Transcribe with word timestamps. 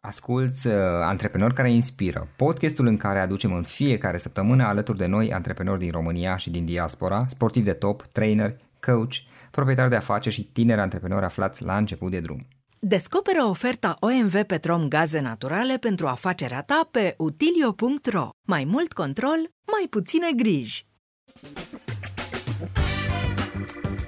Asculți 0.00 0.66
uh, 0.66 0.74
Antreprenori 1.02 1.54
care 1.54 1.70
inspiră, 1.70 2.28
podcastul 2.36 2.86
în 2.86 2.96
care 2.96 3.18
aducem 3.18 3.52
în 3.52 3.62
fiecare 3.62 4.18
săptămână 4.18 4.64
alături 4.64 4.98
de 4.98 5.06
noi 5.06 5.32
antreprenori 5.32 5.78
din 5.78 5.90
România 5.90 6.36
și 6.36 6.50
din 6.50 6.64
diaspora, 6.64 7.24
sportivi 7.28 7.64
de 7.64 7.72
top, 7.72 8.02
trainer, 8.02 8.56
coach, 8.80 9.12
proprietari 9.50 9.90
de 9.90 9.96
afaceri 9.96 10.34
și 10.34 10.42
tineri 10.42 10.80
antreprenori 10.80 11.24
aflați 11.24 11.62
la 11.62 11.76
început 11.76 12.10
de 12.10 12.20
drum. 12.20 12.46
Descoperă 12.78 13.44
oferta 13.44 13.96
OMV 14.00 14.42
Petrom 14.42 14.88
Gaze 14.88 15.20
Naturale 15.20 15.76
pentru 15.76 16.06
afacerea 16.06 16.62
ta 16.62 16.88
pe 16.90 17.14
utilio.ro. 17.16 18.28
Mai 18.46 18.64
mult 18.64 18.92
control, 18.92 19.50
mai 19.72 19.86
puține 19.90 20.28
griji. 20.36 20.86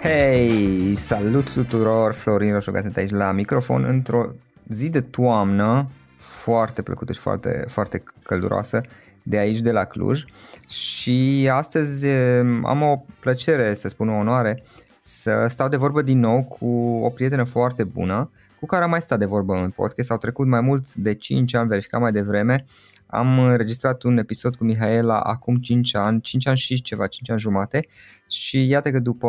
Hei, 0.01 0.95
salut 0.95 1.53
tuturor, 1.53 2.15
Florin 2.15 2.53
Roșoga 2.53 2.81
sunt 2.81 2.97
aici 2.97 3.11
la 3.11 3.33
microfon 3.33 3.85
într-o 3.85 4.33
zi 4.71 4.89
de 4.89 5.01
toamnă 5.01 5.91
foarte 6.17 6.83
plăcută 6.83 7.13
și 7.13 7.21
foarte, 7.21 7.65
foarte 7.69 8.03
călduroasă 8.23 8.81
de 9.23 9.39
aici, 9.39 9.61
de 9.61 9.73
la 9.73 9.85
Cluj 9.85 10.25
și 10.69 11.49
astăzi 11.53 12.07
am 12.63 12.83
o 12.83 13.05
plăcere, 13.21 13.75
să 13.75 13.89
spun 13.89 14.09
o 14.09 14.15
onoare, 14.19 14.63
să 14.99 15.47
stau 15.49 15.69
de 15.69 15.77
vorbă 15.77 16.03
din 16.03 16.19
nou 16.19 16.45
cu 16.45 16.67
o 17.03 17.09
prietenă 17.11 17.45
foarte 17.45 17.85
bună 17.85 18.31
cu 18.61 18.67
care 18.67 18.85
am 18.85 18.91
mai 18.91 19.01
stat 19.01 19.19
de 19.19 19.25
vorbă 19.25 19.55
în 19.55 19.71
podcast. 19.71 20.11
Au 20.11 20.17
trecut 20.17 20.47
mai 20.47 20.61
mult 20.61 20.95
de 20.95 21.15
5 21.15 21.55
ani, 21.55 21.69
verificat 21.69 22.01
mai 22.01 22.13
devreme. 22.13 22.65
Am 23.11 23.39
înregistrat 23.39 24.03
un 24.03 24.19
episod 24.19 24.57
cu 24.57 24.65
Mihaela 24.65 25.21
acum 25.21 25.57
5 25.57 25.95
ani, 25.95 26.21
5 26.21 26.47
ani 26.47 26.59
și 26.59 26.83
ceva, 26.83 27.07
5 27.07 27.31
ani 27.31 27.41
jumate 27.41 27.87
și 28.29 28.69
iată 28.69 28.91
că 28.91 28.99
după 28.99 29.29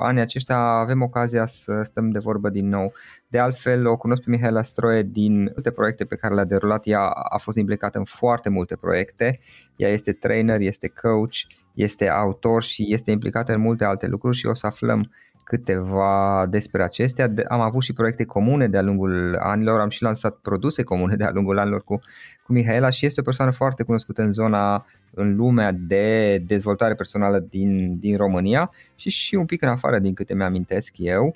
anii 0.00 0.20
aceștia 0.20 0.58
avem 0.58 1.02
ocazia 1.02 1.46
să 1.46 1.82
stăm 1.84 2.10
de 2.10 2.18
vorbă 2.18 2.48
din 2.50 2.68
nou. 2.68 2.92
De 3.28 3.38
altfel, 3.38 3.86
o 3.86 3.96
cunosc 3.96 4.22
pe 4.22 4.30
Mihaela 4.30 4.62
Stroie 4.62 5.02
din 5.02 5.38
multe 5.42 5.70
proiecte 5.70 6.04
pe 6.04 6.16
care 6.16 6.34
le-a 6.34 6.44
derulat. 6.44 6.86
Ea 6.86 7.00
a 7.08 7.38
fost 7.38 7.56
implicată 7.56 7.98
în 7.98 8.04
foarte 8.04 8.48
multe 8.48 8.76
proiecte. 8.76 9.38
Ea 9.76 9.88
este 9.88 10.12
trainer, 10.12 10.60
este 10.60 10.88
coach, 10.88 11.36
este 11.74 12.08
autor 12.08 12.62
și 12.62 12.86
este 12.88 13.10
implicată 13.10 13.52
în 13.52 13.60
multe 13.60 13.84
alte 13.84 14.06
lucruri 14.06 14.36
și 14.36 14.46
o 14.46 14.54
să 14.54 14.66
aflăm 14.66 15.10
câteva 15.48 16.46
despre 16.50 16.82
acestea. 16.82 17.32
Am 17.48 17.60
avut 17.60 17.82
și 17.82 17.92
proiecte 17.92 18.24
comune 18.24 18.68
de-a 18.68 18.82
lungul 18.82 19.36
anilor, 19.40 19.80
am 19.80 19.88
și 19.88 20.02
lansat 20.02 20.36
produse 20.36 20.82
comune 20.82 21.16
de-a 21.16 21.30
lungul 21.32 21.58
anilor 21.58 21.82
cu, 21.84 22.00
cu 22.42 22.52
Mihaela 22.52 22.90
și 22.90 23.06
este 23.06 23.20
o 23.20 23.22
persoană 23.22 23.50
foarte 23.50 23.82
cunoscută 23.82 24.22
în 24.22 24.32
zona, 24.32 24.86
în 25.14 25.36
lumea 25.36 25.72
de 25.72 26.38
dezvoltare 26.46 26.94
personală 26.94 27.38
din, 27.38 27.98
din 27.98 28.16
România 28.16 28.70
și 28.94 29.10
și 29.10 29.34
un 29.34 29.44
pic 29.44 29.62
în 29.62 29.68
afară 29.68 29.98
din 29.98 30.14
câte 30.14 30.34
mi-amintesc 30.34 30.92
eu. 30.96 31.34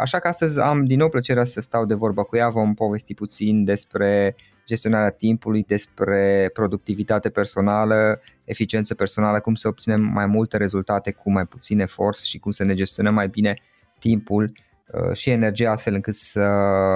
Așa 0.00 0.18
că 0.18 0.28
astăzi 0.28 0.60
am 0.60 0.84
din 0.84 0.98
nou 0.98 1.08
plăcerea 1.08 1.44
să 1.44 1.60
stau 1.60 1.84
de 1.84 1.94
vorbă 1.94 2.22
cu 2.22 2.36
ea, 2.36 2.48
vom 2.48 2.74
povesti 2.74 3.14
puțin 3.14 3.64
despre 3.64 4.36
gestionarea 4.66 5.10
timpului, 5.10 5.62
despre 5.62 6.50
productivitate 6.52 7.30
personală, 7.30 8.20
eficiență 8.44 8.94
personală, 8.94 9.40
cum 9.40 9.54
să 9.54 9.68
obținem 9.68 10.00
mai 10.00 10.26
multe 10.26 10.56
rezultate 10.56 11.10
cu 11.10 11.30
mai 11.30 11.46
puțin 11.46 11.80
efort 11.80 12.18
și 12.18 12.38
cum 12.38 12.50
să 12.50 12.64
ne 12.64 12.74
gestionăm 12.74 13.14
mai 13.14 13.28
bine 13.28 13.54
timpul 13.98 14.52
uh, 14.86 15.16
și 15.16 15.30
energia 15.30 15.70
astfel 15.70 15.94
încât 15.94 16.14
să 16.14 16.48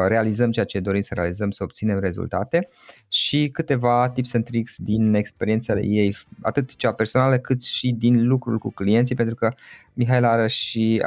realizăm 0.09 0.51
ceea 0.51 0.65
ce 0.65 0.81
dorim 0.81 1.01
să 1.01 1.15
realizăm, 1.15 1.51
să 1.51 1.63
obținem 1.63 1.99
rezultate. 1.99 2.69
Și 3.09 3.49
câteva 3.53 4.11
tips 4.11 4.35
and 4.35 4.45
tricks 4.45 4.77
din 4.79 5.15
experiențele 5.15 5.81
ei, 5.85 6.17
atât 6.43 6.75
cea 6.75 6.93
personală 6.93 7.39
cât 7.39 7.63
și 7.63 7.93
din 7.93 8.27
lucrul 8.27 8.59
cu 8.59 8.73
clienții, 8.73 9.15
pentru 9.15 9.35
că 9.35 9.53
Mihail 9.93 10.25
are 10.25 10.49
și, 10.49 11.03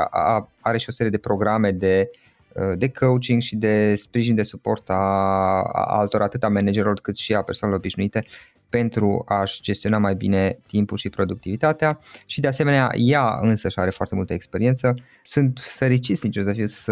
are 0.59 0.77
și 0.77 0.85
o 0.89 0.91
serie 0.91 1.11
de 1.11 1.17
programe 1.17 1.71
de 1.71 2.09
uh, 2.11 2.17
Uh, 2.19 2.28
de 2.77 2.89
coaching 2.89 3.41
și 3.41 3.55
de 3.55 3.95
sprijin 3.95 4.35
de 4.35 4.43
suport 4.43 4.89
a, 4.89 4.93
a 4.93 5.97
altor, 5.97 6.21
atât 6.21 6.43
a 6.43 6.47
managerilor 6.47 6.99
cât 6.99 7.17
și 7.17 7.35
a 7.35 7.41
persoanelor 7.41 7.81
obișnuite 7.83 8.25
pentru 8.69 9.23
a-și 9.27 9.61
gestiona 9.61 9.97
mai 9.97 10.15
bine 10.15 10.59
timpul 10.67 10.97
și 10.97 11.09
productivitatea 11.09 11.97
și 12.25 12.39
de 12.39 12.47
asemenea 12.47 12.89
ea 12.95 13.39
însă 13.41 13.69
și 13.69 13.79
are 13.79 13.89
foarte 13.89 14.15
multă 14.15 14.33
experiență. 14.33 14.93
Sunt 15.23 15.59
fericit, 15.59 16.17
sincer 16.17 16.43
să 16.43 16.51
fiu, 16.51 16.65
să 16.65 16.91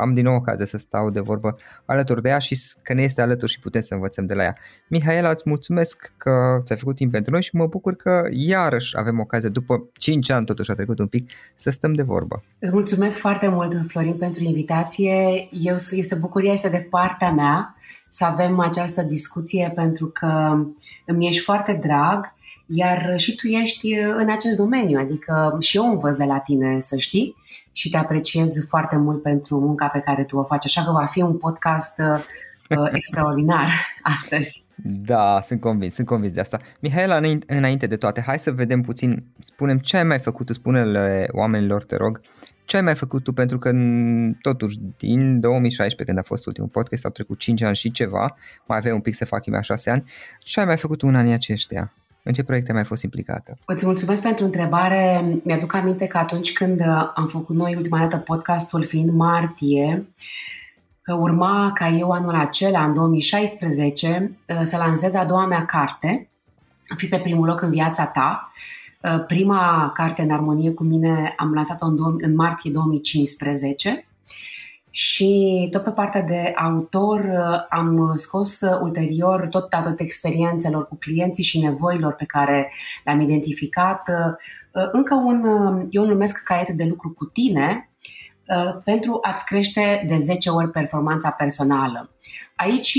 am 0.00 0.14
din 0.14 0.24
nou 0.24 0.34
ocazia 0.34 0.64
să 0.64 0.78
stau 0.78 1.10
de 1.10 1.20
vorbă 1.20 1.58
alături 1.84 2.22
de 2.22 2.28
ea 2.28 2.38
și 2.38 2.58
că 2.82 2.92
ne 2.92 3.02
este 3.02 3.22
alături 3.22 3.50
și 3.50 3.58
putem 3.58 3.80
să 3.80 3.94
învățăm 3.94 4.26
de 4.26 4.34
la 4.34 4.42
ea. 4.42 4.56
Mihaela, 4.88 5.30
îți 5.30 5.42
mulțumesc 5.44 6.12
că 6.16 6.60
ți-ai 6.64 6.78
făcut 6.78 6.96
timp 6.96 7.12
pentru 7.12 7.32
noi 7.32 7.42
și 7.42 7.56
mă 7.56 7.66
bucur 7.66 7.94
că 7.94 8.28
iarăși 8.30 8.96
avem 8.98 9.20
ocazia, 9.20 9.48
după 9.48 9.88
5 9.98 10.30
ani 10.30 10.44
totuși 10.44 10.70
a 10.70 10.74
trecut 10.74 10.98
un 10.98 11.06
pic, 11.06 11.30
să 11.54 11.70
stăm 11.70 11.92
de 11.92 12.02
vorbă. 12.02 12.42
Îți 12.58 12.72
mulțumesc 12.72 13.18
foarte 13.18 13.48
mult, 13.48 13.88
Florin, 13.88 14.16
pentru 14.16 14.42
invitație. 14.42 15.48
Eu 15.50 15.74
este 15.90 16.14
bucuria 16.14 16.52
este 16.52 16.68
de 16.68 16.86
partea 16.90 17.30
mea 17.30 17.74
să 18.10 18.24
avem 18.24 18.60
această 18.60 19.02
discuție 19.02 19.72
pentru 19.74 20.06
că 20.06 20.58
îmi 21.06 21.26
ești 21.26 21.42
foarte 21.42 21.72
drag, 21.72 22.34
iar 22.66 23.12
și 23.16 23.34
tu 23.34 23.46
ești 23.46 23.94
în 23.94 24.30
acest 24.30 24.56
domeniu, 24.56 24.98
adică 24.98 25.56
și 25.60 25.76
eu 25.76 25.90
învăț 25.90 26.14
de 26.14 26.24
la 26.24 26.38
tine, 26.38 26.80
să 26.80 26.96
știi, 26.96 27.36
și 27.72 27.90
te 27.90 27.96
apreciez 27.96 28.66
foarte 28.68 28.96
mult 28.96 29.22
pentru 29.22 29.60
munca 29.60 29.86
pe 29.86 30.00
care 30.00 30.24
tu 30.24 30.36
o 30.36 30.44
faci, 30.44 30.64
așa 30.64 30.82
că 30.82 30.92
va 30.92 31.06
fi 31.06 31.22
un 31.22 31.36
podcast 31.36 31.98
uh, 31.98 32.90
extraordinar 32.92 33.70
astăzi. 34.02 34.68
Da, 34.84 35.40
sunt 35.42 35.60
convins, 35.60 35.94
sunt 35.94 36.06
convins 36.06 36.32
de 36.32 36.40
asta. 36.40 36.56
Mihaela, 36.80 37.20
înainte 37.46 37.86
de 37.86 37.96
toate, 37.96 38.22
hai 38.26 38.38
să 38.38 38.52
vedem 38.52 38.80
puțin, 38.80 39.24
spunem 39.38 39.78
ce 39.78 39.96
ai 39.96 40.04
mai 40.04 40.18
făcut, 40.18 40.48
spune-le 40.48 41.28
oamenilor, 41.32 41.84
te 41.84 41.96
rog, 41.96 42.20
ce 42.70 42.76
ai 42.76 42.82
mai 42.82 42.94
făcut 42.94 43.22
tu? 43.22 43.32
Pentru 43.32 43.58
că 43.58 43.72
totuși 44.40 44.78
din 44.98 45.40
2016 45.40 46.04
când 46.04 46.18
a 46.18 46.22
fost 46.22 46.46
ultimul 46.46 46.68
podcast 46.68 47.04
au 47.04 47.10
trecut 47.10 47.38
5 47.38 47.62
ani 47.62 47.76
și 47.76 47.90
ceva, 47.90 48.36
mai 48.66 48.76
avem 48.76 48.94
un 48.94 49.00
pic 49.00 49.14
să 49.14 49.24
fac 49.24 49.46
imea 49.46 49.60
6 49.60 49.90
ani. 49.90 50.04
Ce 50.38 50.60
ai 50.60 50.66
mai 50.66 50.76
făcut 50.76 50.98
tu 50.98 51.06
în 51.06 51.14
anii 51.14 51.32
aceștia? 51.32 51.92
În 52.22 52.32
ce 52.32 52.42
proiecte 52.42 52.70
ai 52.70 52.76
mai 52.76 52.84
fost 52.84 53.02
implicată? 53.02 53.58
Îți 53.64 53.86
mulțumesc 53.86 54.22
pentru 54.22 54.44
întrebare. 54.44 55.24
Mi-aduc 55.44 55.74
aminte 55.74 56.06
că 56.06 56.18
atunci 56.18 56.52
când 56.52 56.80
am 57.14 57.26
făcut 57.26 57.56
noi 57.56 57.74
ultima 57.74 57.98
dată 57.98 58.16
podcastul 58.16 58.84
fiind 58.84 59.10
martie, 59.10 60.06
că 61.02 61.14
urma 61.14 61.70
ca 61.74 61.88
eu 61.88 62.10
anul 62.10 62.34
acela, 62.34 62.84
în 62.84 62.94
2016, 62.94 64.38
să 64.62 64.76
lansez 64.76 65.14
a 65.14 65.24
doua 65.24 65.46
mea 65.46 65.64
carte, 65.64 66.24
Fi 66.96 67.06
pe 67.06 67.18
primul 67.18 67.46
loc 67.46 67.62
în 67.62 67.70
viața 67.70 68.06
ta, 68.06 68.50
Uh, 68.52 68.79
prima 69.26 69.90
carte 69.94 70.22
în 70.22 70.30
armonie 70.30 70.72
cu 70.72 70.84
mine 70.84 71.34
am 71.36 71.52
lansat-o 71.52 71.86
în, 71.86 71.96
în 72.18 72.34
martie 72.34 72.70
2015 72.70 74.04
și 74.90 75.68
tot 75.70 75.82
pe 75.82 75.90
partea 75.90 76.22
de 76.22 76.52
autor 76.56 77.20
uh, 77.20 77.66
am 77.68 78.12
scos 78.14 78.60
uh, 78.60 78.78
ulterior 78.82 79.48
tot 79.48 79.68
tot 79.70 80.00
experiențelor 80.00 80.88
cu 80.88 80.96
clienții 80.96 81.44
și 81.44 81.60
nevoilor 81.60 82.12
pe 82.12 82.24
care 82.24 82.72
le-am 83.04 83.20
identificat. 83.20 84.10
Încă 84.92 85.14
un, 85.14 85.44
eu 85.90 86.06
numesc 86.06 86.42
caiet 86.42 86.68
de 86.68 86.84
lucru 86.84 87.10
cu 87.10 87.24
tine, 87.24 87.90
pentru 88.84 89.18
a-ți 89.22 89.44
crește 89.44 90.04
de 90.08 90.18
10 90.18 90.50
ori 90.50 90.70
performanța 90.70 91.30
personală. 91.30 92.10
Aici 92.56 92.98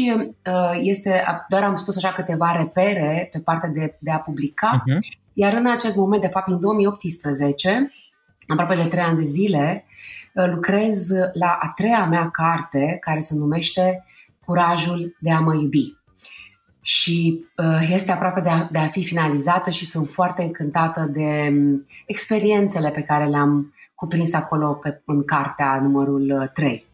este, 0.81 1.23
doar 1.49 1.63
am 1.63 1.75
spus 1.75 1.97
așa 1.97 2.11
câteva 2.11 2.51
repere 2.51 3.29
pe 3.31 3.39
partea 3.39 3.69
de, 3.69 3.97
de 3.99 4.11
a 4.11 4.19
publica, 4.19 4.83
uh-huh. 4.83 5.20
Iar 5.41 5.53
în 5.53 5.65
acest 5.65 5.97
moment, 5.97 6.21
de 6.21 6.27
fapt, 6.27 6.47
în 6.47 6.59
2018, 6.59 7.91
aproape 8.47 8.75
de 8.75 8.83
trei 8.83 9.03
ani 9.03 9.17
de 9.17 9.23
zile, 9.23 9.85
uh, 10.33 10.45
lucrez 10.53 11.09
la 11.33 11.57
a 11.61 11.71
treia 11.75 12.05
mea 12.05 12.29
carte, 12.29 12.97
care 12.99 13.19
se 13.19 13.35
numește 13.35 14.05
Curajul 14.45 15.17
de 15.19 15.31
a 15.31 15.39
mă 15.39 15.53
iubi. 15.53 15.97
Și 16.81 17.45
uh, 17.57 17.89
este 17.91 18.11
aproape 18.11 18.39
de 18.39 18.49
a, 18.49 18.67
de 18.71 18.77
a 18.77 18.87
fi 18.87 19.03
finalizată 19.03 19.69
și 19.69 19.85
sunt 19.85 20.07
foarte 20.07 20.41
încântată 20.41 21.09
de 21.13 21.47
um, 21.49 21.85
experiențele 22.05 22.89
pe 22.89 23.01
care 23.01 23.25
le-am 23.25 23.73
cuprins 23.95 24.33
acolo 24.33 24.73
pe, 24.73 25.01
în 25.05 25.25
cartea 25.25 25.79
numărul 25.81 26.51
3. 26.53 26.85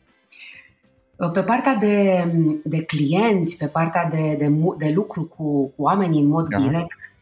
Uh, 1.16 1.32
pe 1.32 1.42
partea 1.42 1.76
de, 1.76 2.26
um, 2.34 2.62
de 2.64 2.84
clienți, 2.84 3.58
pe 3.58 3.68
partea 3.68 4.10
de, 4.10 4.36
de, 4.38 4.52
de 4.78 4.92
lucru 4.94 5.24
cu, 5.24 5.68
cu 5.68 5.84
oamenii 5.84 6.22
în 6.22 6.28
mod 6.28 6.48
da. 6.48 6.58
direct, 6.58 7.17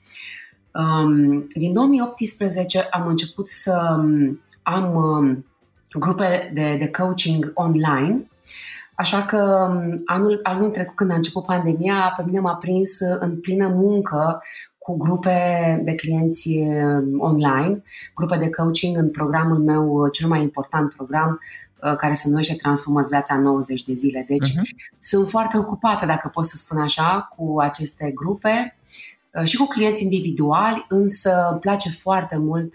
Um, 0.76 1.48
din 1.48 1.74
2018 1.74 2.82
am 2.82 3.08
început 3.08 3.48
să 3.48 3.98
um, 3.98 4.42
am 4.64 4.96
um, 4.96 5.46
grupe 6.00 6.52
de, 6.54 6.76
de 6.80 6.88
coaching 6.88 7.52
online, 7.54 8.28
așa 8.96 9.22
că 9.22 9.68
um, 9.70 10.02
anul, 10.06 10.40
anul 10.44 10.70
trecut 10.70 10.96
când 10.96 11.12
a 11.12 11.16
început 11.16 11.46
pandemia, 11.46 12.14
pe 12.18 12.24
mine 12.26 12.40
m-a 12.40 12.56
prins 12.56 13.00
în 13.20 13.40
plină 13.40 13.68
muncă 13.68 14.42
cu 14.78 14.98
grupe 14.98 15.82
de 15.84 15.96
clienți 15.96 16.50
um, 16.50 17.20
online, 17.20 17.84
grupe 18.16 18.38
de 18.38 18.50
coaching 18.50 18.98
în 18.98 19.12
programul 19.12 19.58
meu, 19.58 20.08
cel 20.08 20.28
mai 20.28 20.42
important 20.42 20.94
program, 20.94 21.40
uh, 21.84 21.96
care 21.96 22.14
se 22.14 22.30
numește 22.30 22.54
Transformați 22.54 23.10
viața 23.10 23.38
90 23.40 23.84
de 23.84 23.94
zile. 23.94 24.26
Deci 24.28 24.50
uh-huh. 24.50 24.96
sunt 25.00 25.30
foarte 25.30 25.58
ocupată, 25.58 26.06
dacă 26.06 26.30
pot 26.34 26.46
să 26.46 26.56
spun 26.56 26.78
așa, 26.78 27.34
cu 27.38 27.60
aceste 27.60 28.12
grupe. 28.16 28.78
Uh, 29.36 29.44
și 29.44 29.58
cu 29.58 29.66
clienți 29.66 30.04
individuali, 30.04 30.86
însă 30.90 31.48
îmi 31.52 31.60
place 31.60 31.90
foarte 31.90 32.38
mult 32.38 32.74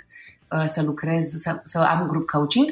uh, 0.50 0.64
să 0.64 0.82
lucrez, 0.82 1.28
să, 1.28 1.60
să 1.62 1.78
am 1.78 2.06
grup 2.08 2.26
coaching. 2.30 2.68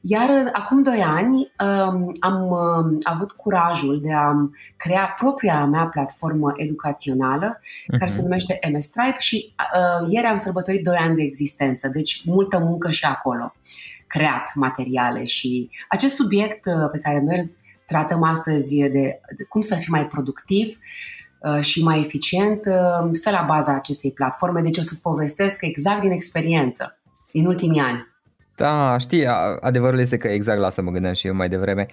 Iar 0.00 0.28
uh, 0.28 0.50
acum 0.52 0.82
doi 0.82 1.02
ani 1.02 1.52
um, 1.60 2.16
am 2.20 2.42
um, 2.50 2.98
avut 3.02 3.32
curajul 3.32 4.00
de 4.00 4.12
a 4.12 4.32
crea 4.76 5.14
propria 5.18 5.64
mea 5.64 5.84
platformă 5.84 6.52
educațională 6.56 7.58
uh-huh. 7.60 7.98
care 7.98 8.10
se 8.10 8.16
mhm. 8.16 8.24
numește 8.26 8.58
MS 8.72 8.90
Tribe 8.90 9.16
și 9.18 9.54
uh, 9.74 10.08
ieri 10.10 10.26
am 10.26 10.36
sărbătorit 10.36 10.84
doi 10.84 10.96
ani 10.96 11.16
de 11.16 11.22
existență, 11.22 11.88
deci 11.88 12.22
multă 12.24 12.58
muncă 12.58 12.90
și 12.90 13.04
acolo. 13.04 13.54
Creat 14.06 14.50
materiale 14.54 15.24
și 15.24 15.70
acest 15.88 16.14
subiect 16.14 16.64
pe 16.92 16.98
care 16.98 17.20
noi 17.20 17.38
îl 17.38 17.50
tratăm 17.86 18.22
astăzi 18.22 18.76
de, 18.76 19.20
de 19.36 19.44
cum 19.48 19.60
să 19.60 19.74
fii 19.74 19.90
mai 19.90 20.06
productiv 20.06 20.66
uh, 20.68 20.76
Uh, 20.76 21.17
și 21.60 21.82
mai 21.82 22.00
eficient 22.00 22.66
uh, 22.66 23.08
stă 23.12 23.30
la 23.30 23.44
baza 23.46 23.74
acestei 23.74 24.12
platforme, 24.12 24.60
deci 24.60 24.78
o 24.78 24.82
să-ți 24.82 25.02
povestesc 25.02 25.62
exact 25.62 26.00
din 26.00 26.10
experiență, 26.10 26.98
din 27.32 27.46
ultimii 27.46 27.80
ani. 27.80 28.06
Da, 28.58 28.98
știi, 28.98 29.26
adevărul 29.60 29.98
este 29.98 30.16
că 30.16 30.28
exact 30.28 30.58
la 30.58 30.66
asta 30.66 30.82
mă 30.82 30.90
gândeam 30.90 31.14
și 31.14 31.26
eu 31.26 31.34
mai 31.34 31.48
devreme. 31.48 31.86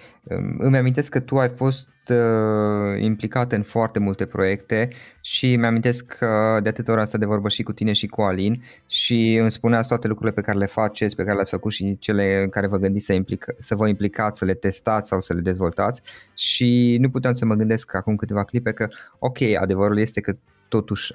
Îmi 0.58 0.76
amintesc 0.76 1.10
că 1.10 1.20
tu 1.20 1.38
ai 1.38 1.48
fost 1.48 1.88
uh, 2.08 3.00
implicat 3.00 3.52
în 3.52 3.62
foarte 3.62 3.98
multe 3.98 4.26
proiecte 4.26 4.88
și 5.20 5.56
mi-amintesc 5.56 6.06
că 6.06 6.58
de 6.62 6.68
atâtea 6.68 6.92
ori 6.92 7.02
am 7.02 7.08
stat 7.08 7.20
de 7.20 7.26
vorbă 7.26 7.48
și 7.48 7.62
cu 7.62 7.72
tine 7.72 7.92
și 7.92 8.06
cu 8.06 8.22
Alin 8.22 8.62
și 8.86 9.34
îmi 9.34 9.50
spuneați 9.50 9.88
toate 9.88 10.08
lucrurile 10.08 10.34
pe 10.34 10.46
care 10.46 10.58
le 10.58 10.66
faceți, 10.66 11.16
pe 11.16 11.22
care 11.22 11.34
le-ați 11.34 11.50
făcut 11.50 11.72
și 11.72 11.98
cele 11.98 12.42
în 12.42 12.48
care 12.48 12.66
vă 12.66 12.76
gândiți 12.76 13.06
să, 13.06 13.12
implic- 13.12 13.54
să 13.58 13.74
vă 13.74 13.88
implicați, 13.88 14.38
să 14.38 14.44
le 14.44 14.54
testați 14.54 15.08
sau 15.08 15.20
să 15.20 15.34
le 15.34 15.40
dezvoltați 15.40 16.02
și 16.34 16.96
nu 17.00 17.10
puteam 17.10 17.34
să 17.34 17.44
mă 17.44 17.54
gândesc 17.54 17.94
acum 17.94 18.16
câteva 18.16 18.44
clipe 18.44 18.72
că 18.72 18.88
ok, 19.18 19.38
adevărul 19.60 19.98
este 19.98 20.20
că 20.20 20.36
totuși 20.68 21.12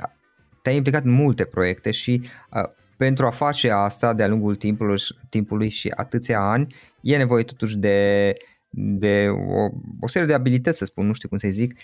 te-ai 0.62 0.76
implicat 0.76 1.04
în 1.04 1.12
multe 1.12 1.44
proiecte 1.44 1.92
și 1.92 2.22
uh, 2.52 2.80
pentru 3.02 3.26
a 3.26 3.30
face 3.30 3.72
asta 3.72 4.14
de-a 4.14 4.28
lungul 4.28 4.56
timpului, 4.56 5.02
timpului 5.30 5.70
și 5.70 5.92
atâția 5.96 6.40
ani, 6.40 6.76
e 7.02 7.18
nevoie 7.18 7.44
totuși 7.44 7.78
de, 7.78 8.34
de 8.70 9.28
o, 9.30 9.70
o 10.00 10.08
serie 10.08 10.28
de 10.28 10.34
abilități, 10.34 10.78
să 10.78 10.86
spun, 10.86 11.06
nu 11.06 11.14
știu 11.14 11.30
cum 11.30 11.38
să 11.38 11.48
zic, 11.50 11.80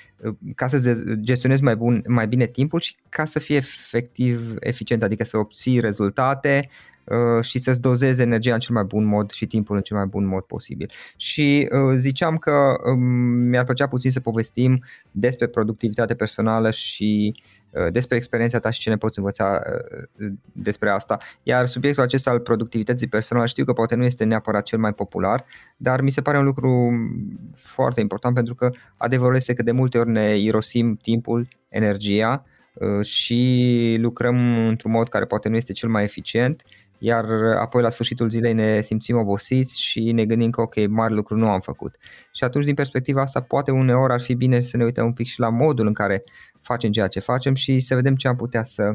ca 0.55 0.67
să 0.67 1.03
gestionezi 1.19 1.63
mai, 1.63 1.75
bun, 1.75 2.03
mai 2.07 2.27
bine 2.27 2.45
timpul 2.45 2.79
și 2.79 2.95
ca 3.09 3.25
să 3.25 3.39
fie 3.39 3.55
efectiv 3.55 4.55
eficient, 4.59 5.03
adică 5.03 5.23
să 5.23 5.37
obții 5.37 5.79
rezultate 5.79 6.69
uh, 7.03 7.43
și 7.43 7.59
să-ți 7.59 7.81
dozezi 7.81 8.21
energia 8.21 8.53
în 8.53 8.59
cel 8.59 8.75
mai 8.75 8.83
bun 8.83 9.05
mod 9.05 9.31
și 9.31 9.45
timpul 9.45 9.75
în 9.75 9.81
cel 9.81 9.97
mai 9.97 10.05
bun 10.05 10.25
mod 10.25 10.43
posibil. 10.43 10.91
Și 11.15 11.69
uh, 11.71 11.97
ziceam 11.99 12.37
că 12.37 12.75
um, 12.85 12.99
mi-ar 13.49 13.63
plăcea 13.63 13.87
puțin 13.87 14.11
să 14.11 14.19
povestim 14.19 14.83
despre 15.11 15.47
productivitate 15.47 16.15
personală 16.15 16.71
și 16.71 17.33
uh, 17.35 17.56
Uh, 17.56 17.56
despre 17.89 18.15
experiența 18.15 18.59
ta 18.59 18.69
și 18.69 18.79
ce 18.79 18.89
ne 18.89 18.97
poți 18.97 19.17
învăța 19.17 19.61
uh, 20.19 20.27
despre 20.51 20.89
asta. 20.89 21.17
Iar 21.43 21.65
subiectul 21.65 22.03
acesta 22.03 22.29
al 22.29 22.39
productivității 22.39 23.07
personale 23.07 23.47
știu 23.47 23.65
că 23.65 23.73
poate 23.73 23.95
nu 23.95 24.03
este 24.03 24.23
neapărat 24.23 24.63
cel 24.63 24.79
mai 24.79 24.93
popular, 24.93 25.45
dar 25.77 26.01
mi 26.01 26.11
se 26.11 26.21
pare 26.21 26.37
un 26.37 26.45
lucru 26.45 26.91
foarte 27.55 27.99
important 28.01 28.33
pentru 28.33 28.55
că 28.55 28.69
adevărul 28.97 29.35
este 29.35 29.53
că 29.53 29.63
de 29.63 29.71
multe 29.71 29.97
ori 29.97 30.09
ne 30.09 30.37
irosim 30.37 30.95
timpul, 30.95 31.47
energia 31.69 32.45
uh, 32.73 33.05
și 33.05 33.97
lucrăm 33.99 34.67
într-un 34.67 34.91
mod 34.91 35.09
care 35.09 35.25
poate 35.25 35.49
nu 35.49 35.55
este 35.55 35.73
cel 35.73 35.89
mai 35.89 36.03
eficient 36.03 36.63
iar 36.97 37.25
apoi 37.59 37.81
la 37.81 37.89
sfârșitul 37.89 38.29
zilei 38.29 38.53
ne 38.53 38.81
simțim 38.81 39.17
obosiți 39.17 39.81
și 39.81 40.11
ne 40.11 40.25
gândim 40.25 40.49
că 40.49 40.61
ok, 40.61 40.87
mari 40.87 41.13
lucru 41.13 41.35
nu 41.35 41.47
am 41.49 41.59
făcut. 41.59 41.95
Și 42.31 42.43
atunci 42.43 42.65
din 42.65 42.73
perspectiva 42.73 43.21
asta 43.21 43.41
poate 43.41 43.71
uneori 43.71 44.13
ar 44.13 44.21
fi 44.21 44.33
bine 44.33 44.61
să 44.61 44.77
ne 44.77 44.83
uităm 44.83 45.05
un 45.05 45.13
pic 45.13 45.27
și 45.27 45.39
la 45.39 45.49
modul 45.49 45.87
în 45.87 45.93
care 45.93 46.23
facem 46.67 46.91
ceea 46.91 47.07
ce 47.07 47.19
facem 47.19 47.53
și 47.53 47.79
să 47.79 47.95
vedem 47.95 48.15
ce 48.15 48.27
am 48.27 48.35
putea 48.35 48.63
să, 48.63 48.91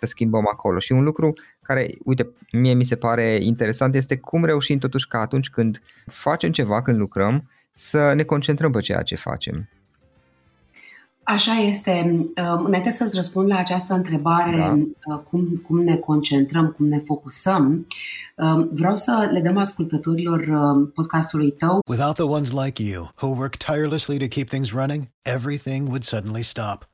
să 0.00 0.06
schimbăm 0.06 0.48
acolo. 0.52 0.78
Și 0.78 0.92
un 0.92 1.04
lucru 1.04 1.32
care, 1.62 1.86
uite, 2.04 2.30
mie 2.52 2.74
mi 2.74 2.84
se 2.84 2.96
pare 2.96 3.38
interesant 3.40 3.94
este 3.94 4.16
cum 4.16 4.44
reușim 4.44 4.78
totuși 4.78 5.08
ca 5.08 5.18
atunci 5.18 5.50
când 5.50 5.82
facem 6.06 6.50
ceva, 6.50 6.82
când 6.82 6.98
lucrăm, 6.98 7.50
să 7.72 8.12
ne 8.12 8.22
concentrăm 8.22 8.72
pe 8.72 8.80
ceea 8.80 9.02
ce 9.02 9.16
facem. 9.16 9.68
Așa 11.24 11.52
este. 11.52 12.20
Uh, 12.36 12.62
înainte 12.64 12.90
să-ți 12.90 13.16
răspund 13.16 13.48
la 13.48 13.56
această 13.56 13.94
întrebare, 13.94 14.56
da. 14.56 15.14
Uh, 15.14 15.20
cum, 15.30 15.62
cum 15.66 15.82
ne 15.82 15.96
concentrăm, 15.96 16.74
cum 16.76 16.86
ne 16.86 16.98
focusăm, 16.98 17.86
uh, 18.36 18.68
vreau 18.72 18.96
să 18.96 19.28
le 19.32 19.40
dăm 19.40 19.56
ascultătorilor 19.56 20.44
podcastului 20.94 21.50
tău. 21.50 21.78
Without 21.88 22.14
the 22.14 22.24
ones 22.24 22.50
like 22.50 22.82
you, 22.82 23.08
who 23.22 23.36
work 23.36 23.56
tirelessly 23.56 24.18
to 24.18 24.26
keep 24.26 24.48
things 24.48 24.72
running, 24.72 25.08
everything 25.22 25.86
would 25.86 26.02
suddenly 26.02 26.42
stop. 26.42 26.93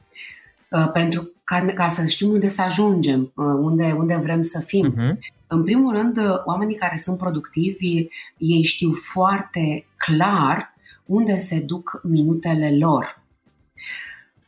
Uh, 0.71 0.91
pentru 0.93 1.31
ca, 1.43 1.65
ca 1.65 1.87
să 1.87 2.05
știm 2.05 2.29
unde 2.29 2.47
să 2.47 2.61
ajungem, 2.61 3.31
unde, 3.35 3.95
unde 3.97 4.15
vrem 4.15 4.41
să 4.41 4.59
fim. 4.59 4.93
Uh-huh. 4.93 5.17
În 5.47 5.63
primul 5.63 5.93
rând, 5.93 6.19
oamenii 6.45 6.75
care 6.75 6.95
sunt 6.95 7.17
productivi, 7.17 8.07
ei 8.37 8.63
știu 8.63 8.91
foarte 8.91 9.85
clar 9.97 10.73
unde 11.05 11.35
se 11.37 11.63
duc 11.65 12.01
minutele 12.03 12.77
lor. 12.77 13.21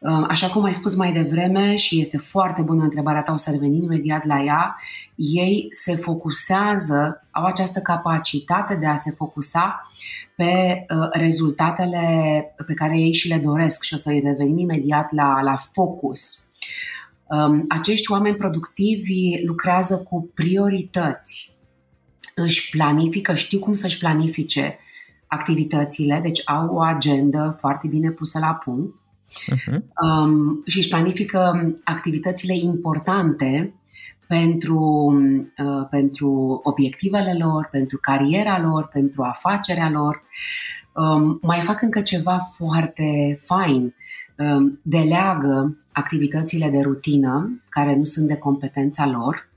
Uh, 0.03 0.25
așa 0.27 0.47
cum 0.47 0.63
ai 0.63 0.73
spus 0.73 0.95
mai 0.95 1.11
devreme 1.11 1.75
și 1.75 1.99
este 1.99 2.17
foarte 2.17 2.61
bună 2.61 2.83
întrebarea 2.83 3.21
ta, 3.21 3.31
o 3.33 3.37
să 3.37 3.51
revenim 3.51 3.83
imediat 3.83 4.25
la 4.25 4.43
ea, 4.43 4.75
ei 5.15 5.67
se 5.69 5.95
focusează, 5.95 7.27
au 7.31 7.43
această 7.43 7.79
capacitate 7.79 8.75
de 8.75 8.85
a 8.85 8.95
se 8.95 9.11
focusa 9.11 9.81
pe 10.35 10.85
uh, 10.89 11.07
rezultatele 11.11 12.05
pe 12.65 12.73
care 12.73 12.97
ei 12.97 13.13
și 13.13 13.27
le 13.27 13.37
doresc 13.37 13.83
și 13.83 13.93
o 13.93 13.97
să 13.97 14.09
revenim 14.23 14.57
imediat 14.57 15.11
la, 15.11 15.41
la 15.41 15.55
focus. 15.55 16.49
Um, 17.27 17.63
acești 17.67 18.11
oameni 18.11 18.37
productivi 18.37 19.45
lucrează 19.45 20.07
cu 20.09 20.31
priorități, 20.33 21.55
își 22.35 22.69
planifică, 22.69 23.33
știu 23.33 23.59
cum 23.59 23.73
să-și 23.73 23.97
planifice 23.97 24.77
activitățile, 25.27 26.19
deci 26.23 26.41
au 26.45 26.75
o 26.75 26.81
agendă 26.81 27.55
foarte 27.59 27.87
bine 27.87 28.11
pusă 28.11 28.39
la 28.39 28.53
punct 28.53 29.02
uh-huh. 29.51 29.79
um, 30.01 30.63
și 30.65 30.77
își 30.77 30.89
planifică 30.89 31.73
activitățile 31.83 32.55
importante 32.55 33.73
pentru, 34.27 35.11
uh, 35.57 35.87
pentru 35.89 36.59
obiectivele 36.63 37.35
lor, 37.39 37.67
pentru 37.71 37.97
cariera 38.01 38.61
lor, 38.61 38.87
pentru 38.87 39.23
afacerea 39.23 39.89
lor. 39.89 40.23
Um, 40.93 41.39
mai 41.41 41.61
fac 41.61 41.81
încă 41.81 42.01
ceva 42.01 42.37
foarte 42.37 43.39
fain. 43.45 43.95
Um, 44.37 44.79
deleagă 44.81 45.77
activitățile 45.91 46.69
de 46.69 46.79
rutină 46.79 47.61
care 47.69 47.95
nu 47.95 48.03
sunt 48.03 48.27
de 48.27 48.37
competența 48.37 49.07
lor 49.07 49.49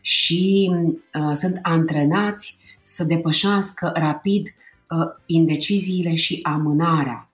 și 0.00 0.70
uh, 0.72 1.32
sunt 1.32 1.58
antrenați 1.62 2.58
să 2.82 3.04
depășească 3.04 3.92
rapid 3.94 4.46
uh, 4.46 4.98
indeciziile 5.26 6.14
și 6.14 6.40
amânarea. 6.42 7.27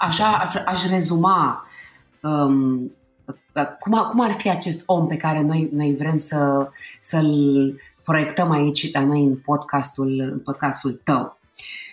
Așa 0.00 0.36
aș, 0.36 0.54
aș 0.54 0.88
rezuma 0.88 1.66
um, 2.22 2.80
uh, 3.54 3.66
cum, 3.78 4.08
cum 4.10 4.20
ar 4.20 4.32
fi 4.32 4.50
acest 4.50 4.82
om 4.86 5.06
pe 5.06 5.16
care 5.16 5.42
noi, 5.42 5.68
noi 5.72 5.94
vrem 5.96 6.16
să, 6.16 6.68
să-l 7.00 7.80
proiectăm 8.04 8.50
aici 8.50 8.92
la 8.92 9.04
noi 9.04 9.22
în 9.24 9.36
podcastul, 9.36 10.28
în 10.32 10.38
podcastul 10.38 11.00
tău. 11.04 11.38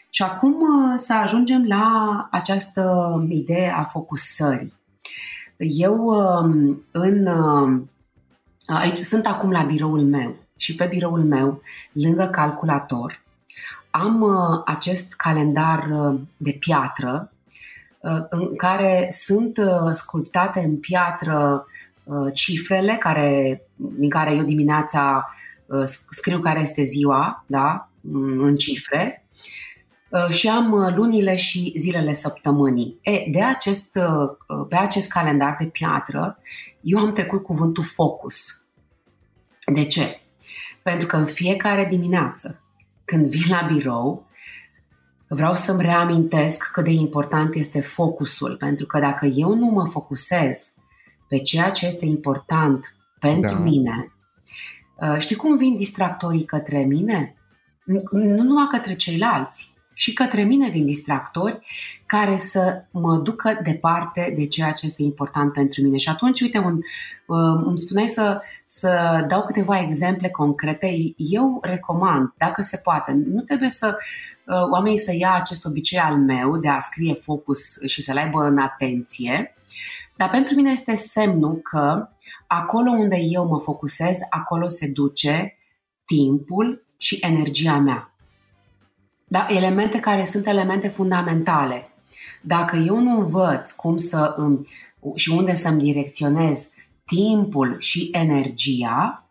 Și 0.10 0.24
acum 0.24 0.54
uh, 0.54 0.94
să 0.98 1.14
ajungem 1.14 1.66
la 1.68 2.28
această 2.32 3.14
idee 3.30 3.74
a 3.78 3.84
focusării. 3.84 4.74
Eu 5.58 5.96
um, 5.96 6.84
în, 6.92 7.26
uh, 7.26 7.82
aici 8.66 8.98
sunt 8.98 9.26
acum 9.26 9.52
la 9.52 9.64
biroul 9.64 10.02
meu 10.02 10.36
și 10.58 10.76
pe 10.76 10.86
biroul 10.86 11.24
meu, 11.24 11.62
lângă 11.92 12.26
calculator, 12.26 13.22
am 13.92 14.22
uh, 14.22 14.62
acest 14.66 15.14
calendar 15.14 15.88
uh, 15.92 16.20
de 16.38 16.52
piatră 16.60 17.32
uh, 17.32 17.41
în 18.30 18.56
care 18.56 19.08
sunt 19.12 19.60
sculptate 19.92 20.60
în 20.60 20.78
piatră 20.78 21.66
cifrele 22.34 22.98
care, 23.00 23.62
din 23.76 24.10
care 24.10 24.36
eu 24.36 24.44
dimineața 24.44 25.36
scriu 26.10 26.40
care 26.40 26.60
este 26.60 26.82
ziua, 26.82 27.44
da, 27.48 27.90
mm, 28.02 28.44
în 28.44 28.56
cifre, 28.56 29.26
și 30.30 30.50
am 30.50 30.94
lunile 30.96 31.36
și 31.36 31.74
zilele 31.78 32.12
săptămânii. 32.12 33.00
E, 33.02 33.30
de 33.32 33.44
acest, 33.44 34.00
pe 34.70 34.76
acest 34.76 35.12
calendar 35.12 35.56
de 35.60 35.66
piatră, 35.66 36.40
eu 36.82 37.00
am 37.00 37.12
trecut 37.14 37.44
cuvântul 37.44 37.84
focus. 37.84 38.66
De 39.74 39.86
ce? 39.86 40.20
Pentru 40.84 41.08
că 41.08 41.16
în 41.16 41.26
fiecare 41.26 41.88
dimineață, 41.90 42.62
când 43.06 43.26
vin 43.26 43.50
la 43.50 43.68
birou, 43.74 44.26
vreau 45.34 45.56
să-mi 45.56 45.82
reamintesc 45.82 46.72
cât 46.72 46.84
de 46.84 46.92
important 46.92 47.56
este 47.56 47.82
focusul, 47.82 48.56
pentru 48.56 48.86
că 48.86 49.00
dacă 49.00 49.26
eu 49.26 49.56
nu 49.56 49.66
mă 49.66 49.88
focusez 49.88 50.76
pe 51.28 51.38
ceea 51.38 51.70
ce 51.70 51.86
este 51.86 52.06
important 52.06 52.96
pentru 53.20 53.56
da. 53.56 53.60
mine, 53.60 54.14
uh, 55.02 55.16
știi 55.18 55.36
cum 55.36 55.58
vin 55.58 55.78
distractorii 55.78 56.46
către 56.46 56.84
mine? 56.84 57.36
Nu 58.12 58.44
numai 58.44 58.68
către 58.72 58.96
ceilalți, 58.96 59.74
și 60.02 60.14
către 60.14 60.44
mine 60.44 60.70
vin 60.70 60.86
distractori 60.86 61.60
care 62.06 62.36
să 62.36 62.84
mă 62.92 63.18
ducă 63.18 63.60
departe 63.64 64.34
de 64.38 64.48
ceea 64.48 64.72
ce 64.72 64.86
este 64.86 65.04
important 65.04 65.54
pentru 65.54 65.82
mine. 65.82 65.98
Și 65.98 66.10
atunci, 66.10 66.42
uite, 66.42 66.58
un, 66.58 66.76
uh, 67.26 67.62
îmi 67.66 67.78
spuneai 67.78 68.08
să, 68.08 68.42
să 68.66 69.24
dau 69.28 69.46
câteva 69.46 69.80
exemple 69.80 70.30
concrete. 70.30 70.94
Eu 71.16 71.60
recomand, 71.62 72.34
dacă 72.38 72.62
se 72.62 72.82
poate, 72.84 73.12
nu 73.12 73.42
trebuie 73.42 73.70
să 73.70 73.98
uh, 74.46 74.70
oamenii 74.72 74.98
să 74.98 75.16
ia 75.16 75.34
acest 75.34 75.66
obicei 75.66 76.00
al 76.00 76.18
meu 76.18 76.58
de 76.58 76.70
a 76.70 76.80
scrie 76.80 77.14
focus 77.14 77.82
și 77.86 78.02
să-l 78.02 78.18
aibă 78.18 78.44
în 78.44 78.58
atenție, 78.58 79.56
dar 80.16 80.30
pentru 80.30 80.56
mine 80.56 80.72
este 80.72 80.96
semnul 80.96 81.56
că 81.56 82.10
acolo 82.48 82.92
unde 82.92 83.18
eu 83.20 83.48
mă 83.48 83.60
focusez, 83.60 84.20
acolo 84.30 84.68
se 84.68 84.92
duce 84.94 85.56
timpul 86.06 86.86
și 86.98 87.18
energia 87.22 87.78
mea 87.78 88.11
da? 89.32 89.48
elemente 89.50 90.00
care 90.00 90.24
sunt 90.24 90.46
elemente 90.46 90.88
fundamentale. 90.88 91.90
Dacă 92.42 92.76
eu 92.78 93.00
nu 93.00 93.18
învăț 93.18 93.72
cum 93.72 93.98
să 93.98 94.34
îmi 94.36 94.68
și 95.16 95.30
unde 95.30 95.54
să-mi 95.54 95.82
direcționez 95.82 96.74
timpul 97.06 97.76
și 97.80 98.10
energia, 98.12 99.28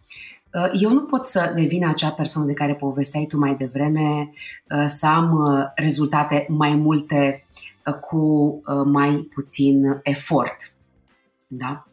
uh, 0.52 0.80
eu 0.80 0.92
nu 0.92 1.00
pot 1.00 1.26
să 1.26 1.52
devin 1.54 1.86
acea 1.86 2.10
persoană 2.10 2.46
de 2.46 2.52
care 2.52 2.74
povesteai 2.74 3.24
tu 3.24 3.38
mai 3.38 3.54
devreme, 3.54 4.30
uh, 4.70 4.84
să 4.86 5.06
am 5.06 5.32
uh, 5.32 5.64
rezultate 5.74 6.46
mai 6.48 6.74
multe 6.74 7.44
cu 8.00 8.60
mai 8.84 9.28
puțin 9.34 10.00
efort. 10.02 10.56
Da? 11.46 11.86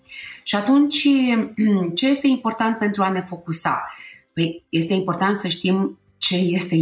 Și 0.44 0.56
atunci, 0.56 1.08
ce 1.96 2.08
este 2.08 2.28
important 2.28 2.78
pentru 2.78 3.04
a 3.04 3.10
ne 3.10 3.22
focusa? 3.22 3.88
Păi 4.34 4.66
este 4.70 4.94
important 4.94 5.36
să 5.36 5.48
știm 5.48 6.00
ce 6.18 6.36
este, 6.36 6.76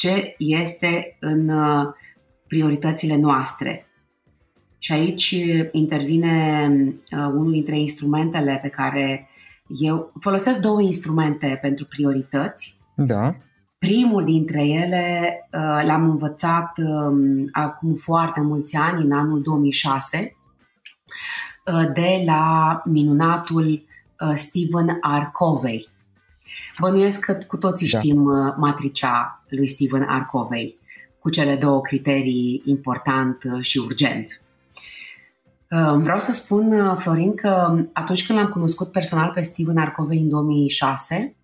ce 0.00 0.34
este 0.38 1.16
în 1.20 1.48
uh, 1.48 1.86
prioritățile 2.46 3.16
noastre. 3.16 3.86
Și 4.78 4.92
aici 4.92 5.30
intervine 5.72 6.68
uh, 6.76 7.18
unul 7.18 7.52
dintre 7.52 7.78
instrumentele 7.78 8.58
pe 8.62 8.68
care 8.68 9.28
eu 9.68 10.12
folosesc 10.20 10.60
două 10.60 10.80
instrumente 10.82 11.58
pentru 11.62 11.86
priorități. 11.86 12.80
Da. 12.96 13.36
Primul 13.78 14.24
dintre 14.24 14.66
ele 14.66 15.32
uh, 15.52 15.84
l-am 15.86 16.10
învățat 16.10 16.78
um, 16.78 17.48
acum 17.52 17.94
foarte 17.94 18.40
mulți 18.40 18.76
ani, 18.76 19.04
în 19.04 19.12
anul 19.12 19.42
2006, 19.42 20.34
de 21.94 22.22
la 22.26 22.82
minunatul 22.84 23.84
Stephen 24.34 24.86
R. 24.88 25.30
Covey. 26.80 26.92
Bănuiesc 26.92 27.24
că 27.24 27.38
cu 27.46 27.56
toții 27.56 27.88
da. 27.88 27.98
știm 27.98 28.24
uh, 28.24 28.54
matricea 28.56 29.44
lui 29.48 29.66
Stephen 29.66 30.02
R. 30.02 30.22
Covey 30.30 30.78
cu 31.18 31.30
cele 31.30 31.56
două 31.56 31.80
criterii 31.80 32.62
important 32.64 33.42
uh, 33.44 33.64
și 33.64 33.78
urgent. 33.78 34.42
Uh, 35.70 35.94
vreau 35.96 36.18
să 36.18 36.32
spun, 36.32 36.96
Florin, 36.96 37.34
că 37.34 37.84
atunci 37.92 38.26
când 38.26 38.38
l-am 38.38 38.48
cunoscut 38.48 38.92
personal 38.92 39.30
pe 39.34 39.40
Stephen 39.40 39.84
R. 39.84 39.88
Covey 39.88 40.18
în 40.18 40.28
2006, 40.28 41.34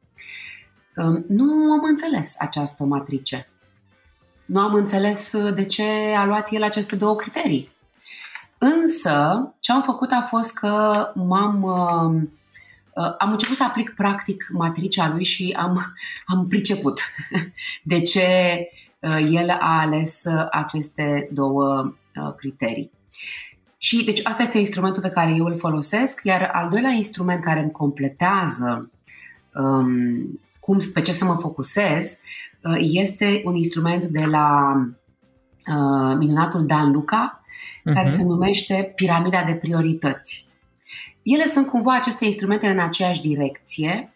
nu 1.28 1.73
am 1.73 1.85
înțeles 1.88 2.37
această 2.38 2.85
matrice. 2.85 3.49
Nu 4.45 4.61
am 4.61 4.75
înțeles 4.75 5.37
de 5.55 5.64
ce 5.64 5.83
a 6.16 6.25
luat 6.25 6.49
el 6.50 6.62
aceste 6.62 6.97
două 6.97 7.16
criterii. 7.16 7.76
Însă, 8.59 9.55
ce 9.61 9.73
am 9.73 9.83
făcut 9.83 10.11
a 10.11 10.21
fost 10.21 10.59
că 10.59 11.07
m-am 11.14 11.62
Uh, 11.62 12.23
am 13.19 13.31
început 13.31 13.57
să 13.57 13.65
aplic 13.65 13.95
practic 13.97 14.47
matricea 14.53 15.11
lui 15.11 15.25
și 15.25 15.55
am, 15.59 15.95
am 16.26 16.47
priceput 16.49 17.00
de 17.83 18.00
ce 18.00 18.26
uh, 18.99 19.29
el 19.31 19.50
a 19.50 19.81
ales 19.81 20.25
uh, 20.25 20.47
aceste 20.50 21.29
două 21.33 21.95
criterii. 22.37 22.91
Și 23.79 24.05
deci 24.05 24.21
asta 24.23 24.43
este 24.43 24.59
instrumentul 24.59 25.03
pe 25.03 25.09
care 25.09 25.35
eu 25.37 25.45
îl 25.45 25.57
folosesc, 25.57 26.21
iar 26.25 26.50
al 26.53 26.69
doilea 26.71 26.91
instrument 26.91 27.43
care 27.43 27.61
îmi 27.61 27.71
completează 27.71 28.91
um, 29.55 30.41
cum, 30.61 30.79
pe 30.95 31.00
ce 31.00 31.12
să 31.12 31.25
mă 31.25 31.35
focusez 31.41 32.21
este 32.79 33.43
un 33.45 33.55
instrument 33.55 34.05
de 34.05 34.25
la 34.25 34.75
uh, 35.69 36.17
minunatul 36.19 36.67
Dan 36.67 36.93
Luca, 36.93 37.41
uh-huh. 37.45 37.95
care 37.95 38.07
mhm. 38.07 38.17
se 38.17 38.25
numește 38.25 38.93
Piramida 38.95 39.45
de 39.45 39.55
priorități. 39.55 40.49
Ele 41.26 41.45
sunt 41.45 41.66
cumva 41.66 41.95
aceste 41.95 42.25
instrumente 42.25 42.66
în 42.66 42.78
aceeași 42.78 43.21
direcție. 43.21 44.12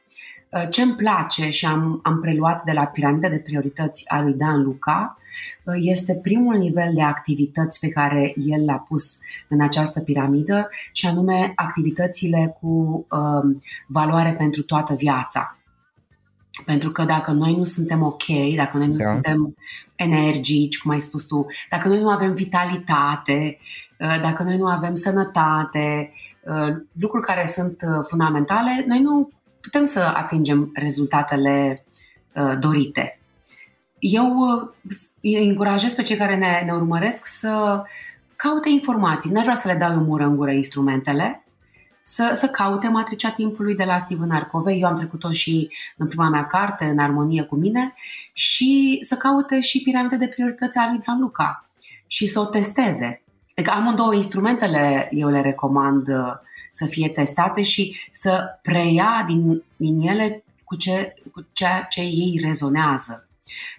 Uh, 0.48 0.66
ce 0.70 0.82
îmi 0.82 0.94
place 0.94 1.50
și 1.50 1.66
am, 1.66 2.00
am 2.02 2.20
preluat 2.20 2.62
de 2.64 2.72
la 2.72 2.84
piramida 2.84 3.28
de 3.28 3.38
priorități 3.38 4.10
a 4.10 4.22
lui 4.22 4.32
Dan 4.32 4.62
Luca 4.62 5.18
uh, 5.64 5.74
este 5.78 6.18
primul 6.22 6.56
nivel 6.56 6.94
de 6.94 7.02
activități 7.02 7.80
pe 7.80 7.88
care 7.88 8.32
el 8.36 8.64
l-a 8.64 8.78
pus 8.78 9.18
în 9.48 9.60
această 9.60 10.00
piramidă 10.00 10.68
și 10.92 11.06
anume 11.06 11.52
activitățile 11.54 12.56
cu 12.60 12.66
um, 12.66 13.60
valoare 13.86 14.32
pentru 14.38 14.62
toată 14.62 14.94
viața. 14.94 15.59
Pentru 16.64 16.90
că 16.90 17.04
dacă 17.04 17.30
noi 17.30 17.54
nu 17.54 17.64
suntem 17.64 18.02
ok, 18.02 18.24
dacă 18.56 18.76
noi 18.76 18.86
nu 18.86 18.96
da. 18.96 19.12
suntem 19.12 19.54
energici, 19.94 20.78
cum 20.78 20.90
ai 20.90 21.00
spus 21.00 21.24
tu, 21.24 21.46
dacă 21.70 21.88
noi 21.88 22.00
nu 22.00 22.08
avem 22.08 22.34
vitalitate, 22.34 23.58
uh, 23.98 24.20
dacă 24.20 24.42
noi 24.42 24.56
nu 24.56 24.66
avem 24.66 24.94
sănătate, 24.94 26.12
uh, 26.40 26.76
lucruri 27.00 27.26
care 27.26 27.46
sunt 27.46 27.82
uh, 27.82 28.04
fundamentale, 28.08 28.84
noi 28.86 29.00
nu 29.00 29.30
putem 29.60 29.84
să 29.84 30.12
atingem 30.14 30.70
rezultatele 30.74 31.84
dorite. 32.60 33.20
Eu 33.98 34.32
îi 35.20 35.48
încurajez 35.48 35.94
pe 35.94 36.02
cei 36.02 36.16
care 36.16 36.36
ne, 36.36 36.62
ne 36.64 36.72
urmăresc 36.72 37.26
să 37.26 37.82
caute 38.36 38.68
informații. 38.68 39.30
N-aș 39.30 39.42
vrea 39.42 39.54
să 39.54 39.68
le 39.68 39.78
dau 39.78 39.92
eu 39.92 40.00
mură 40.00 40.24
în 40.24 40.36
gură 40.36 40.50
instrumentele, 40.50 41.44
să, 42.12 42.30
să 42.34 42.46
caute 42.46 42.88
matricea 42.88 43.30
timpului 43.30 43.74
de 43.74 43.84
la 43.84 43.98
Steven 43.98 44.30
Arcovei. 44.30 44.80
Eu 44.80 44.88
am 44.88 44.96
trecut-o 44.96 45.30
și 45.32 45.70
în 45.96 46.08
prima 46.08 46.28
mea 46.28 46.46
carte, 46.46 46.84
în 46.84 46.98
armonie 46.98 47.42
cu 47.42 47.54
mine, 47.54 47.94
și 48.32 48.98
să 49.00 49.16
caute 49.16 49.60
și 49.60 49.82
piramide 49.82 50.16
de 50.16 50.26
priorități 50.26 50.78
a 50.78 50.88
lui 50.90 51.00
Dan 51.06 51.20
Luca 51.20 51.68
și 52.06 52.26
să 52.26 52.40
o 52.40 52.44
testeze. 52.44 53.22
Adică 53.54 53.74
amândouă 53.74 54.14
instrumentele 54.14 55.08
eu 55.12 55.28
le 55.28 55.40
recomand 55.40 56.08
uh, 56.08 56.32
să 56.70 56.86
fie 56.86 57.08
testate 57.08 57.62
și 57.62 57.96
să 58.10 58.58
preia 58.62 59.24
din, 59.26 59.62
din 59.76 60.08
ele 60.08 60.44
cu, 60.64 60.76
ce, 60.76 61.14
cu 61.32 61.46
ceea 61.52 61.82
ce 61.82 62.00
ei 62.00 62.40
rezonează. 62.42 63.28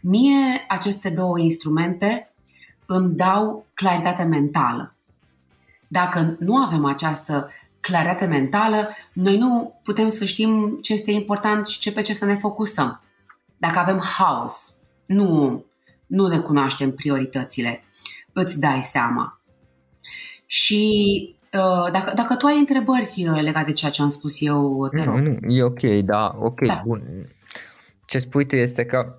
Mie 0.01 0.65
aceste 0.67 1.09
două 1.09 1.39
instrumente 1.39 2.31
îmi 2.85 3.15
dau 3.15 3.65
claritate 3.73 4.23
mentală. 4.23 4.95
Dacă 5.88 6.35
nu 6.39 6.55
avem 6.55 6.85
această 6.85 7.50
claritate 7.81 8.25
mentală, 8.25 8.89
noi 9.13 9.38
nu 9.38 9.79
putem 9.83 10.07
să 10.07 10.25
știm 10.25 10.77
ce 10.81 10.93
este 10.93 11.11
important 11.11 11.67
și 11.67 11.79
ce 11.79 11.91
pe 11.91 12.01
ce 12.01 12.13
să 12.13 12.25
ne 12.25 12.35
focusăm. 12.35 13.01
Dacă 13.57 13.79
avem 13.79 14.01
haos, 14.17 14.83
nu, 15.05 15.63
nu 16.07 16.27
ne 16.27 16.39
cunoaștem 16.39 16.91
prioritățile, 16.91 17.83
îți 18.33 18.59
dai 18.59 18.83
seama. 18.83 19.41
Și 20.45 21.35
uh, 21.53 21.91
dacă, 21.91 22.11
dacă 22.15 22.35
tu 22.35 22.45
ai 22.45 22.59
întrebări 22.59 23.27
uh, 23.27 23.41
legate 23.41 23.65
de 23.65 23.71
ceea 23.71 23.91
ce 23.91 24.01
am 24.01 24.09
spus 24.09 24.41
eu, 24.41 24.88
te 24.88 25.03
rog. 25.03 25.17
Nu, 25.17 25.38
nu, 25.41 25.53
e 25.53 25.63
ok, 25.63 25.81
da, 25.81 26.38
ok, 26.39 26.65
da. 26.65 26.81
bun. 26.85 27.27
Ce 28.05 28.19
spui 28.19 28.45
tu 28.45 28.55
este 28.55 28.85
că 28.85 29.15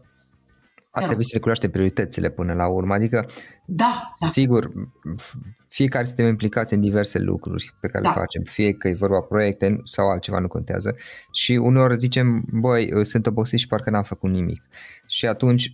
ar 0.90 1.04
trebui 1.04 1.24
să 1.24 1.30
ne 1.32 1.40
cunoaștem 1.40 1.70
prioritățile 1.70 2.30
până 2.30 2.52
la 2.52 2.68
urmă, 2.68 2.94
adică 2.94 3.28
da, 3.74 4.12
da. 4.20 4.28
sigur, 4.28 4.72
fiecare 5.68 6.04
suntem 6.04 6.26
implicați 6.26 6.74
în 6.74 6.80
diverse 6.80 7.18
lucruri 7.18 7.74
pe 7.80 7.88
care 7.88 8.02
da. 8.02 8.08
le 8.08 8.14
facem, 8.14 8.42
fie 8.42 8.72
că 8.72 8.88
e 8.88 8.94
vorba 8.94 9.20
proiecte 9.20 9.80
sau 9.84 10.10
altceva, 10.10 10.38
nu 10.38 10.48
contează 10.48 10.96
și 11.32 11.52
uneori 11.52 11.98
zicem, 11.98 12.44
băi, 12.52 13.04
sunt 13.04 13.26
obosit 13.26 13.58
și 13.58 13.66
parcă 13.66 13.90
n-am 13.90 14.02
făcut 14.02 14.30
nimic 14.30 14.62
și 15.06 15.26
atunci 15.26 15.72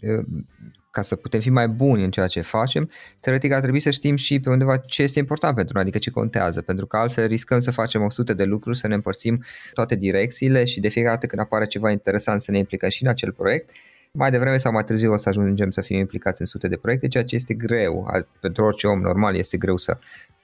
ca 0.91 1.03
să 1.03 1.17
putem 1.17 1.41
fi 1.41 1.51
mai 1.51 1.69
buni 1.69 2.05
în 2.05 2.11
ceea 2.11 2.27
ce 2.27 2.41
facem, 2.41 2.91
teoretic 3.21 3.53
ar 3.53 3.61
trebui 3.61 3.81
să 3.81 3.91
știm 3.91 4.17
și 4.17 4.41
pe 4.41 4.51
undeva 4.51 4.77
ce 4.77 5.03
este 5.03 5.19
important 5.19 5.55
pentru 5.55 5.75
noi, 5.75 5.83
adică 5.83 5.99
ce 5.99 6.11
contează, 6.11 6.63
pentru 6.63 6.87
că 6.87 6.97
altfel 6.97 7.27
riscăm 7.27 7.61
să 7.61 7.71
facem 7.71 8.03
100 8.03 8.35
de 8.35 8.45
lucruri, 8.45 8.79
să 8.79 8.87
ne 8.87 8.95
împărțim 8.95 9.45
toate 9.73 9.95
direcțiile 9.95 10.65
și 10.65 10.81
de 10.81 10.89
fiecare 10.89 11.15
dată 11.15 11.27
când 11.27 11.41
apare 11.43 11.67
ceva 11.67 11.91
interesant 11.91 12.41
să 12.41 12.51
ne 12.51 12.59
implicăm 12.59 12.89
și 12.89 13.03
în 13.03 13.09
acel 13.09 13.33
proiect 13.33 13.71
mai 14.11 14.31
devreme 14.31 14.57
sau 14.57 14.73
mai 14.73 14.85
târziu 14.85 15.13
o 15.13 15.17
să 15.17 15.29
ajungem 15.29 15.71
să 15.71 15.81
fim 15.81 15.99
implicați 15.99 16.41
în 16.41 16.47
sute 16.47 16.69
de 16.69 16.77
proiecte, 16.77 17.09
ceea 17.09 17.25
ce 17.25 17.35
este 17.35 17.55
greu. 17.55 18.11
Pentru 18.41 18.65
orice 18.65 18.87
om 18.87 19.01
normal 19.01 19.35
este 19.35 19.57
greu 19.57 19.77
să 19.77 19.99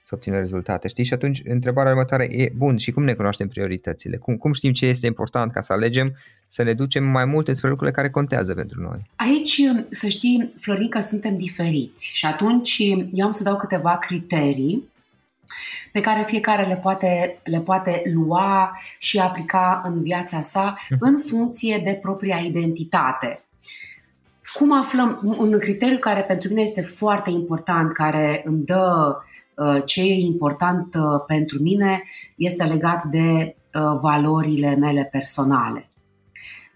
să 0.07 0.15
obținem 0.15 0.39
rezultate, 0.39 0.87
știi? 0.87 1.03
Și 1.03 1.13
atunci 1.13 1.41
întrebarea 1.45 1.91
următoare 1.91 2.27
e, 2.31 2.51
bun, 2.55 2.77
și 2.77 2.91
cum 2.91 3.03
ne 3.03 3.13
cunoaștem 3.13 3.47
prioritățile? 3.47 4.17
Cum, 4.17 4.35
cum 4.37 4.53
știm 4.53 4.73
ce 4.73 4.85
este 4.85 5.05
important 5.05 5.51
ca 5.51 5.61
să 5.61 5.73
alegem 5.73 6.15
să 6.47 6.63
ne 6.63 6.73
ducem 6.73 7.03
mai 7.03 7.25
mult 7.25 7.55
spre 7.55 7.69
lucrurile 7.69 7.95
care 7.95 8.09
contează 8.09 8.53
pentru 8.53 8.81
noi? 8.81 9.01
Aici, 9.15 9.61
să 9.89 10.07
știi, 10.07 10.53
Florin, 10.59 10.89
că 10.89 10.99
suntem 10.99 11.37
diferiți 11.37 12.11
și 12.13 12.25
atunci 12.25 12.77
eu 13.13 13.25
am 13.25 13.31
să 13.31 13.43
dau 13.43 13.55
câteva 13.55 13.97
criterii 13.97 14.93
pe 15.91 15.99
care 15.99 16.23
fiecare 16.23 16.65
le 16.65 16.75
poate, 16.75 17.39
le 17.43 17.59
poate 17.59 18.01
lua 18.13 18.79
și 18.99 19.19
aplica 19.19 19.81
în 19.85 20.01
viața 20.01 20.41
sa 20.41 20.75
mhm. 20.89 20.97
în 21.01 21.19
funcție 21.19 21.81
de 21.83 21.99
propria 22.01 22.37
identitate. 22.37 23.44
Cum 24.57 24.77
aflăm 24.77 25.35
un 25.37 25.59
criteriu 25.59 25.97
care 25.97 26.23
pentru 26.23 26.49
mine 26.49 26.61
este 26.61 26.81
foarte 26.81 27.29
important, 27.29 27.93
care 27.93 28.41
îmi 28.45 28.63
dă 28.65 29.15
uh, 29.55 29.81
ce 29.85 30.01
e 30.01 30.13
important 30.13 30.95
uh, 30.95 31.23
pentru 31.27 31.61
mine, 31.61 32.03
este 32.35 32.63
legat 32.63 33.03
de 33.03 33.55
uh, 33.73 33.81
valorile 34.01 34.75
mele 34.75 35.07
personale 35.11 35.89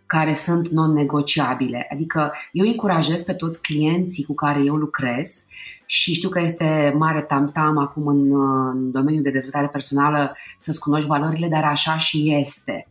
care 0.06 0.34
sunt 0.34 0.68
non-negociabile. 0.68 1.88
Adică 1.92 2.34
eu 2.52 2.66
încurajez 2.66 3.24
pe 3.24 3.34
toți 3.34 3.62
clienții 3.62 4.24
cu 4.24 4.34
care 4.34 4.64
eu 4.64 4.76
lucrez 4.76 5.48
și 5.86 6.14
știu 6.14 6.30
că 6.30 6.40
este 6.40 6.94
mare 6.98 7.22
tam-tam 7.22 7.78
acum 7.78 8.08
în, 8.08 8.32
în 8.70 8.92
domeniul 8.92 9.24
de 9.24 9.32
dezvoltare 9.32 9.68
personală 9.68 10.36
să-ți 10.58 10.80
cunoști 10.80 11.08
valorile, 11.08 11.48
dar 11.48 11.64
așa 11.64 11.98
și 11.98 12.34
este. 12.34 12.88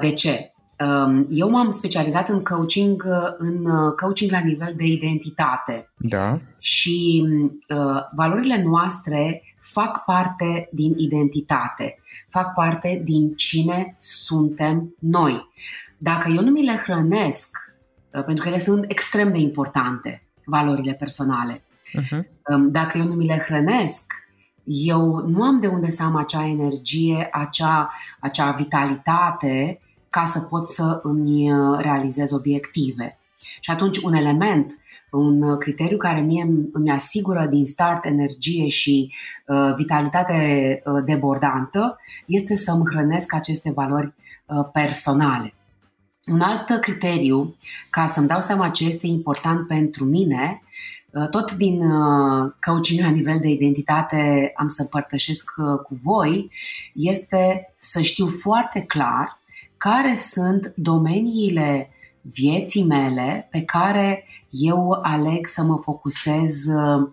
De 0.00 0.12
ce? 0.12 0.52
Um, 0.86 1.26
eu 1.30 1.50
m-am 1.50 1.70
specializat 1.70 2.28
în 2.28 2.44
coaching, 2.44 3.04
în 3.38 3.66
uh, 3.66 3.94
coaching 3.94 4.30
la 4.30 4.38
nivel 4.38 4.74
de 4.76 4.84
identitate. 4.84 5.90
Da. 5.96 6.40
Și 6.58 7.26
uh, 7.68 8.02
valorile 8.14 8.62
noastre 8.62 9.42
fac 9.60 10.04
parte 10.04 10.68
din 10.72 10.94
identitate, 10.96 11.98
fac 12.28 12.54
parte 12.54 13.00
din 13.04 13.34
cine 13.34 13.96
suntem 13.98 14.94
noi. 14.98 15.48
Dacă 15.98 16.30
eu 16.30 16.42
nu 16.42 16.50
mi 16.50 16.64
le 16.64 16.76
hrănesc, 16.76 17.56
uh, 18.12 18.24
pentru 18.24 18.42
că 18.42 18.48
ele 18.48 18.58
sunt 18.58 18.84
extrem 18.88 19.32
de 19.32 19.38
importante, 19.38 20.26
valorile 20.44 20.92
personale, 20.92 21.62
uh-huh. 21.98 22.22
dacă 22.70 22.98
eu 22.98 23.04
nu 23.04 23.14
mi 23.14 23.26
le 23.26 23.44
hrănesc, 23.46 24.12
eu 24.64 25.24
nu 25.26 25.42
am 25.42 25.60
de 25.60 25.66
unde 25.66 25.88
să 25.88 26.02
am 26.02 26.16
acea 26.16 26.46
energie, 26.46 27.28
acea, 27.32 27.90
acea 28.20 28.50
vitalitate 28.50 29.80
ca 30.10 30.24
să 30.24 30.40
pot 30.40 30.66
să 30.66 31.00
îmi 31.02 31.52
uh, 31.52 31.78
realizez 31.80 32.32
obiective. 32.32 33.18
Și 33.60 33.70
atunci 33.70 33.98
un 33.98 34.12
element, 34.12 34.72
un 35.10 35.58
criteriu 35.58 35.96
care 35.96 36.20
mie 36.20 36.48
îmi 36.72 36.90
asigură 36.90 37.46
din 37.46 37.66
start 37.66 38.04
energie 38.04 38.68
și 38.68 39.14
uh, 39.46 39.74
vitalitate 39.76 40.82
uh, 40.84 41.02
debordantă 41.04 41.98
este 42.26 42.54
să 42.54 42.72
îmi 42.72 42.84
hrănesc 42.90 43.34
aceste 43.34 43.70
valori 43.70 44.14
uh, 44.46 44.68
personale. 44.72 45.54
Un 46.26 46.40
alt 46.40 46.80
criteriu, 46.80 47.56
ca 47.90 48.06
să-mi 48.06 48.28
dau 48.28 48.40
seama 48.40 48.68
ce 48.68 48.84
este 48.84 49.06
important 49.06 49.66
pentru 49.66 50.04
mine, 50.04 50.62
uh, 51.10 51.28
tot 51.28 51.52
din 51.52 51.82
uh, 51.82 52.52
coaching 52.66 53.00
la 53.00 53.10
nivel 53.10 53.38
de 53.40 53.48
identitate 53.48 54.52
am 54.56 54.68
să 54.68 54.82
împărtășesc 54.82 55.50
cu 55.82 55.94
voi, 56.04 56.50
este 56.94 57.72
să 57.76 58.00
știu 58.00 58.26
foarte 58.26 58.80
clar 58.80 59.39
care 59.80 60.14
sunt 60.14 60.72
domeniile 60.76 61.90
vieții 62.20 62.84
mele 62.84 63.48
pe 63.50 63.62
care 63.62 64.24
eu 64.50 64.98
aleg 65.02 65.46
să 65.46 65.62
mă 65.62 65.78
focusez 65.82 66.66
uh, 66.66 67.08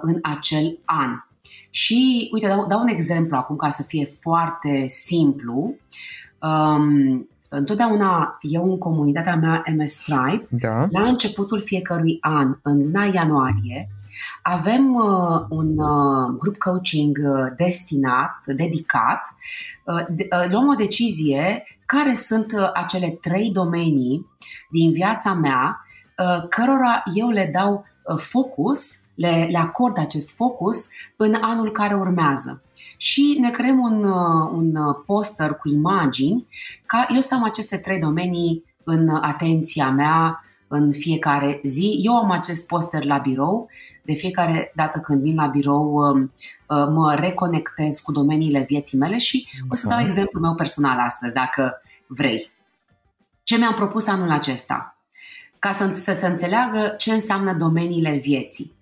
în 0.00 0.18
acel 0.22 0.78
an. 0.84 1.10
Și, 1.70 2.28
uite, 2.32 2.46
dau, 2.46 2.66
dau 2.66 2.80
un 2.80 2.88
exemplu 2.88 3.36
acum 3.36 3.56
ca 3.56 3.68
să 3.68 3.82
fie 3.82 4.04
foarte 4.04 4.86
simplu. 4.86 5.74
Um, 6.38 7.28
întotdeauna 7.48 8.38
eu 8.40 8.64
în 8.64 8.78
comunitatea 8.78 9.36
mea 9.36 9.62
MS 9.76 9.94
Tribe, 9.94 10.46
da. 10.50 10.86
la 10.90 11.02
începutul 11.02 11.60
fiecărui 11.60 12.18
an, 12.20 12.58
în 12.62 12.78
luna 12.78 13.04
ianuarie, 13.04 13.88
avem 14.42 14.94
uh, 14.94 15.44
un 15.48 15.78
uh, 15.78 16.36
grup 16.38 16.56
coaching 16.56 17.18
uh, 17.22 17.52
destinat, 17.56 18.46
dedicat. 18.46 19.20
Uh, 19.84 20.06
de, 20.08 20.28
uh, 20.30 20.50
luăm 20.50 20.68
o 20.68 20.74
decizie 20.74 21.62
care 21.92 22.14
sunt 22.14 22.52
uh, 22.52 22.70
acele 22.74 23.08
trei 23.20 23.50
domenii 23.50 24.26
din 24.70 24.92
viața 24.92 25.32
mea 25.32 25.86
uh, 26.18 26.48
cărora 26.48 27.02
eu 27.14 27.28
le 27.28 27.50
dau 27.52 27.84
uh, 28.04 28.18
focus, 28.18 29.00
le, 29.14 29.48
le 29.50 29.58
acord 29.58 29.98
acest 29.98 30.34
focus 30.34 30.88
în 31.16 31.34
anul 31.34 31.72
care 31.72 31.94
urmează. 31.94 32.62
Și 32.96 33.36
ne 33.40 33.50
creăm 33.50 33.78
un, 33.78 34.04
un 34.52 34.76
poster 35.06 35.50
cu 35.54 35.68
imagini 35.68 36.46
ca 36.86 37.06
eu 37.14 37.20
să 37.20 37.34
am 37.34 37.42
aceste 37.42 37.76
trei 37.76 38.00
domenii 38.00 38.64
în 38.84 39.08
atenția 39.08 39.90
mea 39.90 40.44
în 40.74 40.92
fiecare 40.92 41.60
zi. 41.64 42.00
Eu 42.02 42.16
am 42.16 42.30
acest 42.30 42.66
poster 42.66 43.04
la 43.04 43.18
birou 43.18 43.70
de 44.02 44.12
fiecare 44.12 44.72
dată 44.74 44.98
când 44.98 45.22
vin 45.22 45.34
la 45.34 45.46
birou 45.46 45.94
um, 45.94 46.32
uh, 46.66 46.86
mă 46.88 47.14
reconectez 47.14 47.98
cu 47.98 48.12
domeniile 48.12 48.64
vieții 48.68 48.98
mele 48.98 49.18
și 49.18 49.48
o 49.68 49.74
să 49.74 49.88
dau 49.88 50.00
exemplul 50.00 50.42
meu 50.42 50.54
personal 50.54 50.98
astăzi, 50.98 51.34
dacă 51.34 51.82
vrei. 52.06 52.50
Ce 53.42 53.58
mi-am 53.58 53.74
propus 53.74 54.06
anul 54.06 54.30
acesta? 54.30 54.96
Ca 55.58 55.72
să, 55.72 55.86
să 55.94 56.12
se 56.12 56.26
înțeleagă 56.26 56.94
ce 56.98 57.12
înseamnă 57.12 57.52
domeniile 57.54 58.16
vieții. 58.16 58.72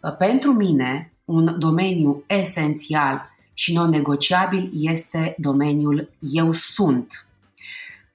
Uh, 0.00 0.16
pentru 0.16 0.52
mine, 0.52 1.12
un 1.24 1.58
domeniu 1.58 2.24
esențial 2.26 3.30
și 3.54 3.72
non-negociabil 3.72 4.70
este 4.72 5.34
domeniul 5.38 6.10
eu 6.18 6.52
sunt. 6.52 7.28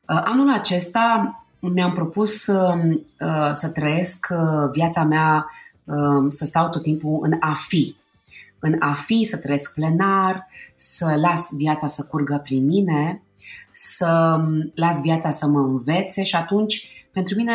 Uh, 0.07 0.21
anul 0.23 0.51
acesta 0.51 1.39
mi-am 1.73 1.93
propus 1.93 2.47
um, 2.47 3.03
să 3.51 3.71
trăiesc 3.73 4.27
viața 4.71 5.03
mea 5.03 5.45
Um, 5.85 6.29
să 6.29 6.45
stau 6.45 6.69
tot 6.69 6.81
timpul 6.81 7.19
în 7.21 7.33
a 7.39 7.53
fi. 7.67 7.95
În 8.59 8.75
a 8.79 8.93
fi, 8.93 9.23
să 9.23 9.37
trăiesc 9.37 9.73
plenar, 9.73 10.47
să 10.75 11.15
las 11.15 11.55
viața 11.57 11.87
să 11.87 12.07
curgă 12.09 12.39
prin 12.43 12.65
mine, 12.65 13.21
să 13.73 14.37
um, 14.39 14.71
las 14.75 15.01
viața 15.01 15.31
să 15.31 15.47
mă 15.47 15.59
învețe 15.59 16.23
și 16.23 16.35
atunci, 16.35 17.05
pentru 17.11 17.35
mine, 17.37 17.53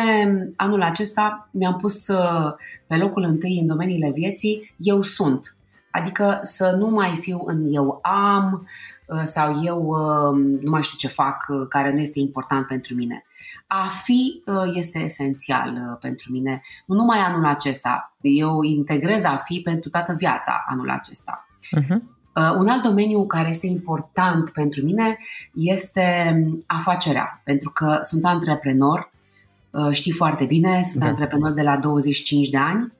anul 0.55 0.81
acesta 0.81 1.49
mi-am 1.51 1.77
pus 1.77 2.07
uh, 2.07 2.53
pe 2.87 2.95
locul 2.95 3.23
întâi 3.23 3.59
în 3.59 3.67
domeniile 3.67 4.11
vieții, 4.11 4.73
eu 4.77 5.01
sunt. 5.01 5.55
Adică 5.91 6.39
să 6.41 6.75
nu 6.79 6.89
mai 6.89 7.17
fiu 7.21 7.41
în 7.45 7.73
eu 7.73 7.99
am 8.01 8.67
uh, 9.05 9.21
sau 9.23 9.61
eu 9.63 9.79
um, 9.79 10.39
nu 10.39 10.69
mai 10.69 10.81
știu 10.81 10.97
ce 10.97 11.07
fac 11.07 11.45
uh, 11.49 11.65
care 11.69 11.93
nu 11.93 11.99
este 11.99 12.19
important 12.19 12.67
pentru 12.67 12.95
mine 12.95 13.25
a 13.73 13.87
fi 14.03 14.43
uh, 14.45 14.71
este 14.75 14.99
esențial 14.99 15.69
uh, 15.69 15.97
pentru 15.99 16.31
mine, 16.31 16.61
nu 16.85 16.95
numai 16.95 17.19
anul 17.19 17.45
acesta. 17.45 18.15
Eu 18.21 18.61
integrez 18.61 19.23
a 19.23 19.35
fi 19.35 19.59
pentru 19.59 19.89
toată 19.89 20.13
viața 20.17 20.63
anul 20.67 20.89
acesta. 20.89 21.45
Uh-huh. 21.79 21.97
Un 22.57 22.67
alt 22.67 22.83
domeniu 22.83 23.25
care 23.25 23.49
este 23.49 23.67
important 23.67 24.49
pentru 24.49 24.85
mine 24.85 25.17
este 25.53 26.31
um, 26.33 26.63
afacerea, 26.67 27.41
pentru 27.43 27.69
că 27.69 27.97
sunt 28.01 28.25
antreprenor, 28.25 29.11
uh, 29.71 29.91
știi 29.91 30.11
foarte 30.11 30.45
bine, 30.45 30.83
sunt 30.83 31.03
da. 31.03 31.09
antreprenor 31.09 31.51
de 31.51 31.61
la 31.61 31.77
25 31.77 32.49
de 32.49 32.57
ani 32.57 32.93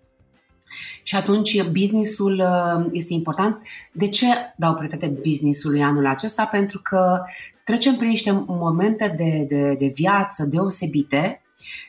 și 1.03 1.15
atunci 1.15 1.63
businessul 1.63 2.33
uh, 2.33 2.85
este 2.91 3.13
important. 3.13 3.61
De 3.91 4.09
ce 4.09 4.25
dau 4.57 4.73
prioritate 4.73 5.07
businessului 5.23 5.83
anul 5.83 6.07
acesta? 6.07 6.45
Pentru 6.45 6.79
că 6.83 7.21
trecem 7.63 7.95
prin 7.95 8.09
niște 8.09 8.43
momente 8.47 9.13
de, 9.17 9.45
de, 9.55 9.75
de 9.79 9.91
viață 9.95 10.45
deosebite 10.45 11.41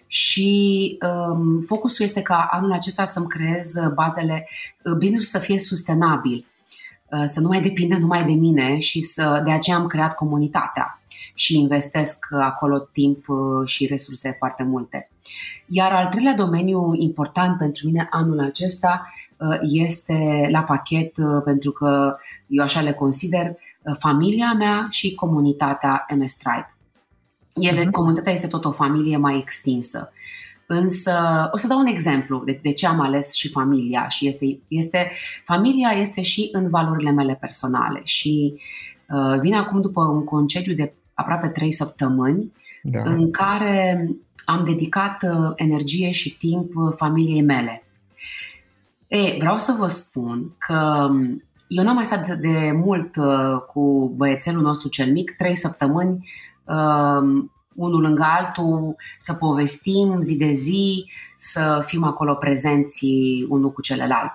și 0.06 0.98
um, 1.00 1.60
focusul 1.60 2.04
este 2.04 2.22
ca 2.22 2.48
anul 2.50 2.72
acesta 2.72 3.04
să-mi 3.04 3.26
creez 3.26 3.74
bazele, 3.94 4.48
uh, 4.84 4.92
businessul 4.98 5.26
să 5.26 5.38
fie 5.38 5.58
sustenabil. 5.58 6.46
Uh, 7.12 7.22
să 7.24 7.40
nu 7.40 7.48
mai 7.48 7.62
depindă 7.62 7.96
numai 7.96 8.24
de 8.24 8.32
mine 8.32 8.78
și 8.78 9.00
să, 9.00 9.42
de 9.44 9.50
aceea 9.50 9.76
am 9.76 9.86
creat 9.86 10.14
comunitatea 10.14 11.00
și 11.34 11.58
investesc 11.58 12.26
acolo 12.32 12.78
timp 12.78 13.28
uh, 13.28 13.68
și 13.68 13.86
resurse 13.86 14.30
foarte 14.38 14.62
multe. 14.62 15.10
Iar 15.66 15.92
al 15.92 16.06
treilea 16.06 16.34
domeniu 16.34 16.92
important 16.94 17.58
pentru 17.58 17.86
mine 17.86 18.06
anul 18.10 18.40
acesta 18.40 19.12
uh, 19.36 19.58
este 19.60 20.48
la 20.50 20.62
pachet, 20.62 21.12
pentru 21.44 21.70
că 21.70 22.16
eu 22.46 22.62
așa 22.62 22.80
le 22.80 22.92
consider, 22.92 23.56
familia 23.98 24.52
mea 24.52 24.86
și 24.90 25.14
comunitatea 25.14 26.06
MS 26.16 26.36
Tribe. 26.36 26.76
Ele, 27.54 27.86
uh-huh. 27.86 27.90
Comunitatea 27.90 28.32
este 28.32 28.46
tot 28.46 28.64
o 28.64 28.70
familie 28.70 29.16
mai 29.16 29.36
extinsă. 29.36 30.12
Însă, 30.74 31.48
o 31.52 31.56
să 31.56 31.66
dau 31.66 31.78
un 31.78 31.86
exemplu 31.86 32.42
de, 32.44 32.60
de 32.62 32.72
ce 32.72 32.86
am 32.86 33.00
ales 33.00 33.34
și 33.34 33.48
familia. 33.48 34.08
Și 34.08 34.26
este, 34.26 34.60
este, 34.68 35.10
familia 35.44 35.90
este 35.90 36.22
și 36.22 36.48
în 36.52 36.70
valorile 36.70 37.10
mele 37.10 37.36
personale. 37.40 38.00
Și 38.04 38.54
uh, 39.08 39.40
vin 39.40 39.54
acum 39.54 39.80
după 39.80 40.00
un 40.00 40.24
concediu 40.24 40.74
de 40.74 40.92
aproape 41.14 41.48
trei 41.48 41.72
săptămâni 41.72 42.52
da. 42.82 43.00
în 43.04 43.30
care 43.30 44.08
am 44.44 44.64
dedicat 44.64 45.22
uh, 45.22 45.52
energie 45.54 46.10
și 46.10 46.36
timp 46.36 46.70
uh, 46.74 46.92
familiei 46.96 47.42
mele. 47.42 47.84
E, 49.08 49.36
vreau 49.38 49.58
să 49.58 49.74
vă 49.78 49.86
spun 49.86 50.54
că 50.58 51.08
um, 51.10 51.42
eu 51.68 51.84
n-am 51.84 51.94
mai 51.94 52.04
stat 52.04 52.26
de, 52.26 52.34
de 52.34 52.72
mult 52.84 53.16
uh, 53.16 53.60
cu 53.72 54.12
băiețelul 54.16 54.62
nostru 54.62 54.88
cel 54.88 55.12
mic, 55.12 55.34
trei 55.36 55.54
săptămâni, 55.54 56.28
uh, 56.64 57.44
unul 57.74 58.00
lângă 58.00 58.22
altul, 58.22 58.96
să 59.18 59.34
povestim 59.34 60.20
zi 60.20 60.36
de 60.36 60.52
zi, 60.52 61.10
să 61.36 61.82
fim 61.86 62.04
acolo 62.04 62.34
prezenți 62.34 63.06
unul 63.48 63.72
cu 63.72 63.80
celălalt. 63.80 64.32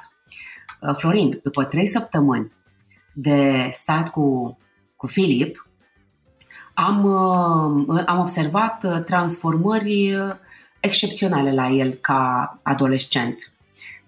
Uh, 0.81 0.95
Florin, 0.95 1.39
după 1.43 1.63
trei 1.63 1.87
săptămâni 1.87 2.51
de 3.13 3.67
stat 3.71 4.09
cu, 4.09 4.57
cu 4.95 5.07
Filip, 5.07 5.67
am, 6.73 7.03
uh, 7.03 8.03
am 8.05 8.19
observat 8.19 8.83
uh, 8.83 9.03
transformări 9.05 10.15
uh, 10.15 10.35
excepționale 10.79 11.53
la 11.53 11.67
el 11.67 11.93
ca 11.93 12.59
adolescent. 12.63 13.35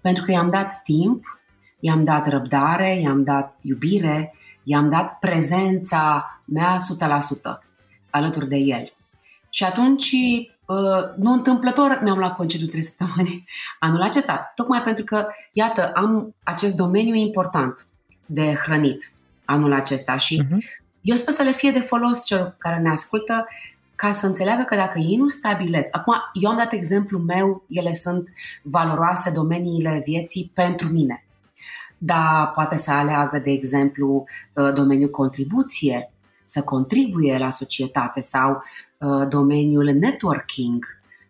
Pentru 0.00 0.24
că 0.24 0.30
i-am 0.30 0.50
dat 0.50 0.80
timp, 0.82 1.24
i-am 1.80 2.04
dat 2.04 2.28
răbdare, 2.28 3.00
i-am 3.00 3.24
dat 3.24 3.60
iubire, 3.62 4.34
i-am 4.62 4.88
dat 4.88 5.18
prezența 5.18 6.26
mea 6.44 6.76
100% 6.76 7.58
alături 8.10 8.48
de 8.48 8.56
el. 8.56 8.92
Și 9.50 9.64
atunci, 9.64 10.14
nu 11.16 11.32
întâmplător, 11.32 12.00
mi-am 12.02 12.18
luat 12.18 12.36
concediu 12.36 12.66
3 12.66 12.82
săptămâni 12.82 13.44
anul 13.78 14.02
acesta, 14.02 14.52
tocmai 14.54 14.82
pentru 14.82 15.04
că, 15.04 15.26
iată, 15.52 15.90
am 15.94 16.34
acest 16.42 16.76
domeniu 16.76 17.14
important 17.14 17.86
de 18.26 18.54
hrănit 18.54 19.12
anul 19.44 19.72
acesta 19.72 20.16
și 20.16 20.42
uh-huh. 20.42 20.58
eu 21.00 21.16
sper 21.16 21.34
să 21.34 21.42
le 21.42 21.52
fie 21.52 21.70
de 21.70 21.80
folos 21.80 22.24
celor 22.24 22.54
care 22.58 22.80
ne 22.80 22.90
ascultă 22.90 23.46
ca 23.94 24.10
să 24.10 24.26
înțeleagă 24.26 24.62
că 24.62 24.74
dacă 24.74 24.98
ei 24.98 25.16
nu 25.16 25.28
stabilesc, 25.28 25.88
acum 25.96 26.14
eu 26.32 26.50
am 26.50 26.56
dat 26.56 26.72
exemplul 26.72 27.20
meu, 27.20 27.64
ele 27.68 27.92
sunt 27.92 28.28
valoroase 28.62 29.30
domeniile 29.30 30.02
vieții 30.04 30.50
pentru 30.54 30.88
mine, 30.88 31.24
dar 31.98 32.50
poate 32.54 32.76
să 32.76 32.90
aleagă, 32.90 33.38
de 33.38 33.50
exemplu, 33.50 34.24
uh, 34.54 34.72
domeniul 34.74 35.10
contribuție, 35.10 36.12
să 36.50 36.62
contribuie 36.62 37.38
la 37.38 37.50
societate 37.50 38.20
sau 38.20 38.62
uh, 38.98 39.28
domeniul 39.28 39.84
networking 39.84 40.84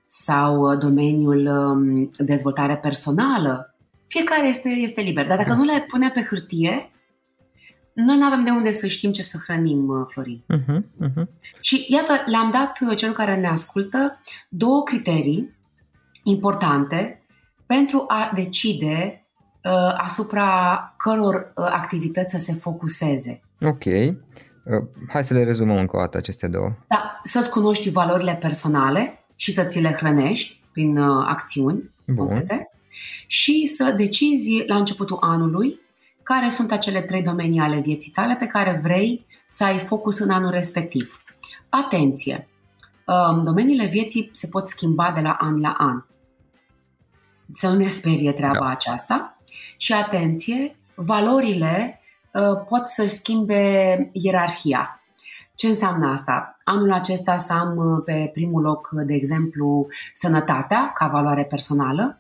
sau 0.07 0.61
uh, 0.61 0.79
domeniul 0.79 1.47
um, 1.47 2.11
dezvoltare 2.19 2.77
personală. 2.77 3.75
Fiecare 4.07 4.49
este, 4.49 4.69
este 4.69 5.01
liber, 5.01 5.27
dar 5.27 5.37
dacă 5.37 5.49
da. 5.49 5.57
nu 5.57 5.65
le 5.65 5.85
pune 5.89 6.11
pe 6.11 6.23
hârtie, 6.23 6.91
noi 7.93 8.17
nu 8.17 8.25
avem 8.25 8.45
de 8.45 8.51
unde 8.51 8.71
să 8.71 8.87
știm 8.87 9.13
ce 9.13 9.23
să 9.23 9.39
hrănim, 9.47 9.89
uh, 9.89 10.07
Florin. 10.09 10.45
Uh-huh, 10.55 10.81
uh-huh. 11.07 11.25
Și 11.61 11.87
iată, 11.89 12.13
le-am 12.27 12.51
dat 12.51 12.79
uh, 12.89 12.97
celor 12.97 13.15
care 13.15 13.37
ne 13.37 13.49
ascultă 13.49 14.21
două 14.49 14.83
criterii 14.83 15.59
importante 16.23 17.25
pentru 17.67 18.05
a 18.09 18.33
decide 18.35 19.27
uh, 19.65 19.95
asupra 19.97 20.95
căror 20.97 21.53
uh, 21.55 21.65
activități 21.65 22.37
să 22.37 22.45
se 22.45 22.53
focuseze. 22.53 23.41
Ok. 23.61 23.85
Uh, 24.71 24.87
hai 25.09 25.25
să 25.25 25.35
le 25.35 25.45
rezumăm 25.45 25.77
încă 25.77 25.97
o 25.97 25.99
dată 25.99 26.17
aceste 26.17 26.49
două. 26.49 26.77
Da, 26.89 27.21
să-ți 27.23 27.51
cunoști 27.51 27.91
valorile 27.91 28.35
personale 28.35 29.25
și 29.37 29.53
să 29.53 29.63
ți 29.65 29.81
le 29.81 29.93
hrănești 29.93 30.61
prin 30.73 30.99
uh, 30.99 31.25
acțiuni 31.29 31.91
Bun. 32.07 32.17
concrete 32.17 32.71
și 33.27 33.67
să 33.67 33.95
decizi 33.97 34.63
la 34.67 34.77
începutul 34.77 35.19
anului 35.21 35.81
care 36.23 36.49
sunt 36.49 36.73
acele 36.73 37.01
trei 37.01 37.23
domenii 37.23 37.61
ale 37.61 37.81
vieții 37.81 38.13
tale 38.13 38.37
pe 38.39 38.47
care 38.47 38.81
vrei 38.83 39.27
să 39.47 39.65
ai 39.65 39.79
focus 39.79 40.19
în 40.19 40.31
anul 40.31 40.51
respectiv. 40.51 41.23
Atenție! 41.69 42.49
Um, 43.07 43.43
domeniile 43.43 43.87
vieții 43.87 44.31
se 44.33 44.47
pot 44.51 44.69
schimba 44.69 45.13
de 45.15 45.21
la 45.21 45.37
an 45.41 45.61
la 45.61 45.75
an. 45.79 46.05
Să 47.53 47.69
nu 47.69 47.77
ne 47.77 47.89
sperie 47.89 48.33
treaba 48.33 48.59
da. 48.59 48.69
aceasta. 48.69 49.39
Și 49.77 49.93
atenție, 49.93 50.77
valorile 50.95 51.95
uh, 51.95 52.00
pot 52.69 52.87
să 52.87 53.07
schimbe 53.07 54.09
ierarhia. 54.13 55.01
Ce 55.55 55.67
înseamnă 55.67 56.07
asta? 56.07 56.59
Anul 56.65 56.93
acesta 56.93 57.37
să 57.37 57.53
am 57.53 57.77
uh, 57.77 58.03
pe 58.05 58.31
primul 58.33 58.63
loc, 58.63 58.89
de 59.07 59.15
exemplu, 59.15 59.87
sănătatea 60.13 60.93
ca 60.95 61.07
valoare 61.07 61.45
personală 61.45 62.19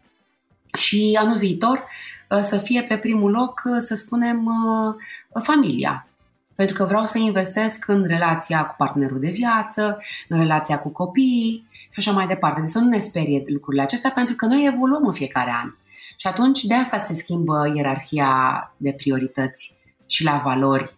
și 0.72 1.18
anul 1.20 1.36
viitor 1.36 1.84
Uh, 2.30 2.38
să 2.40 2.56
fie 2.56 2.82
pe 2.82 2.96
primul 2.96 3.30
loc, 3.30 3.62
uh, 3.64 3.76
să 3.78 3.94
spunem, 3.94 4.46
uh, 4.46 5.42
familia. 5.42 6.06
Pentru 6.54 6.74
că 6.74 6.84
vreau 6.84 7.04
să 7.04 7.18
investesc 7.18 7.88
în 7.88 8.06
relația 8.06 8.66
cu 8.66 8.74
partenerul 8.78 9.20
de 9.20 9.30
viață, 9.30 9.98
în 10.28 10.38
relația 10.38 10.78
cu 10.78 10.88
copiii 10.88 11.68
și 11.72 11.98
așa 11.98 12.10
mai 12.10 12.26
departe. 12.26 12.60
Deci 12.60 12.68
să 12.68 12.78
nu 12.78 12.88
ne 12.88 12.98
sperie 12.98 13.44
lucrurile 13.46 13.82
acestea, 13.82 14.10
pentru 14.10 14.34
că 14.34 14.46
noi 14.46 14.66
evoluăm 14.72 15.06
în 15.06 15.12
fiecare 15.12 15.50
an. 15.62 15.74
Și 16.16 16.26
atunci 16.26 16.64
de 16.64 16.74
asta 16.74 16.96
se 16.96 17.12
schimbă 17.12 17.72
ierarhia 17.74 18.72
de 18.76 18.94
priorități 18.96 19.80
și 20.10 20.24
la 20.24 20.40
valori 20.44 20.90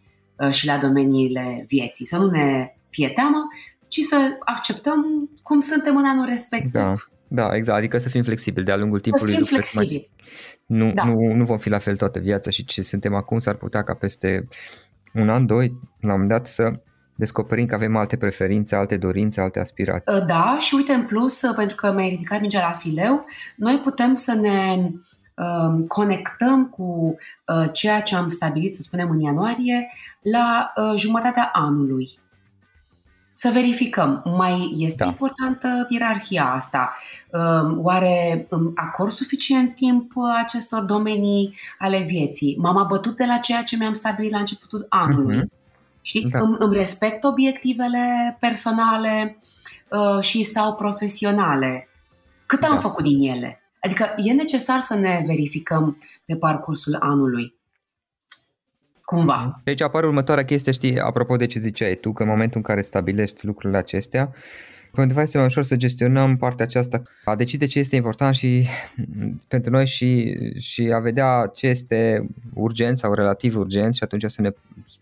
și 0.51 0.66
la 0.66 0.79
domeniile 0.79 1.64
vieții. 1.68 2.07
Să 2.07 2.16
nu 2.16 2.31
ne 2.31 2.75
fie 2.90 3.09
teamă, 3.09 3.38
ci 3.88 4.01
să 4.01 4.16
acceptăm 4.44 5.31
cum 5.42 5.61
suntem 5.61 5.96
în 5.96 6.05
anul 6.05 6.27
respectiv. 6.27 6.70
Da. 6.70 6.94
Da, 7.29 7.55
exact, 7.55 7.79
adică 7.79 7.98
să 7.98 8.09
fim 8.09 8.22
flexibili 8.22 8.64
de-a 8.64 8.77
lungul 8.77 9.01
timpului. 9.01 9.33
Să 9.33 9.38
fim 9.38 9.46
flexibili. 9.46 10.11
Nu, 10.66 10.92
da. 10.92 11.05
nu, 11.05 11.33
nu 11.33 11.44
vom 11.44 11.59
fi 11.59 11.68
la 11.68 11.79
fel 11.79 11.96
toată 11.96 12.18
viața 12.18 12.51
și 12.51 12.64
ce 12.64 12.83
suntem 12.83 13.14
acum 13.14 13.38
s-ar 13.38 13.55
putea 13.55 13.83
ca 13.83 13.94
peste 13.94 14.48
un 15.14 15.29
an, 15.29 15.46
doi, 15.46 15.66
la 16.01 16.12
un 16.12 16.20
moment 16.20 16.29
dat 16.29 16.46
să 16.46 16.81
descoperim 17.16 17.66
că 17.66 17.75
avem 17.75 17.96
alte 17.96 18.16
preferințe, 18.16 18.75
alte 18.75 18.96
dorințe, 18.96 19.40
alte 19.40 19.61
aspirații. 19.61 20.12
Ă, 20.14 20.20
da, 20.20 20.57
și 20.61 20.75
uite 20.75 20.92
în 20.92 21.07
plus, 21.07 21.42
ă, 21.42 21.53
pentru 21.57 21.77
că 21.77 21.92
mi-ai 21.92 22.09
ridicat 22.09 22.40
mingea 22.40 22.68
la 22.68 22.72
fileu, 22.72 23.25
noi 23.57 23.81
putem 23.83 24.14
să 24.14 24.35
ne 24.35 24.75
uh, 24.77 24.90
conectăm 25.89 26.67
cu 26.67 27.17
uh, 27.47 27.69
ceea 27.73 28.03
ce 28.03 28.17
am 28.17 28.29
stabilit, 28.29 28.75
să 28.75 28.83
spunem, 28.83 29.11
în 29.11 29.21
ianuarie, 29.21 29.91
la 30.21 30.73
uh, 30.77 30.99
jumătatea 30.99 31.51
anului 31.53 32.09
să 33.35 33.51
verificăm, 33.53 34.23
mai 34.25 34.71
este 34.79 35.05
da. 35.05 35.11
importantă 35.11 35.87
ierarhia 35.89 36.53
asta? 36.53 36.97
Oare 37.77 38.49
acord 38.75 39.13
suficient 39.13 39.75
timp 39.75 40.13
acestor 40.37 40.83
domenii 40.83 41.55
ale 41.79 41.99
vieții? 41.99 42.57
M-am 42.61 42.77
abătut 42.77 43.17
de 43.17 43.25
la 43.25 43.39
ceea 43.39 43.63
ce 43.63 43.77
mi-am 43.77 43.93
stabilit 43.93 44.31
la 44.31 44.39
începutul 44.39 44.87
anului. 44.89 45.39
Mm-hmm. 45.39 45.61
Știi? 46.01 46.29
Da. 46.31 46.41
Îmi, 46.41 46.57
îmi 46.59 46.75
respect 46.75 47.25
obiectivele 47.25 48.37
personale 48.41 49.37
uh, 49.89 50.23
și 50.23 50.43
sau 50.43 50.75
profesionale. 50.75 51.89
Cât 52.47 52.61
da. 52.61 52.69
am 52.69 52.79
făcut 52.79 53.05
din 53.05 53.31
ele? 53.31 53.62
Adică 53.85 54.14
e 54.16 54.33
necesar 54.33 54.81
să 54.81 54.95
ne 54.95 55.23
verificăm 55.27 55.99
pe 56.25 56.37
parcursul 56.37 56.97
anului 57.01 57.55
cumva. 59.05 59.61
Deci 59.64 59.81
apare 59.81 60.07
următoarea 60.07 60.45
chestie, 60.45 60.73
știi, 60.73 61.01
apropo 61.01 61.37
de 61.37 61.47
ce 61.47 61.59
ziceai 61.59 61.95
tu, 61.95 62.12
că 62.12 62.23
în 62.23 62.29
momentul 62.29 62.57
în 62.57 62.62
care 62.62 62.81
stabilești 62.81 63.47
lucrurile 63.47 63.79
acestea, 63.79 64.35
pentru 64.95 65.14
noi 65.14 65.25
este 65.25 65.37
mai 65.37 65.47
ușor 65.47 65.64
să 65.64 65.77
gestionăm 65.77 66.37
partea 66.37 66.64
aceasta, 66.64 67.03
a 67.25 67.37
decide 67.37 67.66
ce 67.66 67.79
este 67.79 67.97
important 67.97 68.35
și 68.35 68.66
pentru 69.49 69.71
noi 69.71 69.87
și, 69.87 70.35
și 70.59 70.92
a 70.95 70.99
vedea 70.99 71.51
ce 71.55 71.66
este 71.66 72.27
urgent 72.55 72.99
sau 72.99 73.14
relativ 73.14 73.57
urgent 73.57 73.95
și 73.95 74.03
atunci 74.03 74.25
să 74.27 74.40
ne, 74.40 74.51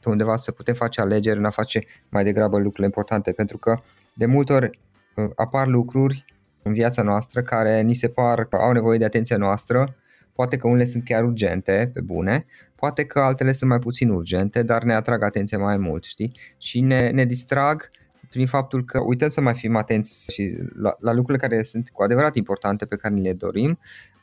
pe 0.01 0.09
undeva 0.09 0.37
să 0.37 0.53
putem 0.53 0.75
face 0.75 1.01
alegeri 1.01 1.39
în 1.39 1.45
a 1.45 1.51
face 1.51 1.85
mai 2.09 2.25
degrabă 2.25 2.57
lucrurile 2.57 2.87
importante, 2.87 3.33
pentru 3.33 3.59
că 3.59 3.81
de 4.13 4.27
multe 4.27 4.53
ori 4.53 4.79
uh, 5.15 5.31
apar 5.37 5.67
lucruri 5.67 6.25
în 6.63 6.73
viața 6.73 7.03
noastră 7.03 7.43
care 7.43 7.81
ni 7.81 7.95
se 7.95 8.09
par 8.09 8.45
că 8.45 8.57
au 8.57 8.73
nevoie 8.73 8.99
de 8.99 9.05
atenția 9.05 9.37
noastră 9.37 9.95
Poate 10.41 10.57
că 10.57 10.67
unele 10.67 10.85
sunt 10.85 11.05
chiar 11.05 11.25
urgente, 11.25 11.91
pe 11.95 12.01
bune, 12.01 12.47
poate 12.75 13.05
că 13.05 13.21
altele 13.21 13.53
sunt 13.53 13.71
mai 13.71 13.79
puțin 13.79 14.11
urgente, 14.11 14.63
dar 14.63 14.83
ne 14.83 14.95
atrag 14.95 15.23
atenția 15.23 15.59
mai 15.59 15.77
mult, 15.77 16.05
știi? 16.05 16.33
Și 16.59 16.81
ne, 16.81 17.11
ne 17.11 17.25
distrag 17.25 17.91
prin 18.31 18.47
faptul 18.47 18.85
că 18.85 19.01
uităm 19.01 19.29
să 19.29 19.41
mai 19.41 19.55
fim 19.55 19.77
atenți 19.77 20.33
și 20.33 20.57
la, 20.75 20.97
la 21.01 21.13
lucrurile 21.13 21.47
care 21.47 21.63
sunt 21.63 21.91
cu 21.91 22.03
adevărat 22.03 22.37
importante 22.37 22.87
pe 22.87 22.97
care 22.97 23.15
ni 23.15 23.23
le 23.23 23.33
dorim, 23.33 23.79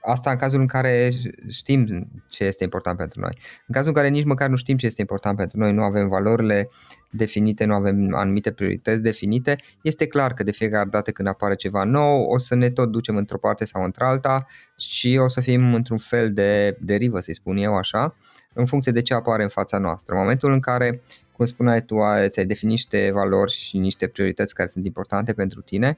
asta 0.08 0.32
în 0.32 0.38
cazul 0.38 0.60
în 0.60 0.68
care 0.68 1.10
știm 1.50 2.08
ce 2.30 2.44
este 2.44 2.64
important 2.64 2.98
pentru 2.98 3.20
noi. 3.20 3.38
În 3.68 3.74
cazul 3.74 3.88
în 3.88 3.94
care 3.94 4.08
nici 4.08 4.24
măcar 4.24 4.50
nu 4.50 4.56
știm 4.56 4.78
ce 4.78 4.86
este 4.86 5.02
important 5.02 5.38
pentru 5.38 5.60
noi, 5.60 5.74
nu 5.74 5.84
avem 5.84 6.08
valorile 6.08 6.70
definite, 7.10 7.66
nu 7.66 7.74
avem 7.74 8.16
anumite 8.16 8.52
priorități 8.52 9.02
definite, 9.02 9.56
este 9.82 10.08
clar 10.08 10.34
că 10.34 10.44
de 10.44 10.52
fiecare 10.52 10.90
dată 10.90 11.12
când 11.12 11.28
apare 11.28 11.56
ceva 11.56 11.84
nou, 11.84 12.24
o 12.24 12.38
să 12.38 12.56
ne 12.56 12.70
tot 12.70 12.92
ducem 12.92 13.16
într-o 13.16 13.38
parte 13.38 13.66
sau 13.66 13.84
într-alta 13.84 14.46
și 14.78 15.18
o 15.22 15.28
să 15.28 15.42
fim 15.42 15.74
într-un 15.74 15.98
fel 15.98 16.34
de 16.34 16.78
derivă, 16.80 17.20
să-i 17.20 17.36
spun 17.36 17.58
eu 17.58 17.76
așa, 17.76 18.16
în 18.54 18.66
funcție 18.66 18.92
de 18.92 19.02
ce 19.02 19.14
apare 19.14 19.44
în 19.44 19.50
fața 19.50 19.78
noastră. 19.78 20.14
În 20.14 20.20
momentul 20.20 20.52
în 20.52 20.60
care 20.60 21.02
cum 21.32 21.46
spuneai 21.46 21.82
tu, 21.82 21.96
ți-ai 22.28 22.46
definit 22.46 22.74
niște 22.74 23.10
valori 23.14 23.52
și 23.52 23.78
niște 23.78 24.08
priorități 24.08 24.54
care 24.54 24.68
sunt 24.68 24.86
importante 24.86 25.34
pentru 25.34 25.62
tine, 25.62 25.98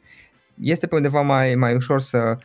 este 0.61 0.87
pe 0.87 0.95
undeva 0.95 1.21
mai, 1.21 1.55
mai 1.55 1.75
ușor 1.75 2.01
să, 2.01 2.37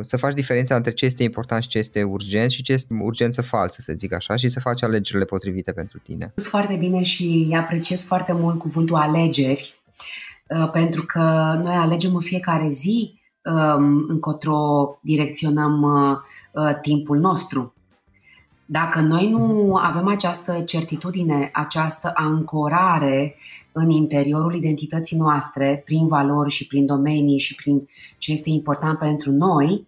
să 0.00 0.16
faci 0.16 0.34
diferența 0.34 0.76
între 0.76 0.90
ce 0.90 1.04
este 1.04 1.22
important 1.22 1.62
și 1.62 1.68
ce 1.68 1.78
este 1.78 2.02
urgent 2.02 2.50
și 2.50 2.62
ce 2.62 2.72
este 2.72 2.96
urgență 3.00 3.42
falsă, 3.42 3.80
să 3.80 3.92
zic 3.94 4.12
așa, 4.12 4.36
și 4.36 4.48
să 4.48 4.60
faci 4.60 4.82
alegerile 4.82 5.24
potrivite 5.24 5.72
pentru 5.72 5.98
tine. 5.98 6.32
Foarte 6.34 6.76
bine 6.76 7.02
și 7.02 7.54
apreciez 7.56 8.04
foarte 8.04 8.32
mult 8.32 8.58
cuvântul 8.58 8.96
alegeri, 8.96 9.74
uh, 10.48 10.70
pentru 10.70 11.04
că 11.06 11.20
noi 11.62 11.74
alegem 11.74 12.14
în 12.14 12.20
fiecare 12.20 12.68
zi 12.68 13.20
um, 13.42 14.06
încotro 14.08 14.98
direcționăm 15.02 15.82
uh, 15.82 16.16
uh, 16.52 16.78
timpul 16.80 17.18
nostru. 17.18 17.74
Dacă 18.68 19.00
noi 19.00 19.30
nu 19.30 19.74
avem 19.76 20.06
această 20.06 20.60
certitudine, 20.60 21.50
această 21.52 22.10
ancorare 22.14 23.36
în 23.72 23.90
interiorul 23.90 24.54
identității 24.54 25.16
noastre, 25.16 25.82
prin 25.84 26.06
valori 26.06 26.50
și 26.50 26.66
prin 26.66 26.86
domenii 26.86 27.38
și 27.38 27.54
prin 27.54 27.88
ce 28.18 28.32
este 28.32 28.50
important 28.50 28.98
pentru 28.98 29.30
noi, 29.30 29.86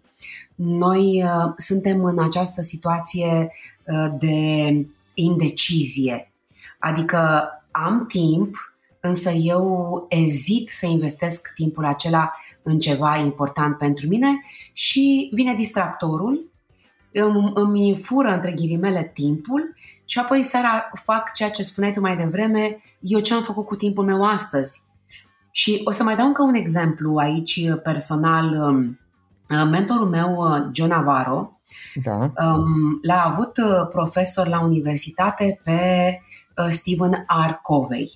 noi 0.55 1.23
uh, 1.23 1.53
suntem 1.57 2.03
în 2.03 2.19
această 2.19 2.61
situație 2.61 3.51
uh, 3.85 4.07
de 4.19 4.85
indecizie. 5.13 6.31
Adică 6.79 7.49
am 7.71 8.05
timp, 8.05 8.55
însă 8.99 9.29
eu 9.29 10.05
ezit 10.09 10.69
să 10.69 10.85
investesc 10.85 11.51
timpul 11.53 11.85
acela 11.85 12.31
în 12.61 12.79
ceva 12.79 13.17
important 13.17 13.77
pentru 13.77 14.07
mine 14.07 14.27
și 14.73 15.29
vine 15.33 15.53
distractorul 15.53 16.48
îmi, 17.13 17.51
îmi 17.53 17.95
fură 17.95 18.27
între 18.27 18.51
ghilimele 18.51 19.11
timpul 19.13 19.73
și 20.05 20.19
apoi 20.19 20.43
seara 20.43 20.89
fac 20.93 21.33
ceea 21.33 21.49
ce 21.49 21.63
spuneai 21.63 21.93
tu 21.93 21.99
mai 21.99 22.17
devreme, 22.17 22.81
eu 22.99 23.19
ce 23.19 23.33
am 23.33 23.41
făcut 23.41 23.65
cu 23.65 23.75
timpul 23.75 24.05
meu 24.05 24.23
astăzi. 24.23 24.81
Și 25.51 25.81
o 25.83 25.91
să 25.91 26.03
mai 26.03 26.15
dau 26.15 26.25
încă 26.25 26.41
un 26.41 26.53
exemplu 26.53 27.17
aici 27.17 27.59
personal. 27.83 28.53
Um, 28.53 28.99
mentorul 29.69 30.09
meu, 30.09 30.35
uh, 30.35 30.69
John 30.71 30.89
Navarro, 30.89 31.59
da. 32.03 32.31
Um, 32.45 32.99
l-a 33.01 33.23
avut 33.23 33.57
uh, 33.57 33.87
profesor 33.89 34.47
la 34.47 34.61
universitate 34.61 35.59
pe 35.63 35.79
uh, 36.57 36.67
Stephen 36.69 37.25
R. 37.47 37.51
Covey. 37.61 38.09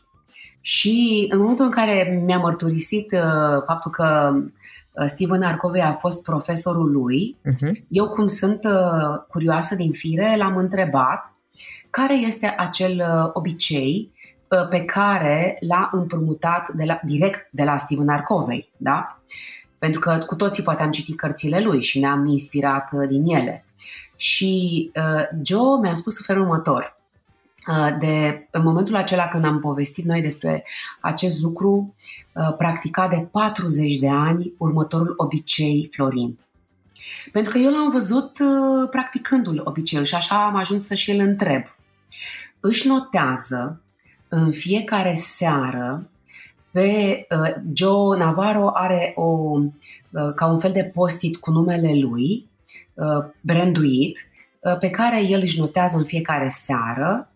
Și 0.65 1.28
în 1.30 1.39
momentul 1.39 1.65
în 1.65 1.71
care 1.71 2.21
mi-a 2.26 2.38
mărturisit 2.38 3.15
faptul 3.65 3.91
că 3.91 4.34
Uh, 4.93 5.06
Steven 5.08 5.43
Arcovei 5.43 5.82
a 5.82 5.93
fost 5.93 6.23
profesorul 6.23 6.91
lui. 6.91 7.36
Uh-huh. 7.52 7.71
Eu, 7.88 8.10
cum 8.10 8.28
sunt 8.28 8.63
uh, 8.63 9.23
curioasă 9.28 9.76
din 9.76 9.91
fire, 9.91 10.36
l-am 10.38 10.58
întrebat 10.58 11.34
care 11.89 12.15
este 12.15 12.54
acel 12.58 12.99
uh, 12.99 13.30
obicei 13.34 14.12
pe 14.69 14.86
care 14.86 15.58
l-a 15.60 15.89
împrumutat 15.91 16.69
de 16.69 16.84
la, 16.84 16.99
direct 17.04 17.47
de 17.52 17.63
la 17.63 17.78
Steven 17.78 18.10
Arcovei, 18.10 18.71
da? 18.78 19.21
Pentru 19.78 19.99
că 19.99 20.23
cu 20.28 20.36
toții 20.36 20.63
poate 20.63 20.84
am 20.84 20.91
citit 20.91 21.17
cărțile 21.17 21.60
lui 21.60 21.82
și 21.82 21.99
ne-am 21.99 22.26
inspirat 22.26 22.91
din 23.08 23.23
ele. 23.26 23.65
Și 24.15 24.91
uh, 24.95 25.39
Joe 25.45 25.80
mi-a 25.82 25.93
spus 25.93 26.17
în 26.17 26.23
felul 26.26 26.41
următor. 26.41 27.02
Uh, 27.67 27.97
de, 27.99 28.47
în 28.52 28.63
momentul 28.63 28.95
acela 28.95 29.28
când 29.28 29.45
am 29.45 29.60
povestit 29.60 30.06
noi 30.06 30.21
despre 30.21 30.65
acest 30.99 31.41
lucru, 31.41 31.95
uh, 32.34 32.56
practica 32.58 33.08
de 33.08 33.28
40 33.32 33.97
de 33.97 34.10
ani 34.10 34.54
următorul 34.58 35.13
obicei 35.17 35.89
Florin. 35.91 36.39
Pentru 37.32 37.52
că 37.52 37.58
eu 37.58 37.71
l-am 37.71 37.89
văzut 37.89 38.39
uh, 38.39 38.89
practicându-l 38.89 39.62
obiceiul 39.63 40.06
și 40.06 40.15
așa 40.15 40.45
am 40.45 40.56
ajuns 40.56 40.86
să 40.86 40.93
și 40.93 41.12
îl 41.12 41.19
întreb. 41.19 41.63
Își 42.60 42.88
notează 42.88 43.82
în 44.28 44.52
fiecare 44.52 45.15
seară 45.15 46.08
pe 46.71 47.28
Joe 47.73 48.17
Navarro 48.17 48.69
are 48.73 49.13
o, 49.15 49.58
ca 50.36 50.45
un 50.45 50.60
fel 50.60 50.71
de 50.71 50.91
postit 50.93 51.38
cu 51.38 51.52
numele 51.52 51.99
lui, 51.99 52.47
branduit, 53.41 54.28
pe 54.80 54.89
care 54.89 55.21
el 55.21 55.41
își 55.41 55.60
notează 55.60 55.97
în 55.97 56.04
fiecare 56.04 56.49
seară 56.49 57.28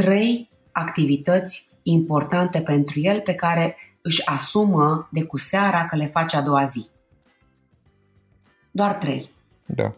trei 0.00 0.50
activități 0.72 1.78
importante 1.82 2.60
pentru 2.60 3.00
el 3.00 3.20
pe 3.20 3.34
care 3.34 3.76
își 4.02 4.26
asumă 4.26 5.08
de 5.10 5.24
cu 5.24 5.36
seara 5.36 5.86
că 5.86 5.96
le 5.96 6.06
face 6.06 6.36
a 6.36 6.42
doua 6.42 6.64
zi. 6.64 6.88
Doar 8.70 8.94
trei. 8.94 9.30
Da. 9.66 9.94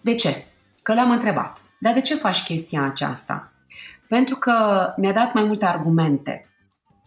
De 0.00 0.14
ce? 0.14 0.44
Că 0.82 0.94
l-am 0.94 1.10
întrebat. 1.10 1.64
Dar 1.80 1.94
de 1.94 2.00
ce 2.00 2.14
faci 2.14 2.42
chestia 2.42 2.82
aceasta? 2.82 3.52
Pentru 4.08 4.36
că 4.36 4.54
mi-a 4.96 5.12
dat 5.12 5.34
mai 5.34 5.44
multe 5.44 5.64
argumente. 5.64 6.48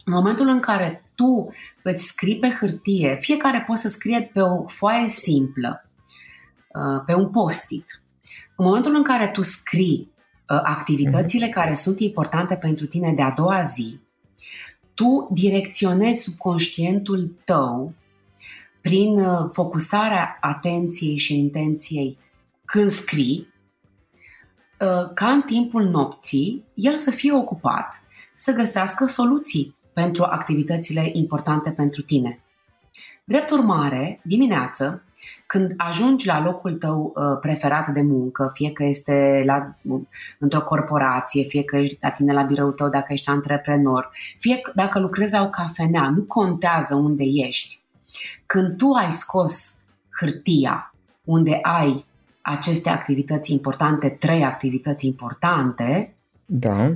În 0.04 0.12
momentul 0.12 0.48
în 0.48 0.60
care 0.60 1.04
tu 1.14 1.52
îți 1.82 2.04
scrii 2.04 2.38
pe 2.38 2.48
hârtie, 2.48 3.18
fiecare 3.20 3.62
poate 3.66 3.80
să 3.80 3.88
scrie 3.88 4.30
pe 4.32 4.40
o 4.40 4.66
foaie 4.66 5.08
simplă, 5.08 5.90
uh, 6.68 7.02
pe 7.06 7.14
un 7.14 7.30
post-it. 7.30 8.02
În 8.56 8.64
momentul 8.64 8.94
în 8.94 9.02
care 9.02 9.28
tu 9.28 9.42
scrii 9.42 10.11
Uh, 10.11 10.11
activitățile 10.46 11.44
mhm. 11.44 11.54
care 11.54 11.74
sunt 11.74 12.00
importante 12.00 12.54
pentru 12.54 12.86
tine 12.86 13.12
de 13.12 13.22
a 13.22 13.30
doua 13.30 13.62
zi, 13.62 14.00
tu 14.94 15.28
direcționezi 15.32 16.22
subconștientul 16.22 17.36
tău 17.44 17.92
prin 18.80 19.18
uh, 19.18 19.48
focusarea 19.52 20.38
atenției 20.40 21.16
și 21.16 21.38
intenției 21.38 22.18
când 22.64 22.90
scrii, 22.90 23.48
uh, 24.80 25.12
ca 25.14 25.30
în 25.30 25.42
timpul 25.42 25.82
nopții 25.82 26.64
el 26.74 26.94
să 26.94 27.10
fie 27.10 27.32
ocupat 27.32 28.00
să 28.34 28.52
găsească 28.52 29.06
soluții 29.06 29.74
pentru 29.92 30.24
activitățile 30.24 31.10
importante 31.12 31.70
pentru 31.70 32.02
tine. 32.02 32.42
Drept 33.24 33.50
urmare, 33.50 34.20
dimineață, 34.24 35.04
când 35.52 35.72
ajungi 35.76 36.26
la 36.26 36.42
locul 36.42 36.74
tău 36.74 37.12
uh, 37.14 37.38
preferat 37.40 37.88
de 37.88 38.02
muncă, 38.02 38.50
fie 38.54 38.72
că 38.72 38.84
este 38.84 39.42
la, 39.46 39.76
într-o 40.38 40.62
corporație, 40.62 41.42
fie 41.42 41.64
că 41.64 41.76
ești 41.76 41.98
la 42.00 42.10
tine 42.10 42.32
la 42.32 42.42
biroul 42.42 42.72
tău 42.72 42.88
dacă 42.88 43.12
ești 43.12 43.28
antreprenor, 43.28 44.10
fie 44.38 44.60
dacă 44.74 44.98
lucrezi 44.98 45.32
la 45.32 45.42
o 45.42 45.48
cafenea, 45.48 46.10
nu 46.10 46.22
contează 46.22 46.94
unde 46.94 47.24
ești. 47.24 47.80
Când 48.46 48.76
tu 48.76 48.90
ai 48.90 49.12
scos 49.12 49.82
hârtia 50.20 50.94
unde 51.24 51.58
ai 51.62 52.04
aceste 52.40 52.88
activități 52.88 53.52
importante, 53.52 54.08
trei 54.08 54.44
activități 54.44 55.06
importante, 55.06 56.14
da. 56.46 56.94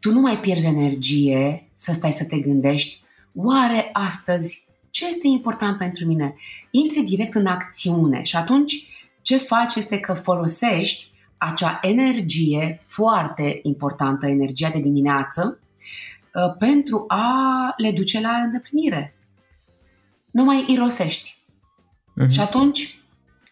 tu 0.00 0.12
nu 0.12 0.20
mai 0.20 0.38
pierzi 0.38 0.66
energie 0.66 1.68
să 1.74 1.92
stai 1.92 2.12
să 2.12 2.24
te 2.24 2.38
gândești, 2.38 3.02
oare 3.34 3.90
astăzi 3.92 4.65
ce 4.96 5.06
este 5.06 5.26
important 5.26 5.78
pentru 5.78 6.06
mine? 6.06 6.34
Intri 6.70 7.02
direct 7.02 7.34
în 7.34 7.46
acțiune 7.46 8.22
și 8.22 8.36
atunci 8.36 8.74
ce 9.22 9.36
faci 9.36 9.74
este 9.74 10.00
că 10.00 10.14
folosești 10.14 11.10
acea 11.36 11.78
energie 11.82 12.78
foarte 12.80 13.58
importantă, 13.62 14.26
energia 14.26 14.68
de 14.68 14.78
dimineață, 14.78 15.60
uh, 16.34 16.56
pentru 16.58 17.04
a 17.08 17.74
le 17.76 17.92
duce 17.92 18.20
la 18.20 18.30
îndeplinire. 18.30 19.16
Nu 20.30 20.44
mai 20.44 20.64
irosești. 20.68 21.38
Uh-huh. 21.38 22.28
Și 22.28 22.40
atunci 22.40 23.00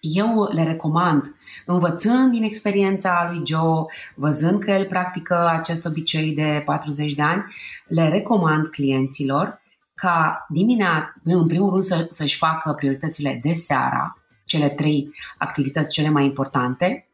eu 0.00 0.48
le 0.52 0.62
recomand, 0.62 1.34
învățând 1.66 2.30
din 2.30 2.42
experiența 2.42 3.30
lui 3.32 3.42
Joe, 3.46 3.84
văzând 4.14 4.62
că 4.62 4.70
el 4.70 4.86
practică 4.86 5.48
acest 5.48 5.86
obicei 5.86 6.34
de 6.34 6.62
40 6.64 7.12
de 7.12 7.22
ani, 7.22 7.44
le 7.86 8.08
recomand 8.08 8.66
clienților 8.66 9.62
ca 9.94 10.46
dimineața, 10.48 11.12
în 11.22 11.46
primul 11.46 11.70
rând, 11.70 11.82
să, 11.82 12.06
să-și 12.10 12.36
facă 12.36 12.72
prioritățile 12.72 13.40
de 13.42 13.52
seara, 13.52 14.18
cele 14.44 14.68
trei 14.68 15.10
activități 15.38 15.92
cele 15.92 16.08
mai 16.08 16.24
importante. 16.24 17.08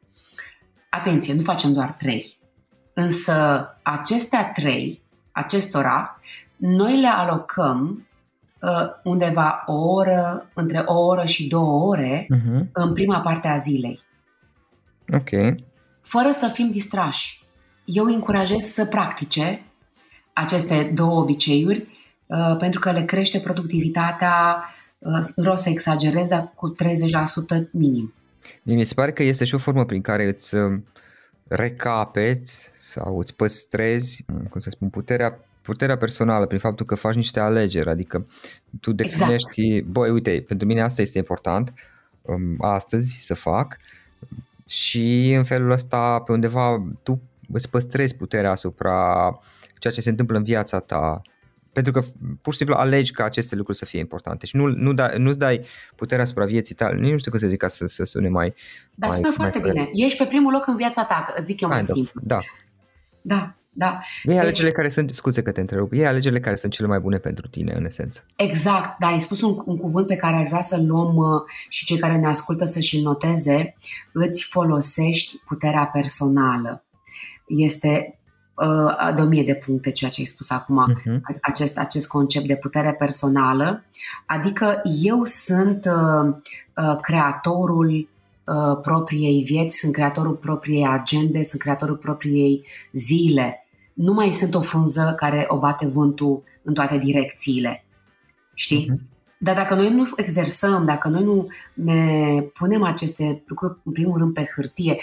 Atenție, 0.91 1.35
nu 1.35 1.41
facem 1.41 1.73
doar 1.73 1.93
trei. 1.93 2.39
Însă 2.95 3.67
acestea 3.83 4.51
trei, 4.53 5.03
acestora, 5.33 6.19
noi 6.57 7.01
le 7.01 7.07
alocăm 7.07 8.09
uh, 8.61 8.71
undeva 9.05 9.63
o 9.67 9.73
oră, 9.73 10.49
între 10.55 10.79
o 10.79 10.99
oră 10.99 11.25
și 11.25 11.49
două 11.49 11.89
ore 11.89 12.27
uh-huh. 12.27 12.71
în 12.73 12.93
prima 12.93 13.21
parte 13.21 13.49
a 13.49 13.57
zilei. 13.57 14.01
Ok. 15.13 15.59
Fără 16.01 16.31
să 16.31 16.49
fim 16.49 16.71
distrași. 16.71 17.45
Eu 17.85 18.05
încurajez 18.05 18.61
să 18.61 18.85
practice 18.85 19.63
aceste 20.33 20.91
două 20.95 21.21
obiceiuri 21.21 21.79
Uh, 21.79 21.99
pentru 22.59 22.81
că 22.81 22.93
le 22.93 23.05
crește 23.05 23.39
productivitatea, 23.39 24.65
uh, 24.99 25.13
nu 25.13 25.43
vreau 25.43 25.57
să 25.57 25.69
exagerez, 25.69 26.29
dar 26.29 26.53
cu 26.55 26.75
30% 26.75 27.69
minim. 27.73 28.15
Mi 28.63 28.85
se 28.85 28.95
pare 28.95 29.13
că 29.13 29.23
este 29.23 29.45
și 29.45 29.55
o 29.55 29.59
formă 29.59 29.85
prin 29.85 30.01
care 30.01 30.29
îți 30.29 30.55
uh, 30.55 30.81
recapeți 31.49 32.71
sau 32.79 33.19
îți 33.19 33.35
păstrezi, 33.35 34.25
cum 34.51 34.61
să 34.61 34.71
spun, 34.71 34.89
puterea 34.89 35.45
puterea 35.63 35.97
personală 35.97 36.47
prin 36.47 36.59
faptul 36.59 36.87
că 36.87 36.95
faci 36.95 37.15
niște 37.15 37.41
alegeri, 37.41 37.89
adică 37.89 38.27
tu 38.81 38.91
exact. 38.91 39.11
definești, 39.11 39.67
exact. 39.67 39.93
băi, 39.93 40.11
uite, 40.11 40.45
pentru 40.49 40.67
mine 40.67 40.83
asta 40.83 41.03
este 41.03 41.19
important 41.19 41.73
um, 42.23 42.57
astăzi 42.59 43.25
să 43.25 43.35
fac 43.35 43.77
și 44.67 45.33
în 45.33 45.45
felul 45.45 45.71
ăsta 45.71 46.21
pe 46.21 46.33
undeva 46.33 46.87
tu 47.03 47.21
îți 47.53 47.71
păstrezi 47.71 48.17
puterea 48.17 48.51
asupra 48.51 49.39
ceea 49.79 49.93
ce 49.93 50.01
se 50.01 50.11
întâmplă 50.11 50.37
în 50.37 50.45
viața 50.45 50.79
ta 50.79 51.23
pentru 51.73 51.93
că 51.93 52.05
pur 52.43 52.53
și 52.53 52.59
simplu 52.59 52.77
alegi 52.77 53.13
ca 53.13 53.25
aceste 53.25 53.55
lucruri 53.57 53.79
să 53.79 53.85
fie 53.85 53.99
importante 53.99 54.47
și 54.47 54.57
nu, 54.57 54.67
nu 54.67 54.93
da, 54.93 55.11
nu-ți 55.17 55.39
dai 55.39 55.65
puterea 55.97 56.25
asupra 56.25 56.45
vieții 56.45 56.75
tale, 56.75 57.11
nu 57.11 57.19
știu 57.19 57.31
cum 57.31 57.41
să 57.41 57.47
zic 57.47 57.59
ca 57.59 57.69
să, 57.69 57.87
să 57.87 58.05
sune 58.05 58.29
mai... 58.29 58.55
Dar 58.95 59.09
mai, 59.09 59.19
sună 59.19 59.33
foarte 59.33 59.59
mai 59.59 59.71
bine. 59.71 59.89
Ești 59.93 60.19
pe 60.19 60.25
primul 60.25 60.53
loc 60.53 60.67
în 60.67 60.77
viața 60.77 61.05
ta, 61.05 61.27
zic 61.45 61.61
eu 61.61 61.69
mai 61.69 61.85
simplu. 61.85 62.21
Da. 62.25 62.39
Da, 63.23 63.55
Da? 63.73 64.01
Ei 64.23 64.39
alegerile 64.39 64.73
care 64.73 64.89
sunt, 64.89 65.11
scuze 65.11 65.43
că 65.43 65.53
te 65.53 65.61
întrerup, 65.61 65.93
ei 65.93 66.07
alegerile 66.07 66.41
care 66.41 66.57
sunt 66.57 66.73
cele 66.73 66.89
mai 66.89 67.01
bune 67.01 67.19
pentru 67.19 67.49
tine, 67.49 67.73
în 67.77 67.85
esență. 67.85 68.25
Exact, 68.37 68.99
da, 68.99 69.07
ai 69.07 69.21
spus 69.21 69.43
un, 69.43 69.63
un 69.65 69.77
cuvânt 69.77 70.07
pe 70.07 70.17
care 70.17 70.37
ar 70.37 70.47
vrea 70.47 70.61
să-l 70.61 70.87
luăm 70.87 71.17
uh, 71.17 71.43
și 71.69 71.85
cei 71.85 71.99
care 71.99 72.17
ne 72.17 72.27
ascultă 72.27 72.65
să 72.65 72.81
și-l 72.81 73.03
noteze, 73.03 73.75
îți 74.13 74.45
folosești 74.45 75.37
puterea 75.45 75.85
personală. 75.85 76.85
Este 77.47 78.20
uh, 78.61 79.15
de 79.15 79.23
o 79.23 79.25
mie 79.25 79.43
de 79.43 79.55
puncte 79.55 79.91
ceea 79.91 80.11
ce 80.11 80.21
ai 80.21 80.27
spus 80.27 80.51
acum, 80.51 80.95
uh-huh. 80.95 81.21
acest, 81.41 81.79
acest 81.79 82.09
concept 82.09 82.47
de 82.47 82.57
putere 82.57 82.93
personală, 82.93 83.85
adică 84.27 84.83
eu 85.03 85.25
sunt 85.25 85.85
uh, 85.85 86.35
uh, 86.77 86.97
creatorul 87.01 88.09
uh, 88.45 88.79
propriei 88.83 89.43
vieți, 89.43 89.79
sunt 89.79 89.93
creatorul 89.93 90.35
propriei 90.35 90.87
agende, 90.87 91.43
sunt 91.43 91.61
creatorul 91.61 91.97
propriei 91.97 92.67
zile. 92.93 93.67
Nu 93.93 94.13
mai 94.13 94.31
sunt 94.31 94.55
o 94.55 94.61
frunză 94.61 95.15
care 95.17 95.45
o 95.49 95.59
bate 95.59 95.87
vântul 95.87 96.43
în 96.63 96.75
toate 96.75 96.99
direcțiile. 96.99 97.85
Știi? 98.55 98.91
Uh-huh. 98.93 99.09
Dar 99.43 99.55
dacă 99.55 99.75
noi 99.75 99.91
nu 99.91 100.09
exersăm, 100.17 100.85
dacă 100.85 101.09
noi 101.09 101.23
nu 101.23 101.47
ne 101.75 102.41
punem 102.41 102.83
aceste 102.83 103.43
lucruri, 103.47 103.79
în 103.85 103.93
primul 103.93 104.19
rând, 104.19 104.33
pe 104.33 104.49
hârtie, 104.55 104.99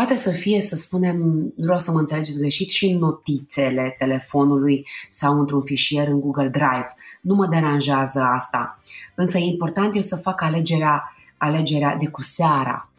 poate 0.00 0.16
să 0.16 0.30
fie, 0.30 0.60
să 0.60 0.76
spunem, 0.76 1.16
nu 1.56 1.64
vreau 1.64 1.78
să 1.78 1.90
mă 1.92 1.98
înțelegeți 1.98 2.38
greșit, 2.38 2.70
și 2.70 2.86
în 2.86 2.98
notițele 2.98 3.94
telefonului 3.98 4.86
sau 5.08 5.38
într-un 5.38 5.62
fișier 5.62 6.08
în 6.08 6.20
Google 6.20 6.48
Drive. 6.48 6.94
Nu 7.20 7.34
mă 7.34 7.46
deranjează 7.46 8.20
asta. 8.20 8.78
Însă 9.14 9.38
e 9.38 9.44
important 9.44 9.94
eu 9.94 10.00
să 10.00 10.16
fac 10.16 10.42
alegerea, 10.42 11.14
alegerea 11.36 11.96
de 11.96 12.06
cu 12.06 12.22
seara, 12.22 12.90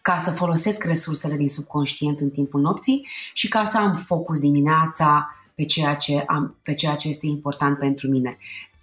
ca 0.00 0.16
să 0.16 0.30
folosesc 0.30 0.84
resursele 0.84 1.36
din 1.36 1.48
subconștient 1.48 2.20
în 2.20 2.30
timpul 2.30 2.60
nopții 2.60 3.06
și 3.32 3.48
ca 3.48 3.64
să 3.64 3.78
am 3.78 3.96
focus 3.96 4.40
dimineața 4.40 5.36
pe 5.54 5.64
ceea 5.64 5.94
ce, 5.94 6.24
am, 6.26 6.56
pe 6.62 6.74
ceea 6.74 6.94
ce 6.94 7.08
este 7.08 7.26
important 7.26 7.78
pentru 7.78 8.08
mine 8.08 8.36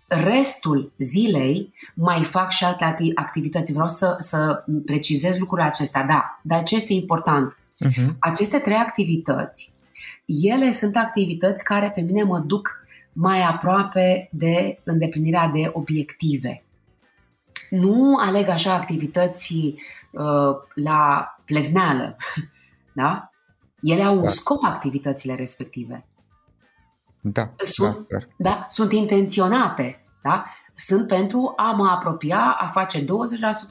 restul 0.07 0.91
zilei 0.97 1.73
mai 1.93 2.23
fac 2.23 2.51
și 2.51 2.63
alte 2.63 3.11
activități. 3.15 3.73
Vreau 3.73 3.87
să, 3.87 4.15
să 4.19 4.63
precizez 4.85 5.37
lucrurile 5.39 5.67
acestea, 5.67 6.03
da, 6.03 6.39
dar 6.41 6.63
ce 6.63 6.75
este 6.75 6.93
important? 6.93 7.59
Uh-huh. 7.85 8.15
Aceste 8.19 8.57
trei 8.57 8.77
activități, 8.77 9.73
ele 10.25 10.71
sunt 10.71 10.95
activități 10.95 11.63
care 11.63 11.91
pe 11.91 12.01
mine 12.01 12.23
mă 12.23 12.39
duc 12.39 12.83
mai 13.13 13.41
aproape 13.41 14.29
de 14.31 14.79
îndeplinirea 14.83 15.47
de 15.47 15.69
obiective. 15.73 16.63
Nu 17.69 18.15
aleg 18.17 18.47
așa 18.47 18.73
activități 18.73 19.53
uh, 20.11 20.55
la 20.73 21.29
plezneală, 21.45 22.17
da? 22.93 23.29
Ele 23.81 24.03
au 24.03 24.15
da. 24.15 24.21
un 24.21 24.27
scop 24.27 24.63
activitățile 24.63 25.35
respective. 25.35 26.05
Da, 27.27 27.53
sunt, 27.57 28.07
da, 28.09 28.17
da, 28.37 28.65
sunt 28.69 28.91
intenționate. 28.91 30.05
Da? 30.21 30.45
Sunt 30.75 31.07
pentru 31.07 31.53
a 31.55 31.71
mă 31.71 31.87
apropia, 31.87 32.57
a 32.59 32.67
face 32.67 33.03
20% 33.03 33.05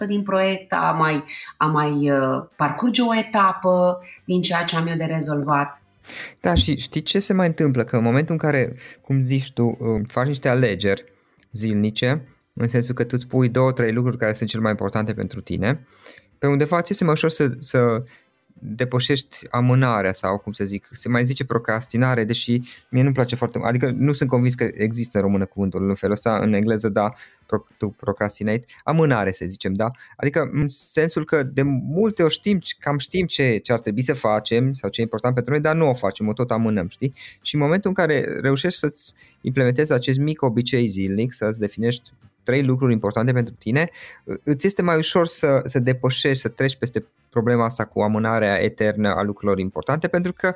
din 0.06 0.22
proiect, 0.22 0.72
a 0.72 0.96
mai, 0.98 1.24
a 1.56 1.66
mai 1.66 2.10
uh, 2.10 2.44
parcurge 2.56 3.02
o 3.02 3.16
etapă 3.16 3.98
din 4.24 4.42
ceea 4.42 4.64
ce 4.64 4.76
am 4.76 4.86
eu 4.86 4.96
de 4.96 5.04
rezolvat. 5.04 5.82
Da, 6.40 6.54
și 6.54 6.78
știi 6.78 7.02
ce 7.02 7.18
se 7.18 7.32
mai 7.32 7.46
întâmplă? 7.46 7.84
Că 7.84 7.96
în 7.96 8.02
momentul 8.02 8.32
în 8.32 8.38
care, 8.38 8.76
cum 9.00 9.24
zici 9.24 9.52
tu, 9.52 9.64
uh, 9.64 10.00
faci 10.06 10.26
niște 10.26 10.48
alegeri 10.48 11.04
zilnice, 11.52 12.28
în 12.52 12.68
sensul 12.68 12.94
că 12.94 13.02
tu 13.02 13.14
îți 13.16 13.26
pui 13.26 13.48
două, 13.48 13.72
trei 13.72 13.92
lucruri 13.92 14.18
care 14.18 14.32
sunt 14.32 14.48
cele 14.48 14.62
mai 14.62 14.70
importante 14.70 15.14
pentru 15.14 15.40
tine, 15.40 15.86
pe 16.38 16.46
undeva 16.46 16.82
ți 16.82 16.92
este 16.92 17.04
mai 17.04 17.12
ușor 17.12 17.30
să, 17.30 17.52
să 17.58 18.02
depășești 18.58 19.38
amânarea 19.50 20.12
sau 20.12 20.38
cum 20.38 20.52
să 20.52 20.64
zic, 20.64 20.88
se 20.92 21.08
mai 21.08 21.24
zice 21.24 21.44
procrastinare, 21.44 22.24
deși 22.24 22.60
mie 22.88 23.02
nu-mi 23.02 23.14
place 23.14 23.36
foarte 23.36 23.58
mult, 23.58 23.70
adică 23.70 23.90
nu 23.90 24.12
sunt 24.12 24.28
convins 24.28 24.54
că 24.54 24.70
există 24.74 25.18
în 25.18 25.24
română 25.24 25.46
cuvântul 25.46 25.88
în 25.88 25.94
felul 25.94 26.14
ăsta, 26.14 26.38
în 26.38 26.52
engleză 26.52 26.88
da, 26.88 27.12
to 27.76 27.88
procrastinate, 27.88 28.64
amânare 28.84 29.32
să 29.32 29.44
zicem, 29.46 29.72
da? 29.72 29.90
Adică 30.16 30.50
în 30.52 30.68
sensul 30.68 31.24
că 31.24 31.42
de 31.42 31.62
multe 31.62 32.22
ori 32.22 32.32
știm, 32.32 32.60
cam 32.78 32.98
știm 32.98 33.26
ce, 33.26 33.56
ce 33.56 33.72
ar 33.72 33.80
trebui 33.80 34.02
să 34.02 34.14
facem 34.14 34.72
sau 34.72 34.90
ce 34.90 35.00
e 35.00 35.02
important 35.02 35.34
pentru 35.34 35.52
noi, 35.52 35.62
dar 35.62 35.74
nu 35.74 35.88
o 35.88 35.94
facem, 35.94 36.28
o 36.28 36.32
tot 36.32 36.50
amânăm, 36.50 36.88
știi? 36.88 37.14
Și 37.42 37.54
în 37.54 37.60
momentul 37.60 37.88
în 37.88 37.94
care 37.94 38.38
reușești 38.40 38.78
să-ți 38.78 39.14
implementezi 39.40 39.92
acest 39.92 40.18
mic 40.18 40.42
obicei 40.42 40.86
zilnic, 40.86 41.32
să-ți 41.32 41.60
definești 41.60 42.12
trei 42.44 42.62
lucruri 42.62 42.92
importante 42.92 43.32
pentru 43.32 43.54
tine, 43.54 43.90
îți 44.42 44.66
este 44.66 44.82
mai 44.82 44.96
ușor 44.96 45.26
să, 45.26 45.60
să 45.64 45.78
depășești, 45.78 46.42
să 46.42 46.48
treci 46.48 46.76
peste 46.76 47.04
problema 47.30 47.64
asta 47.64 47.84
cu 47.84 48.00
amânarea 48.00 48.62
eternă 48.62 49.14
a 49.14 49.22
lucrurilor 49.22 49.58
importante, 49.58 50.08
pentru 50.08 50.32
că 50.32 50.54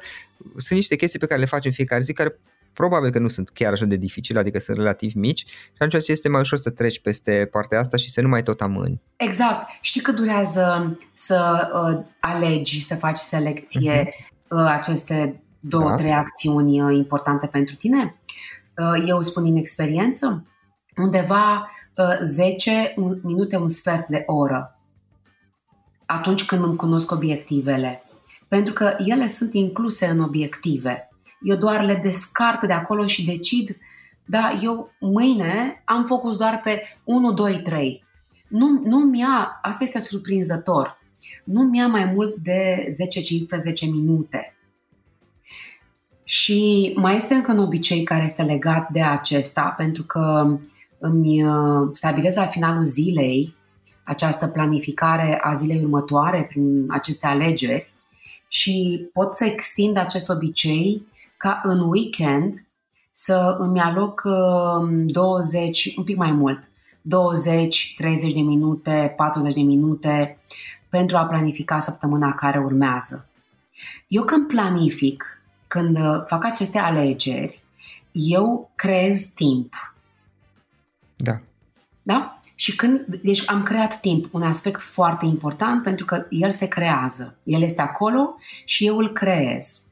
sunt 0.57 0.79
niște 0.79 0.97
chestii 0.97 1.19
pe 1.19 1.27
care 1.27 1.41
le 1.41 1.47
facem 1.47 1.71
fiecare 1.71 2.03
zi 2.03 2.13
care 2.13 2.39
probabil 2.73 3.11
că 3.11 3.19
nu 3.19 3.29
sunt 3.29 3.49
chiar 3.49 3.73
așa 3.73 3.85
de 3.85 3.97
dificile, 3.97 4.39
adică 4.39 4.59
sunt 4.59 4.77
relativ 4.77 5.13
mici 5.15 5.45
și 5.47 5.79
atunci 5.79 6.09
este 6.09 6.29
mai 6.29 6.41
ușor 6.41 6.59
să 6.59 6.71
treci 6.71 7.01
peste 7.01 7.49
partea 7.51 7.79
asta 7.79 7.97
și 7.97 8.11
să 8.11 8.21
nu 8.21 8.29
mai 8.29 8.43
tot 8.43 8.61
amâni. 8.61 9.01
Exact. 9.17 9.69
Știi 9.81 10.01
că 10.01 10.13
durează 10.13 10.97
să 11.13 11.69
uh, 11.75 12.05
alegi, 12.21 12.85
să 12.85 12.95
faci 12.95 13.17
selecție 13.17 14.09
uh-huh. 14.09 14.49
uh, 14.49 14.67
aceste 14.71 15.43
două, 15.61 15.89
da. 15.89 15.95
trei 15.95 16.13
acțiuni 16.13 16.83
uh, 16.83 16.97
importante 16.97 17.47
pentru 17.47 17.75
tine? 17.75 18.21
Uh, 18.77 19.05
eu 19.07 19.23
spun 19.23 19.43
din 19.43 19.57
experiență, 19.57 20.47
undeva 20.99 21.71
uh, 21.97 22.19
10 22.21 22.95
minute, 23.23 23.57
un 23.57 23.69
sfert 23.69 24.07
de 24.07 24.23
oră 24.27 24.73
atunci 26.11 26.45
când 26.45 26.65
îmi 26.65 26.77
cunosc 26.77 27.11
obiectivele. 27.11 28.03
Pentru 28.49 28.73
că 28.73 28.97
ele 28.99 29.27
sunt 29.27 29.55
incluse 29.55 30.07
în 30.07 30.21
obiective. 30.21 31.09
Eu 31.41 31.57
doar 31.57 31.85
le 31.85 31.95
descarc 31.95 32.67
de 32.67 32.73
acolo 32.73 33.07
și 33.07 33.25
decid, 33.25 33.77
da, 34.25 34.59
eu 34.63 34.91
mâine 35.01 35.83
am 35.85 36.05
focus 36.05 36.37
doar 36.37 36.61
pe 36.65 36.83
1, 37.05 37.33
2, 37.33 37.61
3. 37.61 38.05
Nu, 38.49 38.83
nu 38.85 38.99
mi-a, 38.99 39.59
asta 39.63 39.85
este 39.85 40.01
surprinzător, 40.01 40.99
nu 41.45 41.63
mi-a 41.63 41.87
mai 41.87 42.05
mult 42.05 42.37
de 42.37 42.85
10-15 43.87 43.91
minute. 43.91 44.57
Și 46.25 46.93
mai 46.97 47.17
este 47.17 47.35
încă 47.35 47.53
un 47.53 47.59
obicei 47.59 48.03
care 48.03 48.25
este 48.25 48.43
legat 48.43 48.91
de 48.91 49.03
acesta, 49.03 49.75
pentru 49.77 50.03
că 50.03 50.59
îmi 50.99 51.45
uh, 51.45 51.89
stabilez 51.93 52.37
la 52.37 52.47
finalul 52.47 52.83
zilei 52.83 53.57
această 54.05 54.47
planificare 54.47 55.39
a 55.43 55.53
zilei 55.53 55.83
următoare 55.83 56.47
prin 56.49 56.85
aceste 56.89 57.27
alegeri 57.27 57.93
și 58.49 59.07
pot 59.13 59.33
să 59.33 59.45
extind 59.45 59.97
acest 59.97 60.29
obicei 60.29 61.07
ca 61.37 61.61
în 61.63 61.81
weekend 61.81 62.55
să 63.13 63.57
îmi 63.59 63.81
aloc 63.81 64.23
20, 65.07 65.85
uh, 65.85 65.95
un 65.97 66.05
pic 66.05 66.17
mai 66.17 66.33
mult, 66.33 66.71
20, 67.03 67.95
30 67.97 68.33
de 68.33 68.41
minute, 68.41 69.15
40 69.17 69.55
de 69.55 69.61
minute 69.61 70.39
pentru 70.89 71.17
a 71.17 71.25
planifica 71.25 71.79
săptămâna 71.79 72.33
care 72.33 72.59
urmează. 72.59 73.29
Eu 74.09 74.23
când 74.23 74.47
planific, 74.47 75.25
când 75.67 75.97
uh, 75.97 76.23
fac 76.27 76.45
aceste 76.45 76.79
alegeri, 76.79 77.63
eu 78.13 78.71
creez 78.75 79.21
timp. 79.21 79.75
Da. 81.19 81.41
Da? 82.03 82.41
Și 82.55 82.77
când, 82.77 83.05
deci 83.23 83.51
am 83.51 83.63
creat 83.63 84.01
timp, 84.01 84.35
un 84.35 84.43
aspect 84.43 84.81
foarte 84.81 85.27
important 85.27 85.83
pentru 85.83 86.05
că 86.05 86.27
el 86.31 86.51
se 86.51 86.69
creează. 86.69 87.39
El 87.43 87.63
este 87.63 87.83
acolo 87.83 88.37
și 88.65 88.87
eu 88.87 88.97
îl 88.97 89.13
creez. 89.13 89.89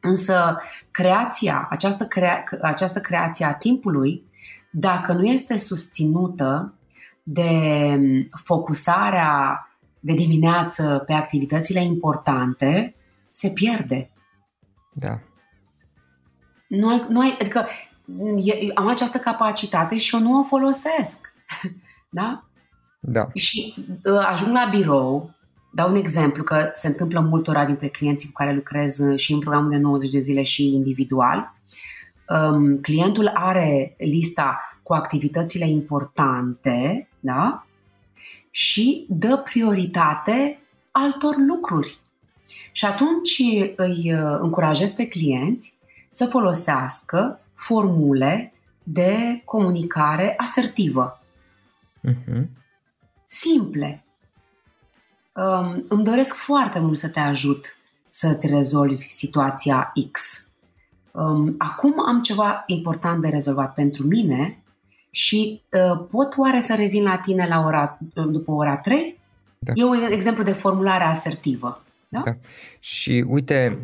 Însă 0.00 0.56
creația, 0.90 1.66
această, 1.70 2.06
crea, 2.06 2.44
această 2.62 3.00
creație 3.00 3.44
a 3.44 3.54
timpului, 3.54 4.22
dacă 4.70 5.12
nu 5.12 5.24
este 5.24 5.56
susținută 5.56 6.74
de 7.22 7.50
focusarea 8.44 9.62
de 10.00 10.12
dimineață 10.12 11.02
pe 11.06 11.12
activitățile 11.12 11.82
importante, 11.82 12.94
se 13.28 13.50
pierde. 13.50 14.10
Da. 14.92 15.20
Nu 16.68 16.88
ai, 16.88 17.06
nu 17.08 17.20
ai, 17.20 17.36
adică 17.40 17.66
am 18.74 18.86
această 18.86 19.18
capacitate 19.18 19.96
și 19.96 20.14
eu 20.14 20.20
nu 20.20 20.38
o 20.38 20.42
folosesc. 20.42 21.32
Da? 22.10 22.48
Da. 23.00 23.28
Și 23.34 23.74
uh, 24.04 24.26
ajung 24.26 24.52
la 24.52 24.68
birou, 24.70 25.34
dau 25.72 25.90
un 25.90 25.96
exemplu 25.96 26.42
că 26.42 26.70
se 26.72 26.86
întâmplă 26.86 27.20
multora 27.20 27.64
dintre 27.64 27.88
clienții 27.88 28.28
cu 28.28 28.34
care 28.34 28.54
lucrez 28.54 28.98
uh, 28.98 29.18
și 29.18 29.32
în 29.32 29.38
programul 29.38 29.70
de 29.70 29.76
90 29.76 30.10
de 30.10 30.18
zile 30.18 30.42
și 30.42 30.74
individual. 30.74 31.52
Um, 32.28 32.78
clientul 32.80 33.30
are 33.34 33.94
lista 33.98 34.58
cu 34.82 34.92
activitățile 34.92 35.68
importante, 35.68 37.08
da? 37.20 37.66
Și 38.50 39.06
dă 39.08 39.36
prioritate 39.44 40.60
altor 40.90 41.34
lucruri. 41.48 41.98
Și 42.72 42.84
atunci 42.84 43.42
îi 43.76 44.12
uh, 44.12 44.38
încurajez 44.40 44.92
pe 44.92 45.08
clienți 45.08 45.78
să 46.08 46.24
folosească 46.24 47.40
formule 47.58 48.52
de 48.82 49.42
comunicare 49.44 50.34
asertivă. 50.36 51.18
Uh-huh. 52.08 52.42
Simple. 53.24 54.04
Um, 55.32 55.84
îmi 55.88 56.04
doresc 56.04 56.34
foarte 56.34 56.78
mult 56.78 56.98
să 56.98 57.08
te 57.08 57.20
ajut 57.20 57.76
să-ți 58.08 58.46
rezolvi 58.46 59.08
situația 59.08 59.92
X. 60.12 60.46
um, 61.10 61.54
acum 61.58 62.06
am 62.06 62.22
ceva 62.22 62.62
important 62.66 63.20
de 63.20 63.28
rezolvat 63.28 63.74
pentru 63.74 64.06
mine 64.06 64.62
și 65.10 65.62
uh, 65.72 66.06
pot 66.10 66.36
oare 66.36 66.60
să 66.60 66.74
revin 66.74 67.02
la 67.02 67.18
tine 67.18 67.46
la 67.46 67.60
ora, 67.60 67.98
după 68.14 68.50
ora 68.50 68.76
3? 68.76 69.20
Da. 69.58 69.72
E 69.74 69.84
un 69.84 69.96
exemplu 70.10 70.42
de 70.42 70.52
formulare 70.52 71.04
asertivă. 71.04 71.82
Da? 72.08 72.20
da. 72.24 72.36
Și 72.80 73.24
uite, 73.28 73.78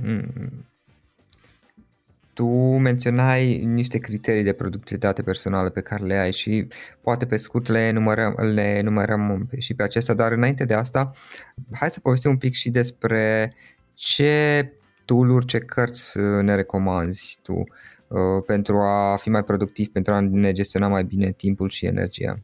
tu 2.35 2.47
menționai 2.76 3.64
niște 3.64 3.99
criterii 3.99 4.43
de 4.43 4.53
productivitate 4.53 5.22
personală 5.22 5.68
pe 5.68 5.80
care 5.80 6.05
le 6.05 6.14
ai 6.14 6.32
și 6.32 6.68
poate 7.01 7.26
pe 7.26 7.37
scurt 7.37 7.68
le 7.68 7.91
numărăm, 7.91 8.35
le 8.55 8.80
numărăm 8.80 9.49
și 9.59 9.74
pe 9.74 9.82
acestea, 9.82 10.14
dar 10.14 10.32
înainte 10.32 10.64
de 10.64 10.74
asta, 10.74 11.11
hai 11.72 11.91
să 11.91 12.01
povestim 12.01 12.30
un 12.30 12.37
pic 12.37 12.55
și 12.55 12.70
despre 12.70 13.55
ce 13.95 14.72
tool 15.05 15.43
ce 15.43 15.59
cărți 15.59 16.18
uh, 16.18 16.43
ne 16.43 16.55
recomanzi 16.55 17.39
tu 17.43 17.53
uh, 17.53 18.43
pentru 18.47 18.76
a 18.76 19.16
fi 19.16 19.30
mai 19.30 19.45
productiv, 19.45 19.89
pentru 19.89 20.12
a 20.12 20.20
ne 20.20 20.53
gestiona 20.53 20.89
mai 20.89 21.05
bine 21.05 21.30
timpul 21.30 21.68
și 21.68 21.87
energia? 21.87 22.39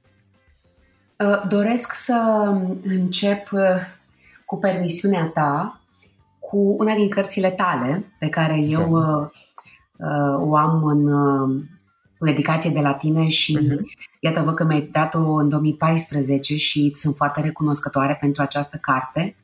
Uh, 1.19 1.43
doresc 1.49 1.95
să 1.95 2.51
încep 2.83 3.49
cu 4.45 4.57
permisiunea 4.57 5.31
ta 5.35 5.81
cu 6.51 6.75
una 6.79 6.95
din 6.95 7.09
cărțile 7.09 7.51
tale 7.51 8.05
pe 8.19 8.29
care 8.29 8.59
eu 8.59 8.89
da 8.91 9.17
uh, 9.17 9.29
o 10.39 10.57
am 10.57 10.85
în 10.85 11.07
uh, 11.13 11.63
dedicație 12.19 12.71
de 12.71 12.81
la 12.81 12.95
tine 12.95 13.29
și 13.29 13.59
uh-huh. 13.59 13.79
iată 14.21 14.43
văd 14.43 14.55
că 14.55 14.65
mi-ai 14.65 14.89
dat-o 14.93 15.35
în 15.35 15.49
2014 15.49 16.57
și 16.57 16.89
îți 16.93 17.01
sunt 17.01 17.15
foarte 17.17 17.41
recunoscătoare 17.41 18.17
pentru 18.21 18.43
această 18.43 18.79
carte. 18.81 19.37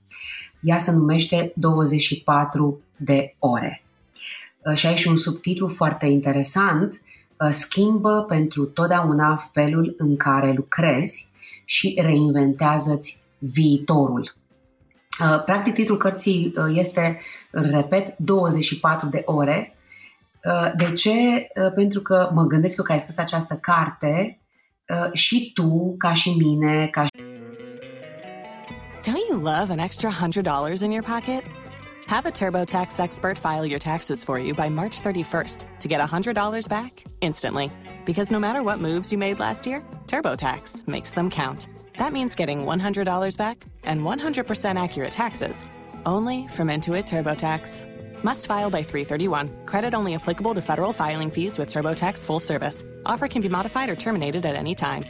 Ea 0.61 0.79
se 0.79 0.93
numește 0.93 1.53
24 1.55 2.81
de 2.97 3.35
ore. 3.39 3.83
Uh, 4.65 4.75
și 4.75 4.87
ai 4.87 4.97
și 4.97 5.09
un 5.09 5.17
subtitlu 5.17 5.69
foarte 5.69 6.07
interesant, 6.07 7.01
uh, 7.41 7.49
Schimbă 7.51 8.25
pentru 8.29 8.65
totdeauna 8.65 9.37
felul 9.53 9.95
în 9.99 10.17
care 10.17 10.53
lucrezi 10.53 11.31
și 11.65 11.99
reinventează-ți 12.03 13.23
viitorul. 13.39 14.35
Uh, 15.21 15.45
practic, 15.45 15.75
titlul 15.75 15.97
cărții 15.97 16.55
uh, 16.57 16.77
este, 16.77 17.21
repet, 17.51 18.19
24 18.19 19.09
de 19.09 19.23
ore 19.25 19.71
Uh, 19.71 19.76
de 20.77 20.93
ce? 20.93 21.11
Uh, 21.11 21.73
pentru 21.75 22.01
că 22.01 22.31
mă 22.33 22.43
gândesc 22.43 22.79
eu 22.79 22.85
că 22.85 22.93
ai 22.93 23.01
spus 23.01 23.19
această 23.19 23.55
carte 23.55 24.37
uh, 24.89 25.13
și 25.13 25.53
tu, 25.55 25.95
ca 25.99 26.13
și 26.13 26.37
mine, 26.39 26.87
ca 26.87 27.05
și... 27.05 27.11
Don't 29.03 29.29
you 29.31 29.39
love 29.39 29.71
an 29.71 29.79
extra 29.79 30.11
$100 30.11 30.83
in 30.83 30.91
your 30.91 31.03
pocket? 31.03 31.43
Have 32.07 32.27
a 32.27 32.31
TurboTax 32.31 32.99
expert 32.99 33.39
file 33.39 33.67
your 33.67 33.79
taxes 33.79 34.25
for 34.25 34.39
you 34.39 34.55
by 34.55 34.69
March 34.69 35.01
31st 35.03 35.67
to 35.81 35.89
get 35.89 36.01
$100 36.01 36.69
back 36.69 37.05
instantly. 37.21 37.71
Because 38.05 38.31
no 38.31 38.39
matter 38.39 38.63
what 38.63 38.79
moves 38.79 39.11
you 39.11 39.19
made 39.19 39.41
last 39.41 39.67
year, 39.67 39.83
TurboTax 40.07 40.87
makes 40.87 41.11
them 41.11 41.31
count. 41.31 41.69
That 41.99 42.13
means 42.13 42.35
getting 42.35 42.65
$100 42.65 43.37
back 43.37 43.65
and 43.85 44.03
100% 44.03 44.83
accurate 44.83 45.11
taxes 45.11 45.65
only 46.05 46.47
from 46.49 46.69
Intuit 46.69 47.07
TurboTax. 47.07 47.96
Must 48.25 48.47
file 48.47 48.71
by 48.71 48.83
331. 48.83 49.67
Credit 49.67 49.95
only 49.95 50.15
applicable 50.15 50.55
to 50.55 50.61
federal 50.61 50.93
filing 50.93 51.31
fees 51.31 51.59
with 51.59 51.69
TurboTax 51.69 52.27
full 52.27 52.41
service. 52.41 52.83
Offer 53.05 53.29
can 53.29 53.43
be 53.43 53.49
modified 53.49 53.89
or 53.89 53.97
terminated 53.97 54.45
at 54.45 54.57
any 54.57 54.75
time. 54.75 55.05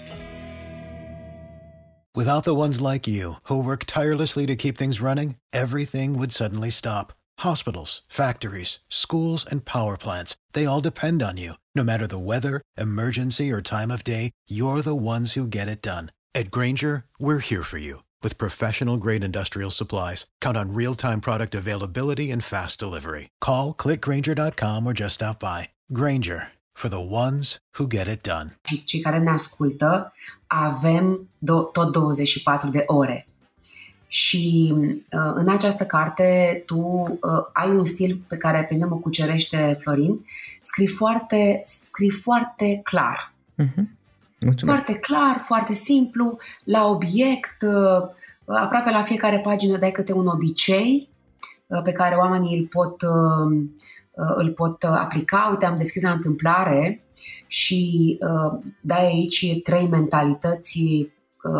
Without 2.14 2.44
the 2.44 2.54
ones 2.54 2.80
like 2.80 3.06
you, 3.06 3.34
who 3.42 3.62
work 3.62 3.84
tirelessly 3.84 4.46
to 4.46 4.56
keep 4.56 4.78
things 4.78 5.02
running, 5.02 5.36
everything 5.52 6.18
would 6.18 6.32
suddenly 6.32 6.70
stop. 6.70 7.12
Hospitals, 7.40 8.00
factories, 8.08 8.78
schools, 8.88 9.44
and 9.44 9.66
power 9.66 9.98
plants, 9.98 10.34
they 10.54 10.64
all 10.64 10.80
depend 10.80 11.22
on 11.22 11.36
you. 11.36 11.54
No 11.74 11.84
matter 11.84 12.06
the 12.06 12.18
weather, 12.18 12.62
emergency, 12.78 13.50
or 13.50 13.60
time 13.60 13.90
of 13.90 14.02
day, 14.02 14.30
you're 14.48 14.80
the 14.80 14.96
ones 14.96 15.34
who 15.34 15.46
get 15.46 15.68
it 15.68 15.82
done. 15.82 16.10
At 16.34 16.50
Granger, 16.50 17.04
we're 17.18 17.40
here 17.40 17.62
for 17.62 17.76
you 17.76 18.00
with 18.26 18.38
professional 18.38 18.96
grade 19.04 19.24
industrial 19.30 19.70
supplies, 19.70 20.26
count 20.44 20.56
on 20.56 20.74
real 20.80 20.94
time 20.96 21.20
product 21.20 21.54
availability 21.54 22.32
and 22.32 22.42
fast 22.42 22.80
delivery. 22.80 23.28
Call 23.46 23.72
clickgranger.com 23.82 24.86
or 24.86 24.92
just 24.92 25.14
stop 25.14 25.38
by. 25.38 25.60
Granger 25.92 26.40
for 26.80 26.88
the 26.88 27.04
ones 27.24 27.58
who 27.76 27.86
get 27.86 28.08
it 28.08 28.22
done. 28.22 28.48
Cei 28.84 29.00
care 29.00 29.18
ne 29.18 29.30
ascultă 29.30 30.12
avem 30.46 31.28
do- 31.38 31.70
tot 31.72 31.92
24 31.92 32.70
de 32.70 32.82
ore. 32.86 33.26
Și 34.08 34.74
uh, 34.76 35.32
în 35.34 35.48
această 35.48 35.84
carte 35.84 36.62
tu 36.66 36.78
uh, 36.78 37.18
ai 37.52 37.70
un 37.70 37.84
stil 37.84 38.20
pe 38.28 38.36
care 38.36 38.64
pe 38.68 38.74
mine 38.74 38.86
mă 38.86 38.96
cucerește 38.96 39.76
Florin. 39.80 40.26
Scrii 40.60 40.86
foarte, 40.86 41.60
scrii 41.64 42.10
foarte 42.10 42.80
clar. 42.84 43.32
Uh-huh. 43.62 43.84
Mulțumesc. 44.40 44.78
Foarte 44.78 45.00
clar, 45.00 45.36
foarte 45.38 45.72
simplu, 45.72 46.38
la 46.64 46.86
obiect, 46.86 47.62
uh, 47.62 48.08
aproape 48.46 48.90
la 48.90 49.02
fiecare 49.02 49.38
pagină 49.38 49.78
dai 49.78 49.90
câte 49.90 50.12
un 50.12 50.26
obicei 50.26 51.08
uh, 51.66 51.80
pe 51.82 51.92
care 51.92 52.14
oamenii 52.14 52.58
îl 52.58 52.66
pot, 52.66 53.02
uh, 53.02 53.66
îl 54.36 54.52
pot 54.52 54.82
aplica. 54.84 55.48
Uite, 55.50 55.66
am 55.66 55.76
deschis 55.76 56.02
la 56.02 56.10
întâmplare 56.10 57.04
și 57.46 58.18
dai 58.80 59.04
aici 59.04 59.60
trei 59.62 59.88
mentalități 59.88 61.08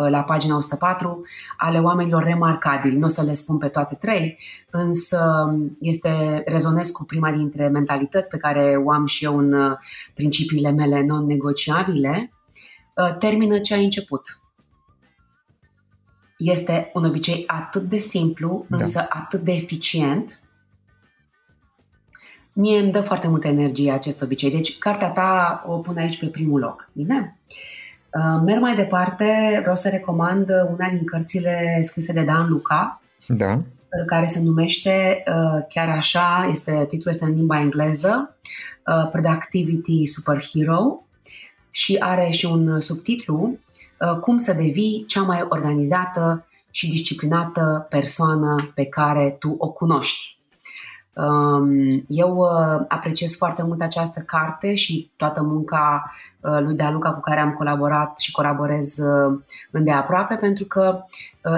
la 0.09 0.23
pagina 0.23 0.55
104 0.55 1.21
ale 1.57 1.79
oamenilor 1.79 2.23
remarcabili. 2.23 2.97
Nu 2.97 3.05
o 3.05 3.07
să 3.07 3.21
le 3.21 3.33
spun 3.33 3.57
pe 3.57 3.67
toate 3.67 3.95
trei, 3.95 4.39
însă 4.71 5.51
este 5.79 6.43
rezonez 6.45 6.89
cu 6.89 7.05
prima 7.05 7.31
dintre 7.31 7.67
mentalități 7.67 8.29
pe 8.29 8.37
care 8.37 8.81
o 8.85 8.91
am 8.91 9.05
și 9.05 9.25
eu 9.25 9.37
în 9.37 9.75
principiile 10.13 10.71
mele 10.71 11.05
non-negociabile 11.05 12.31
Uh, 12.31 12.36
termină 13.19 13.59
ce 13.59 13.73
ai 13.73 13.83
început. 13.83 14.21
Este 16.37 16.91
un 16.93 17.05
obicei 17.05 17.43
atât 17.47 17.81
de 17.81 17.97
simplu, 17.97 18.65
da. 18.69 18.77
însă 18.77 19.05
atât 19.09 19.41
de 19.41 19.51
eficient. 19.51 20.39
Mie 22.53 22.79
îmi 22.79 22.91
dă 22.91 23.01
foarte 23.01 23.27
multă 23.27 23.47
energie 23.47 23.91
acest 23.91 24.21
obicei. 24.21 24.51
Deci, 24.51 24.77
cartea 24.77 25.09
ta 25.09 25.63
o 25.67 25.77
pun 25.77 25.97
aici 25.97 26.19
pe 26.19 26.27
primul 26.27 26.59
loc. 26.59 26.89
Bine? 26.93 27.39
Uh, 28.13 28.41
merg 28.45 28.61
mai 28.61 28.75
departe, 28.75 29.57
vreau 29.59 29.75
să 29.75 29.89
recomand 29.89 30.49
una 30.49 30.89
din 30.89 31.05
cărțile 31.05 31.79
scrise 31.81 32.13
de 32.13 32.23
Dan 32.23 32.49
Luca, 32.49 33.01
da. 33.27 33.53
Uh, 33.53 34.05
care 34.05 34.25
se 34.25 34.43
numește 34.43 35.23
chiar 35.69 35.89
așa, 35.89 36.47
este, 36.51 36.85
titlul 36.89 37.13
este 37.13 37.25
în 37.25 37.33
limba 37.33 37.59
engleză, 37.59 38.37
Productivity 39.11 40.05
Superhero 40.05 41.06
și 41.71 41.95
are 41.99 42.29
și 42.29 42.45
un 42.45 42.79
subtitlu 42.79 43.57
uh, 43.99 44.19
Cum 44.19 44.37
să 44.37 44.53
devii 44.53 45.05
cea 45.07 45.21
mai 45.21 45.45
organizată 45.49 46.45
și 46.71 46.89
disciplinată 46.89 47.87
persoană 47.89 48.55
pe 48.75 48.85
care 48.85 49.35
tu 49.39 49.55
o 49.57 49.69
cunoști. 49.69 50.37
Um, 51.13 52.05
eu 52.07 52.35
uh, 52.35 52.85
apreciez 52.87 53.35
foarte 53.35 53.63
mult 53.63 53.81
această 53.81 54.19
carte 54.19 54.75
și 54.75 55.11
toată 55.15 55.41
munca 55.41 56.11
uh, 56.39 56.59
lui 56.59 56.75
Daluca 56.75 57.13
cu 57.13 57.19
care 57.19 57.39
am 57.39 57.53
colaborat 57.53 58.19
și 58.19 58.31
colaborez 58.31 58.97
îndeaproape 59.71 60.35
pentru 60.35 60.65
că 60.65 61.03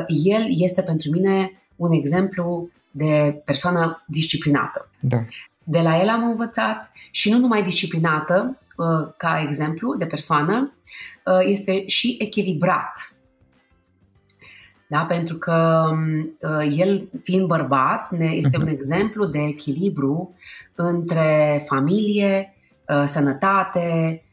el 0.07 0.45
este 0.47 0.81
pentru 0.81 1.11
mine 1.11 1.51
un 1.75 1.91
exemplu 1.91 2.69
de 2.91 3.41
persoană 3.45 4.03
disciplinată. 4.07 4.89
Da. 4.99 5.17
De 5.63 5.81
la 5.81 6.01
el 6.01 6.09
am 6.09 6.23
învățat 6.23 6.91
și 7.11 7.31
nu 7.31 7.37
numai 7.37 7.63
disciplinată, 7.63 8.57
Uh, 8.68 8.68
ca 9.17 9.41
exemplu 9.47 9.95
de 9.95 10.05
persoană, 10.05 10.73
uh, 11.25 11.39
este 11.41 11.87
și 11.87 12.17
echilibrat. 12.19 13.13
Da? 14.87 15.05
Pentru 15.05 15.37
că 15.37 15.89
uh, 16.39 16.77
el, 16.77 17.09
fiind 17.23 17.47
bărbat, 17.47 18.11
ne 18.11 18.25
este 18.25 18.57
un 18.57 18.63
mhm. 18.63 18.73
exemplu 18.73 19.25
de 19.25 19.39
echilibru 19.39 20.35
între 20.75 21.63
familie, 21.67 22.53
sănătate, 23.05 24.23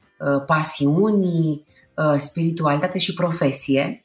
pasiuni, 0.46 1.66
spiritualitate 2.16 2.98
și 2.98 3.14
profesie. 3.14 4.04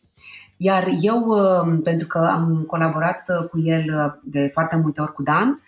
Iar 0.58 0.88
eu, 1.02 1.36
pentru 1.84 2.08
că 2.08 2.18
am 2.18 2.64
colaborat 2.68 3.24
cu 3.52 3.60
el 3.64 4.20
de 4.24 4.48
foarte 4.48 4.76
multe 4.76 5.02
ori 5.02 5.14
cu 5.14 5.24
Dan, 5.24 5.62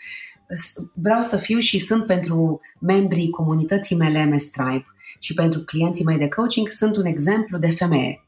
vreau 0.94 1.22
să 1.22 1.38
fiu 1.38 1.60
și 1.60 1.80
sunt 1.80 2.06
pentru 2.06 2.60
membrii 2.80 3.30
comunității 3.30 3.96
mele 3.96 4.26
MS 4.26 4.50
Tribe 4.50 4.86
și 5.20 5.34
pentru 5.34 5.60
clienții 5.60 6.06
mei 6.06 6.18
de 6.18 6.28
coaching, 6.28 6.68
sunt 6.68 6.96
un 6.96 7.06
exemplu 7.06 7.58
de 7.58 7.72
femeie 7.72 8.24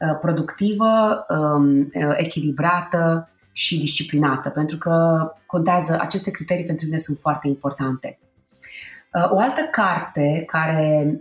uh, 0.00 0.18
productivă, 0.20 1.24
um, 1.28 1.80
uh, 1.80 2.12
echilibrată 2.16 3.28
și 3.52 3.78
disciplinată, 3.78 4.48
pentru 4.48 4.76
că 4.78 5.26
contează, 5.46 5.98
aceste 6.00 6.30
criterii 6.30 6.64
pentru 6.64 6.84
mine 6.84 6.96
sunt 6.98 7.18
foarte 7.18 7.48
importante. 7.48 8.18
Uh, 9.14 9.30
o 9.30 9.38
altă 9.38 9.60
carte 9.70 10.44
care 10.46 11.20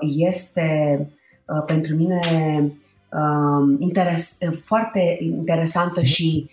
este 0.00 1.08
pentru 1.66 1.94
mine 1.94 2.20
um, 3.08 3.76
interes, 3.78 4.38
foarte 4.64 5.16
interesantă 5.20 6.02
și 6.02 6.50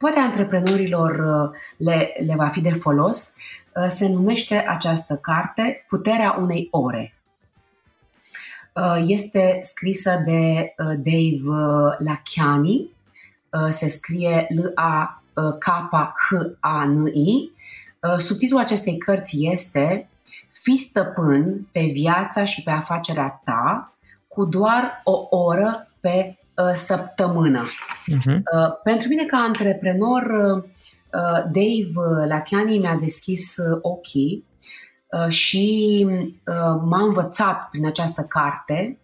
poate 0.00 0.18
antreprenorilor 0.18 1.10
uh, 1.10 1.50
le, 1.76 2.12
le 2.26 2.34
va 2.34 2.48
fi 2.48 2.60
de 2.60 2.72
folos, 2.72 3.34
se 3.88 4.08
numește 4.08 4.64
această 4.68 5.16
carte 5.16 5.84
Puterea 5.88 6.36
unei 6.40 6.68
ore. 6.70 7.14
Este 9.06 9.58
scrisă 9.62 10.22
de 10.24 10.74
Dave 10.76 11.40
Lachiani, 11.98 12.90
se 13.68 13.88
scrie 13.88 14.46
L-A-K-H-A-N-I. 14.54 15.20
Subtitlul 18.18 18.60
acestei 18.60 18.98
cărți 18.98 19.36
este 19.46 20.08
Fi 20.62 20.76
stăpân 20.76 21.68
pe 21.72 21.80
viața 21.80 22.44
și 22.44 22.62
pe 22.62 22.70
afacerea 22.70 23.40
ta 23.44 23.92
cu 24.28 24.44
doar 24.44 25.00
o 25.04 25.36
oră 25.36 25.88
pe 26.00 26.08
uh, 26.26 26.39
săptămână. 26.74 27.64
Uh-huh. 27.66 28.36
Uh, 28.36 28.80
pentru 28.82 29.08
mine 29.08 29.24
ca 29.24 29.36
antreprenor, 29.36 30.22
uh, 30.22 31.42
Dave 31.44 32.26
Lachiani 32.28 32.78
mi-a 32.78 32.94
deschis 32.94 33.56
uh, 33.56 33.78
ochii 33.82 34.44
uh, 35.10 35.28
și 35.28 36.06
uh, 36.08 36.80
m-a 36.84 37.02
învățat 37.02 37.68
prin 37.70 37.86
această 37.86 38.22
carte 38.22 38.98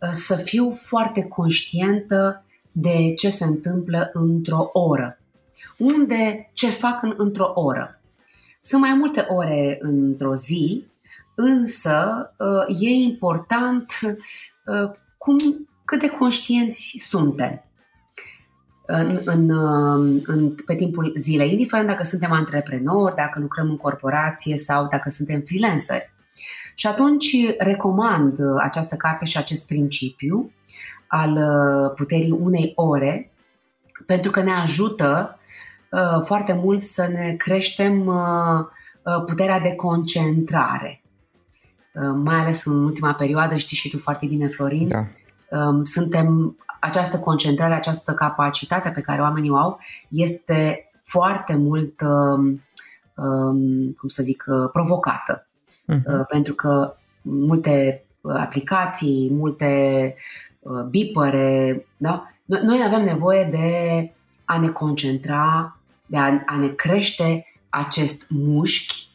uh, 0.00 0.10
să 0.12 0.34
fiu 0.34 0.70
foarte 0.70 1.22
conștientă 1.22 2.44
de 2.72 3.14
ce 3.14 3.28
se 3.28 3.44
întâmplă 3.44 4.10
într-o 4.12 4.70
oră. 4.72 5.18
Unde, 5.78 6.50
ce 6.52 6.66
fac 6.66 7.02
în, 7.02 7.14
într-o 7.16 7.52
oră. 7.54 8.00
Sunt 8.60 8.80
mai 8.80 8.94
multe 8.94 9.26
ore 9.28 9.78
într-o 9.80 10.34
zi, 10.34 10.86
însă 11.34 12.30
uh, 12.38 12.80
e 12.80 12.88
important 12.88 13.92
uh, 14.66 14.90
cum, 15.18 15.68
cât 15.98 16.00
de 16.00 16.16
conștienți 16.16 16.94
suntem 16.98 17.64
în, 18.86 19.18
în, 19.24 19.50
uh, 19.50 20.22
în, 20.26 20.54
pe 20.66 20.74
timpul 20.74 21.12
zilei, 21.16 21.50
indiferent 21.50 21.88
dacă 21.88 22.04
suntem 22.04 22.32
antreprenori, 22.32 23.14
dacă 23.14 23.40
lucrăm 23.40 23.68
în 23.68 23.76
corporație 23.76 24.56
sau 24.56 24.88
dacă 24.90 25.10
suntem 25.10 25.40
freelanceri. 25.46 26.10
Și 26.74 26.86
atunci 26.86 27.36
recomand 27.58 28.38
această 28.60 28.96
carte 28.96 29.24
și 29.24 29.36
acest 29.38 29.66
principiu 29.66 30.52
al 31.06 31.38
puterii 31.96 32.30
unei 32.30 32.72
ore, 32.74 33.32
pentru 34.06 34.30
că 34.30 34.42
ne 34.42 34.52
ajută 34.52 35.36
Uh, 35.92 36.22
foarte 36.24 36.52
mult 36.52 36.80
să 36.80 37.08
ne 37.08 37.34
creștem 37.38 38.06
uh, 38.06 38.60
uh, 39.02 39.24
puterea 39.26 39.60
de 39.60 39.74
concentrare. 39.74 41.02
Mai 42.14 42.36
ales 42.36 42.64
în 42.64 42.84
ultima 42.84 43.14
perioadă, 43.14 43.56
știi 43.56 43.76
și 43.76 43.90
tu 43.90 43.98
foarte 43.98 44.26
bine, 44.26 44.48
Florin, 44.48 44.88
da. 44.88 45.06
Um, 45.52 45.84
suntem, 45.84 46.56
această 46.80 47.18
concentrare, 47.18 47.74
această 47.74 48.12
capacitate 48.12 48.88
pe 48.88 49.00
care 49.00 49.20
oamenii 49.20 49.50
o 49.50 49.56
au 49.56 49.78
este 50.08 50.84
foarte 51.04 51.56
mult, 51.56 52.00
um, 52.00 52.62
um, 53.14 53.92
cum 53.92 54.08
să 54.08 54.22
zic, 54.22 54.44
provocată. 54.72 55.46
Uh-huh. 55.92 56.26
Pentru 56.28 56.54
că 56.54 56.94
multe 57.22 58.04
aplicații, 58.22 59.30
multe 59.32 60.14
bipere, 60.88 61.86
da? 61.96 62.26
noi 62.44 62.82
avem 62.86 63.04
nevoie 63.04 63.48
de 63.50 64.10
a 64.44 64.58
ne 64.58 64.68
concentra 64.68 65.76
de 66.12 66.18
a, 66.18 66.42
a 66.46 66.56
ne 66.56 66.68
crește 66.68 67.46
acest 67.68 68.30
mușchi, 68.30 69.08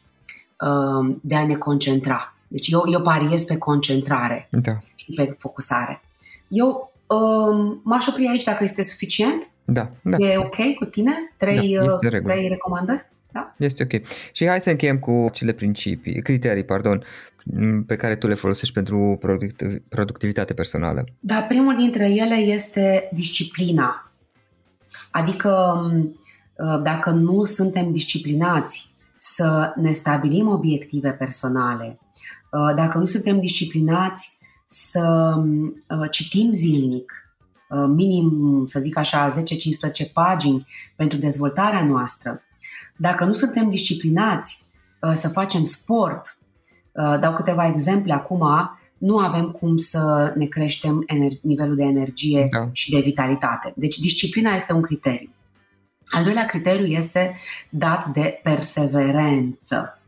um, 0.60 1.20
de 1.22 1.34
a 1.34 1.46
ne 1.46 1.54
concentra. 1.54 2.34
Deci 2.48 2.68
eu, 2.68 2.82
eu 2.90 3.02
pariez 3.02 3.44
pe 3.44 3.58
concentrare 3.58 4.48
da. 4.50 4.72
și 4.94 5.12
pe 5.14 5.36
focusare. 5.38 6.02
Eu 6.48 6.92
um, 7.06 7.80
m-aș 7.84 8.06
opri 8.06 8.28
aici 8.28 8.44
dacă 8.44 8.64
este 8.64 8.82
suficient. 8.82 9.50
Da, 9.64 9.90
da. 10.02 10.16
E 10.26 10.36
ok 10.36 10.74
cu 10.78 10.84
tine? 10.84 11.12
Trei, 11.36 11.74
da, 11.74 11.92
uh, 11.92 12.20
trei 12.22 12.48
recomandări? 12.48 13.08
Da? 13.32 13.54
Este 13.56 13.82
ok. 13.82 14.06
Și 14.32 14.46
hai 14.46 14.60
să 14.60 14.70
încheiem 14.70 14.98
cu 14.98 15.28
cele 15.32 15.52
principii, 15.52 16.22
criterii, 16.22 16.64
pardon, 16.64 17.04
pe 17.86 17.96
care 17.96 18.16
tu 18.16 18.26
le 18.26 18.34
folosești 18.34 18.74
pentru 18.74 19.18
productivitate 19.88 20.54
personală. 20.54 21.04
Da, 21.20 21.40
primul 21.40 21.76
dintre 21.76 22.10
ele 22.10 22.34
este 22.34 23.08
disciplina. 23.12 24.12
Adică 25.10 25.50
um, 25.84 26.12
Uh, 26.58 26.82
dacă 26.82 27.10
nu 27.10 27.44
suntem 27.44 27.92
disciplinați 27.92 28.94
să 29.16 29.72
ne 29.76 29.92
stabilim 29.92 30.48
obiective 30.48 31.10
personale, 31.10 31.98
uh, 32.50 32.74
dacă 32.74 32.98
nu 32.98 33.04
suntem 33.04 33.40
disciplinați 33.40 34.37
să 34.70 35.34
uh, 35.88 36.10
citim 36.10 36.52
zilnic, 36.52 37.12
minim, 37.88 38.62
să 38.66 38.80
zic 38.80 38.96
așa, 38.96 39.34
10-15 40.08 40.12
pagini 40.12 40.66
pentru 40.96 41.18
dezvoltarea 41.18 41.84
noastră, 41.84 42.42
dacă 42.96 43.24
nu 43.24 43.32
suntem 43.32 43.70
disciplinați 43.70 44.68
să 45.12 45.28
facem 45.28 45.64
sport, 45.64 46.38
dau 47.20 47.34
câteva 47.34 47.66
exemple 47.66 48.12
acum, 48.12 48.42
nu 48.98 49.18
avem 49.18 49.50
cum 49.50 49.76
să 49.76 50.32
ne 50.36 50.46
creștem 50.46 51.04
nivelul 51.42 51.76
de 51.76 51.82
energie 51.82 52.46
da. 52.50 52.68
și 52.72 52.90
de 52.90 53.00
vitalitate. 53.00 53.72
Deci 53.76 53.98
disciplina 53.98 54.54
este 54.54 54.72
un 54.72 54.82
criteriu. 54.82 55.30
Al 56.06 56.24
doilea 56.24 56.46
criteriu 56.46 56.86
este 56.86 57.36
dat 57.70 58.06
de 58.06 58.40
perseverență. 58.42 59.98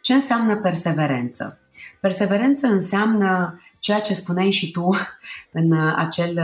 Ce 0.00 0.12
înseamnă 0.12 0.56
perseverență? 0.56 1.59
Perseverență 2.00 2.66
înseamnă 2.66 3.60
ceea 3.78 4.00
ce 4.00 4.14
spuneai 4.14 4.50
și 4.50 4.70
tu 4.70 4.90
în 5.60 5.72
acel, 5.96 6.38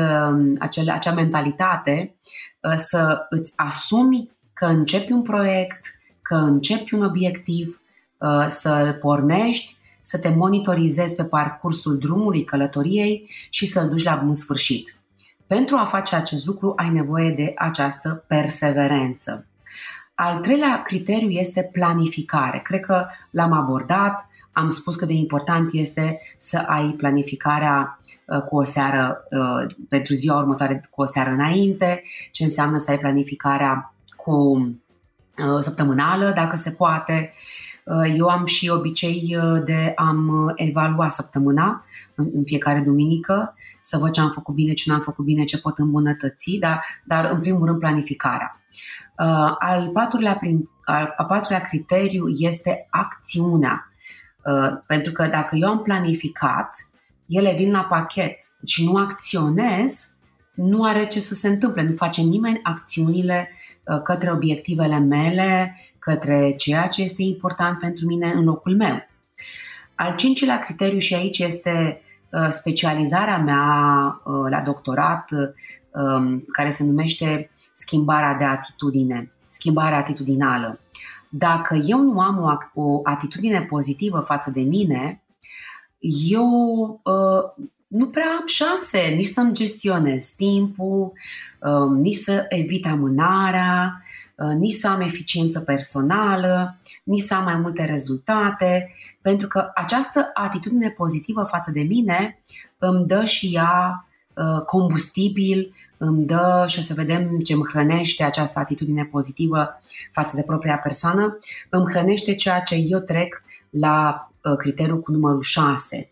acel, 0.58 0.90
acea 0.90 1.12
mentalitate, 1.12 2.14
să 2.76 3.26
îți 3.30 3.52
asumi 3.56 4.30
că 4.52 4.64
începi 4.64 5.12
un 5.12 5.22
proiect, 5.22 5.86
că 6.22 6.34
începi 6.34 6.94
un 6.94 7.02
obiectiv, 7.02 7.80
să-l 8.48 8.92
pornești, 8.92 9.76
să 10.00 10.18
te 10.18 10.28
monitorizezi 10.28 11.14
pe 11.14 11.24
parcursul 11.24 11.98
drumului 11.98 12.44
călătoriei 12.44 13.30
și 13.50 13.66
să-l 13.66 13.88
duci 13.88 14.04
la 14.04 14.14
bun 14.24 14.34
sfârșit. 14.34 14.96
Pentru 15.46 15.76
a 15.76 15.84
face 15.84 16.16
acest 16.16 16.46
lucru 16.46 16.72
ai 16.76 16.90
nevoie 16.90 17.30
de 17.30 17.52
această 17.56 18.24
perseverență. 18.26 19.46
Al 20.14 20.38
treilea 20.38 20.82
criteriu 20.82 21.28
este 21.28 21.68
planificare. 21.72 22.58
Cred 22.58 22.80
că 22.80 23.06
l-am 23.30 23.52
abordat, 23.52 24.28
am 24.56 24.68
spus 24.68 24.96
că 24.96 25.04
de 25.04 25.12
important 25.12 25.72
este 25.72 26.20
să 26.36 26.58
ai 26.66 26.90
planificarea 26.90 27.98
uh, 28.26 28.40
cu 28.42 28.56
o 28.56 28.62
seară 28.62 29.22
uh, 29.30 29.74
pentru 29.88 30.14
ziua 30.14 30.38
următoare 30.38 30.80
cu 30.90 31.02
o 31.02 31.04
seară 31.04 31.30
înainte, 31.30 32.02
ce 32.32 32.42
înseamnă 32.42 32.76
să 32.76 32.90
ai 32.90 32.98
planificarea 32.98 33.94
cu 34.16 34.32
uh, 34.32 35.58
săptămânală, 35.60 36.32
dacă 36.34 36.56
se 36.56 36.70
poate. 36.70 37.32
Eu 38.16 38.26
am 38.26 38.46
și 38.46 38.68
obicei 38.68 39.38
de 39.64 39.92
a 39.96 40.14
evalua 40.54 41.08
săptămâna 41.08 41.84
în 42.14 42.44
fiecare 42.44 42.80
duminică 42.80 43.54
să 43.80 43.98
văd 43.98 44.10
ce 44.10 44.20
am 44.20 44.30
făcut 44.30 44.54
bine, 44.54 44.72
ce 44.72 44.90
n-am 44.90 45.00
făcut 45.00 45.24
bine, 45.24 45.44
ce 45.44 45.60
pot 45.60 45.78
îmbunătăți, 45.78 46.56
dar, 46.60 46.84
dar 47.04 47.30
în 47.30 47.40
primul 47.40 47.66
rând 47.66 47.78
planificarea. 47.78 48.60
Uh, 49.18 49.54
al 49.58 49.90
patrulea, 49.92 50.36
prin, 50.36 50.68
al, 50.84 51.14
al 51.16 51.26
patrulea 51.26 51.60
criteriu 51.60 52.26
este 52.28 52.86
acțiunea. 52.90 53.90
Uh, 54.46 54.78
pentru 54.86 55.12
că 55.12 55.26
dacă 55.26 55.56
eu 55.56 55.68
am 55.68 55.82
planificat, 55.82 56.70
ele 57.26 57.54
vin 57.56 57.70
la 57.70 57.82
pachet 57.82 58.38
și 58.66 58.84
nu 58.84 58.96
acționez, 58.96 60.16
nu 60.54 60.84
are 60.84 61.06
ce 61.06 61.20
să 61.20 61.34
se 61.34 61.48
întâmple, 61.48 61.82
nu 61.82 61.92
face 61.92 62.20
nimeni 62.22 62.60
acțiunile 62.62 63.50
uh, 63.84 64.02
către 64.02 64.32
obiectivele 64.32 64.98
mele, 64.98 65.80
către 65.98 66.54
ceea 66.56 66.86
ce 66.86 67.02
este 67.02 67.22
important 67.22 67.78
pentru 67.78 68.06
mine 68.06 68.32
în 68.32 68.44
locul 68.44 68.76
meu. 68.76 69.08
Al 69.94 70.14
cincilea 70.14 70.58
criteriu 70.58 70.98
și 70.98 71.14
aici 71.14 71.38
este 71.38 72.00
Uh, 72.36 72.48
specializarea 72.48 73.38
mea 73.38 74.20
uh, 74.24 74.50
la 74.50 74.60
doctorat, 74.60 75.30
um, 75.90 76.44
care 76.52 76.68
se 76.68 76.84
numește 76.84 77.50
schimbarea 77.72 78.34
de 78.34 78.44
atitudine, 78.44 79.32
schimbarea 79.48 79.98
atitudinală. 79.98 80.80
Dacă 81.38 81.74
eu 81.74 82.00
nu 82.02 82.20
am 82.20 82.38
o, 82.74 82.82
o 82.82 83.00
atitudine 83.02 83.62
pozitivă 83.62 84.20
față 84.20 84.50
de 84.50 84.62
mine, 84.62 85.22
eu 86.30 86.46
uh, 87.04 87.66
nu 87.86 88.06
prea 88.06 88.36
am 88.40 88.46
șanse 88.46 88.98
nici 88.98 89.26
să-mi 89.26 89.54
gestionez 89.54 90.28
timpul, 90.28 91.12
uh, 91.60 91.98
nici 91.98 92.16
să 92.16 92.46
evit 92.48 92.86
amânarea, 92.86 94.00
Uh, 94.36 94.54
nici 94.58 94.72
să 94.72 94.88
am 94.88 95.00
eficiență 95.00 95.60
personală, 95.60 96.78
nici 97.04 97.22
să 97.22 97.34
am 97.34 97.44
mai 97.44 97.56
multe 97.56 97.84
rezultate, 97.84 98.90
pentru 99.20 99.48
că 99.48 99.70
această 99.74 100.30
atitudine 100.34 100.90
pozitivă 100.90 101.42
față 101.42 101.70
de 101.70 101.80
mine 101.80 102.42
îmi 102.78 103.06
dă 103.06 103.24
și 103.24 103.50
ea 103.54 104.06
uh, 104.34 104.62
combustibil, 104.64 105.74
îmi 105.98 106.24
dă 106.26 106.64
și 106.68 106.78
o 106.78 106.82
să 106.82 106.94
vedem 106.94 107.38
ce 107.38 107.52
îmi 107.52 107.68
hrănește 107.68 108.24
această 108.24 108.58
atitudine 108.58 109.04
pozitivă 109.04 109.80
față 110.12 110.36
de 110.36 110.42
propria 110.42 110.78
persoană, 110.78 111.38
îmi 111.70 111.88
hrănește 111.88 112.34
ceea 112.34 112.60
ce 112.60 112.74
eu 112.74 112.98
trec 112.98 113.42
la 113.70 114.28
uh, 114.42 114.56
criteriul 114.56 115.00
cu 115.00 115.12
numărul 115.12 115.42
6. 115.42 116.10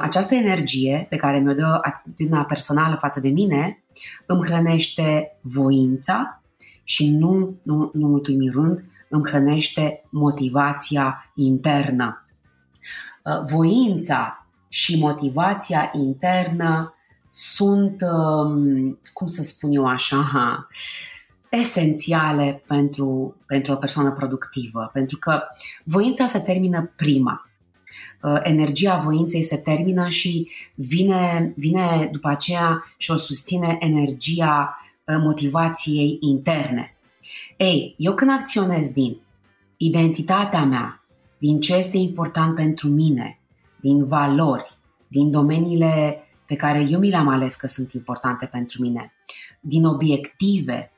Această 0.00 0.34
energie 0.34 1.06
pe 1.08 1.16
care 1.16 1.38
mi-o 1.38 1.54
dă 1.54 1.78
atitudinea 1.82 2.44
personală 2.44 2.96
față 3.00 3.20
de 3.20 3.28
mine 3.28 3.84
îmi 4.26 4.44
hrănește 4.44 5.38
voința, 5.42 6.40
și 6.88 7.16
nu, 7.16 7.56
nu, 7.62 7.90
nu 7.94 8.08
ultimii 8.12 8.48
rând, 8.48 8.84
îmi 9.08 9.26
hrănește 9.26 10.04
motivația 10.10 11.32
internă. 11.34 12.26
Uh, 13.24 13.50
voința 13.50 14.46
și 14.68 14.98
motivația 14.98 15.90
internă 15.92 16.94
sunt, 17.38 18.02
um, 18.02 18.98
cum 19.12 19.26
să 19.26 19.42
spun 19.42 19.72
eu 19.72 19.86
așa, 19.86 20.68
esențiale 21.48 22.62
pentru, 22.66 23.36
pentru 23.46 23.72
o 23.72 23.76
persoană 23.76 24.12
productivă, 24.12 24.90
pentru 24.92 25.18
că 25.18 25.42
voința 25.84 26.26
se 26.26 26.38
termină 26.38 26.92
prima. 26.96 27.50
Uh, 28.22 28.40
energia 28.42 28.98
voinței 28.98 29.42
se 29.42 29.56
termină 29.56 30.08
și 30.08 30.50
vine, 30.74 31.52
vine 31.56 32.08
după 32.12 32.28
aceea 32.28 32.84
și 32.96 33.10
o 33.10 33.16
susține 33.16 33.76
energia 33.80 34.78
uh, 35.04 35.16
motivației 35.18 36.18
interne. 36.20 36.96
Ei, 37.56 37.94
eu 37.98 38.14
când 38.14 38.30
acționez 38.30 38.88
din 38.92 39.20
identitatea 39.76 40.64
mea, 40.64 41.04
din 41.38 41.60
ce 41.60 41.74
este 41.74 41.96
important 41.96 42.54
pentru 42.54 42.88
mine, 42.88 43.40
din 43.80 44.04
valori, 44.04 44.76
din 45.08 45.30
domeniile 45.30 46.20
pe 46.46 46.56
care 46.56 46.86
eu 46.88 46.98
mi 46.98 47.10
le-am 47.10 47.28
ales 47.28 47.54
că 47.54 47.66
sunt 47.66 47.92
importante 47.92 48.46
pentru 48.46 48.82
mine, 48.82 49.12
din 49.60 49.84
obiective, 49.84 50.92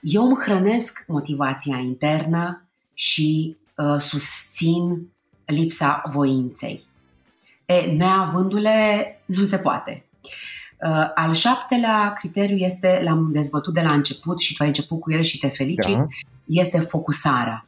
eu 0.00 0.24
îmi 0.24 0.36
hrănesc 0.36 1.04
motivația 1.06 1.76
internă 1.76 2.68
și 2.94 3.56
uh, 3.76 4.00
susțin 4.00 5.08
lipsa 5.44 6.02
voinței. 6.06 6.82
E, 7.66 7.80
neavându-le, 7.80 9.22
nu 9.24 9.44
se 9.44 9.56
poate. 9.56 10.04
Uh, 10.80 11.10
al 11.14 11.32
șaptelea 11.32 12.12
criteriu 12.12 12.56
este, 12.56 13.00
l-am 13.04 13.32
dezbătut 13.32 13.74
de 13.74 13.80
la 13.80 13.92
început 13.92 14.40
și 14.40 14.56
tu 14.56 14.62
ai 14.62 14.68
început 14.68 15.00
cu 15.00 15.12
el 15.12 15.22
și 15.22 15.38
te 15.38 15.48
felicit, 15.48 15.96
da. 15.96 16.06
este 16.46 16.80
focusarea. 16.80 17.66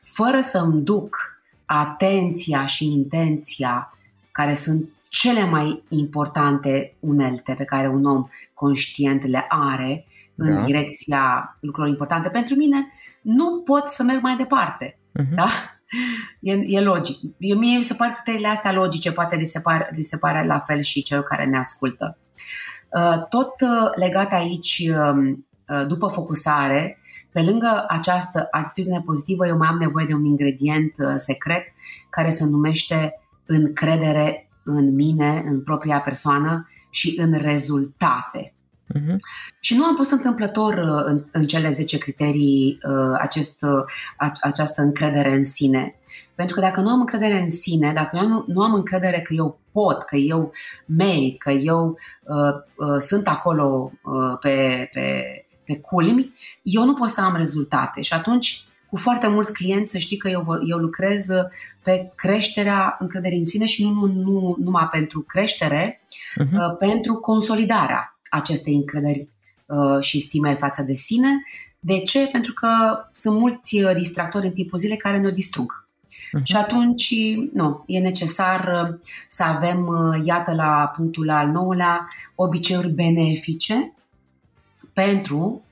Fără 0.00 0.40
să 0.40 0.58
îmi 0.58 0.82
duc 0.82 1.16
atenția 1.64 2.66
și 2.66 2.92
intenția, 2.92 3.98
care 4.32 4.54
sunt 4.54 4.88
cele 5.08 5.44
mai 5.44 5.82
importante 5.88 6.96
unelte 7.00 7.54
pe 7.54 7.64
care 7.64 7.88
un 7.88 8.04
om 8.04 8.28
conștient 8.54 9.26
le 9.26 9.46
are 9.48 10.04
în 10.34 10.54
da. 10.54 10.60
direcția 10.60 11.56
lucrurilor 11.60 11.88
importante 11.88 12.28
pentru 12.28 12.54
mine, 12.54 12.92
nu 13.22 13.62
pot 13.64 13.88
să 13.88 14.02
merg 14.02 14.22
mai 14.22 14.36
departe. 14.36 14.98
Uh-huh. 15.20 15.34
Da? 15.34 15.48
E, 16.40 16.52
e 16.52 16.80
logic. 16.80 17.16
Eu, 17.38 17.58
mie 17.58 17.76
mi 17.76 17.82
se 17.82 17.94
par 17.94 18.10
criteriile 18.10 18.48
astea 18.48 18.72
logice, 18.72 19.12
poate 19.12 19.36
li 19.36 19.44
se, 19.44 19.60
par, 19.60 19.88
li 19.94 20.02
se 20.02 20.18
pare 20.18 20.46
la 20.46 20.58
fel 20.58 20.80
și 20.80 21.02
celor 21.02 21.24
care 21.24 21.46
ne 21.46 21.58
ascultă. 21.58 22.18
Uh, 22.88 23.26
tot 23.28 23.60
uh, 23.60 23.90
legat 23.94 24.32
aici, 24.32 24.90
um, 24.94 25.46
uh, 25.68 25.86
după 25.86 26.06
focusare, 26.06 26.98
pe 27.32 27.42
lângă 27.42 27.84
această 27.88 28.48
atitudine 28.50 29.02
pozitivă, 29.04 29.46
eu 29.46 29.56
mai 29.56 29.68
am 29.68 29.78
nevoie 29.78 30.06
de 30.06 30.14
un 30.14 30.24
ingredient 30.24 30.92
secret 31.16 31.62
care 32.10 32.30
se 32.30 32.44
numește 32.44 33.20
încredere 33.46 34.47
în 34.76 34.94
mine, 34.94 35.44
în 35.46 35.62
propria 35.62 36.00
persoană 36.00 36.68
și 36.90 37.14
în 37.20 37.32
rezultate. 37.32 38.52
Uh-huh. 38.94 39.16
Și 39.60 39.76
nu 39.76 39.84
am 39.84 39.94
pus 39.94 40.10
întâmplător 40.10 40.74
uh, 40.74 41.02
în, 41.04 41.24
în 41.32 41.46
cele 41.46 41.68
10 41.68 41.98
criterii 41.98 42.78
uh, 42.82 43.16
acest, 43.20 43.62
uh, 43.62 44.32
această 44.40 44.82
încredere 44.82 45.34
în 45.34 45.44
sine. 45.44 45.94
Pentru 46.34 46.54
că 46.54 46.60
dacă 46.60 46.80
nu 46.80 46.88
am 46.88 47.00
încredere 47.00 47.40
în 47.40 47.48
sine, 47.48 47.92
dacă 47.92 48.16
eu 48.16 48.26
nu, 48.26 48.44
nu 48.46 48.62
am 48.62 48.74
încredere 48.74 49.20
că 49.20 49.34
eu 49.34 49.60
pot, 49.72 50.02
că 50.02 50.16
eu 50.16 50.52
merit, 50.86 51.38
că 51.38 51.50
eu 51.50 51.98
uh, 52.22 52.54
uh, 52.76 53.00
sunt 53.00 53.28
acolo 53.28 53.92
uh, 54.02 54.38
pe, 54.40 54.88
pe, 54.92 55.22
pe 55.64 55.78
culmi, 55.78 56.34
eu 56.62 56.84
nu 56.84 56.94
pot 56.94 57.08
să 57.08 57.20
am 57.20 57.36
rezultate. 57.36 58.00
Și 58.00 58.12
atunci, 58.12 58.67
cu 58.90 58.96
foarte 58.96 59.26
mulți 59.26 59.52
clienți, 59.52 59.90
să 59.90 59.98
știi 59.98 60.16
că 60.16 60.28
eu, 60.28 60.44
eu 60.68 60.76
lucrez 60.76 61.26
pe 61.82 62.12
creșterea 62.14 62.96
încrederii 62.98 63.38
în 63.38 63.44
sine 63.44 63.66
și 63.66 63.82
nu, 63.82 63.92
nu, 63.92 64.06
nu 64.06 64.56
numai 64.58 64.88
pentru 64.90 65.20
creștere, 65.20 66.00
uh-huh. 66.40 66.52
uh, 66.52 66.76
pentru 66.78 67.14
consolidarea 67.14 68.18
acestei 68.30 68.74
încrederi 68.74 69.28
uh, 69.66 70.02
și 70.02 70.20
stime 70.20 70.54
față 70.54 70.82
de 70.82 70.94
sine. 70.94 71.28
De 71.80 71.98
ce? 71.98 72.28
Pentru 72.32 72.52
că 72.52 72.68
sunt 73.12 73.38
mulți 73.38 73.82
uh, 73.82 73.94
distractori 73.94 74.46
în 74.46 74.52
timpul 74.52 74.78
zilei 74.78 74.96
care 74.96 75.18
ne 75.18 75.30
distrug. 75.30 75.86
Uh-huh. 76.06 76.42
Și 76.42 76.56
atunci, 76.56 77.14
nu, 77.52 77.84
e 77.86 77.98
necesar 77.98 78.88
uh, 78.90 78.98
să 79.28 79.42
avem, 79.42 79.88
iată 80.24 80.54
la 80.54 80.92
punctul 80.96 81.30
al 81.30 81.48
nouălea, 81.48 82.08
obiceiuri 82.34 82.90
benefice 82.90 83.92
pentru 84.92 85.38
uh, 85.38 85.67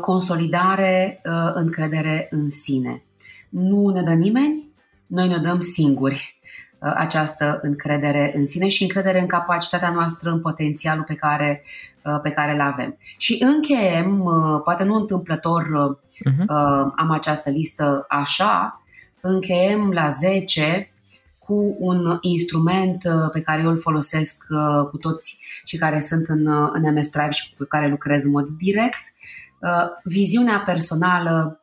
consolidare, 0.00 1.20
uh, 1.24 1.50
încredere 1.54 2.28
în 2.30 2.48
sine. 2.48 3.02
Nu 3.48 3.88
ne 3.88 4.02
dă 4.02 4.12
nimeni, 4.12 4.68
noi 5.06 5.28
ne 5.28 5.38
dăm 5.38 5.60
singuri. 5.60 6.38
Uh, 6.80 6.92
această 6.96 7.58
încredere 7.62 8.32
în 8.36 8.46
sine 8.46 8.68
și 8.68 8.82
încredere 8.82 9.20
în 9.20 9.26
capacitatea 9.26 9.90
noastră, 9.90 10.30
în 10.30 10.40
potențialul 10.40 11.04
pe 11.04 11.14
care, 11.14 11.62
uh, 12.04 12.20
pe 12.22 12.30
care 12.30 12.52
îl 12.52 12.60
avem. 12.60 12.98
Și 13.16 13.38
încheiem, 13.40 14.24
uh, 14.24 14.60
poate 14.64 14.84
nu 14.84 14.94
întâmplător 14.94 15.64
uh-huh. 15.64 16.44
am 16.96 17.10
această 17.10 17.50
listă 17.50 18.04
așa, 18.08 18.82
încheiem 19.20 19.90
la 19.90 20.08
10 20.08 20.92
cu 21.38 21.76
un 21.78 22.18
instrument 22.20 23.02
pe 23.32 23.40
care 23.40 23.62
eu 23.62 23.70
îl 23.70 23.78
folosesc 23.78 24.44
cu 24.90 24.96
toți 24.96 25.38
cei 25.64 25.78
care 25.78 26.00
sunt 26.00 26.26
în, 26.26 26.46
în 26.72 26.94
MS 26.94 27.08
Tribe 27.08 27.30
și 27.30 27.54
cu 27.56 27.64
care 27.64 27.88
lucrez 27.88 28.24
în 28.24 28.30
mod 28.30 28.46
direct, 28.46 29.00
viziunea 30.02 30.58
personală 30.58 31.60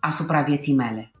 asupra 0.00 0.42
vieții 0.42 0.74
mele. 0.74 1.12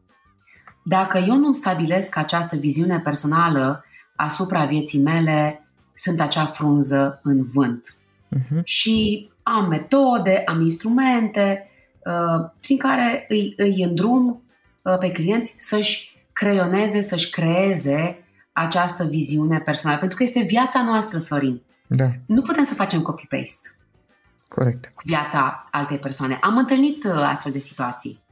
Dacă 0.84 1.18
eu 1.18 1.36
nu-mi 1.36 1.54
stabilesc 1.54 2.16
această 2.16 2.56
viziune 2.56 3.00
personală 3.00 3.84
asupra 4.16 4.64
vieții 4.64 5.02
mele, 5.02 5.68
sunt 5.94 6.20
acea 6.20 6.44
frunză 6.44 7.20
în 7.22 7.44
vânt. 7.44 7.96
Uh-huh. 8.36 8.62
Și 8.64 9.28
am 9.42 9.68
metode, 9.68 10.42
am 10.46 10.60
instrumente 10.60 11.68
uh, 12.04 12.50
prin 12.60 12.76
care 12.76 13.24
îi, 13.28 13.54
îi 13.56 13.82
îndrum 13.82 14.42
uh, 14.82 14.98
pe 14.98 15.10
clienți 15.10 15.54
să-și 15.58 16.16
creioneze, 16.32 17.00
să-și 17.00 17.30
creeze 17.30 18.24
această 18.52 19.04
viziune 19.04 19.58
personală. 19.58 19.98
Pentru 19.98 20.16
că 20.16 20.22
este 20.22 20.40
viața 20.40 20.82
noastră, 20.82 21.18
Florin. 21.18 21.62
Da. 21.86 22.06
Nu 22.26 22.42
putem 22.42 22.64
să 22.64 22.74
facem 22.74 23.00
copy-paste. 23.00 23.79
Corect. 24.54 24.92
Cu 24.94 25.02
viața 25.04 25.68
altei 25.70 25.98
persoane. 25.98 26.38
Am 26.40 26.56
întâlnit 26.56 27.04
uh, 27.04 27.12
astfel 27.12 27.52
de 27.52 27.58
situații. 27.58 28.22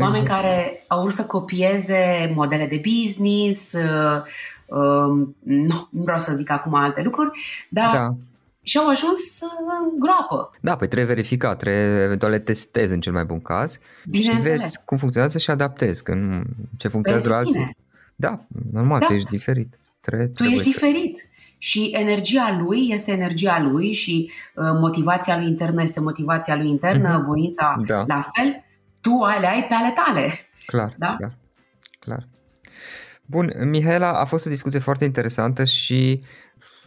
Oameni 0.00 0.22
exact. 0.22 0.40
care 0.40 0.84
au 0.86 1.00
vrut 1.00 1.12
să 1.12 1.26
copieze 1.26 2.32
modele 2.34 2.66
de 2.66 2.80
business, 2.92 3.72
uh, 3.72 4.22
uh, 4.66 5.28
nu, 5.42 5.88
nu 5.90 6.02
vreau 6.02 6.18
să 6.18 6.34
zic 6.34 6.50
acum 6.50 6.74
alte 6.74 7.02
lucruri, 7.02 7.38
dar 7.70 7.94
da. 7.94 8.14
și 8.62 8.78
au 8.78 8.88
ajuns 8.88 9.40
în 9.40 9.98
groapă. 9.98 10.50
Da, 10.60 10.76
păi 10.76 10.86
trebuie 10.86 11.14
verificat, 11.14 11.58
trebuie 11.58 12.02
eventual 12.02 12.30
le 12.30 12.38
testezi 12.38 12.92
în 12.92 13.00
cel 13.00 13.12
mai 13.12 13.24
bun 13.24 13.40
caz 13.40 13.78
și 14.12 14.30
vezi 14.40 14.84
cum 14.84 14.98
funcționează 14.98 15.38
și 15.38 15.50
adaptezi, 15.50 16.02
când 16.02 16.44
ce 16.76 16.88
funcționează 16.88 17.28
la 17.28 17.36
alții. 17.36 17.76
Da, 18.16 18.40
normal, 18.72 19.00
da. 19.00 19.06
tu 19.06 19.12
ești 19.12 19.30
diferit. 19.30 19.78
Trebuie, 20.00 20.26
tu 20.26 20.32
trebuie 20.32 20.56
ești 20.56 20.70
diferit 20.70 21.28
și 21.58 21.90
energia 21.92 22.58
lui 22.60 22.88
este 22.90 23.12
energia 23.12 23.60
lui 23.60 23.92
și 23.92 24.30
uh, 24.54 24.64
motivația 24.80 25.38
lui 25.38 25.46
internă 25.46 25.82
este 25.82 26.00
motivația 26.00 26.56
lui 26.56 26.68
internă, 26.68 27.20
mm-hmm. 27.20 27.26
voința 27.26 27.80
da. 27.86 28.04
la 28.06 28.20
fel 28.32 28.64
tu 29.00 29.26
le 29.40 29.46
ai 29.46 29.66
pe 29.68 29.74
ale 29.74 29.94
tale. 30.04 30.32
Clar, 30.66 30.94
da? 30.98 31.14
clar, 31.18 31.36
clar. 31.98 32.28
Bun, 33.26 33.52
Mihaela, 33.70 34.12
a 34.12 34.24
fost 34.24 34.46
o 34.46 34.50
discuție 34.50 34.78
foarte 34.78 35.04
interesantă 35.04 35.64
și 35.64 36.22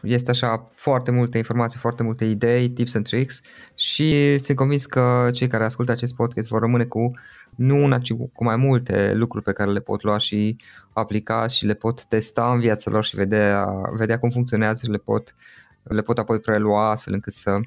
este 0.01 0.29
așa 0.29 0.63
foarte 0.75 1.11
multe 1.11 1.37
informații, 1.37 1.79
foarte 1.79 2.03
multe 2.03 2.25
idei, 2.25 2.69
tips 2.69 2.95
and 2.95 3.05
tricks 3.05 3.41
și 3.75 4.39
sunt 4.39 4.57
convins 4.57 4.85
că 4.85 5.29
cei 5.33 5.47
care 5.47 5.63
ascultă 5.63 5.91
acest 5.91 6.15
podcast 6.15 6.47
vor 6.47 6.59
rămâne 6.59 6.85
cu 6.85 7.11
nu 7.55 7.83
una, 7.83 7.99
ci 7.99 8.13
cu 8.13 8.43
mai 8.43 8.55
multe 8.55 9.13
lucruri 9.13 9.43
pe 9.43 9.51
care 9.51 9.71
le 9.71 9.79
pot 9.79 10.03
lua 10.03 10.17
și 10.17 10.57
aplica 10.93 11.47
și 11.47 11.65
le 11.65 11.73
pot 11.73 12.05
testa 12.05 12.51
în 12.51 12.59
viața 12.59 12.91
lor 12.91 13.03
și 13.03 13.15
vedea, 13.15 13.67
vedea 13.91 14.19
cum 14.19 14.29
funcționează 14.29 14.85
și 14.85 14.91
le 14.91 14.97
pot, 14.97 15.35
le 15.83 16.01
pot 16.01 16.17
apoi 16.17 16.39
prelua 16.39 16.89
astfel 16.89 17.13
încât 17.13 17.33
să 17.33 17.59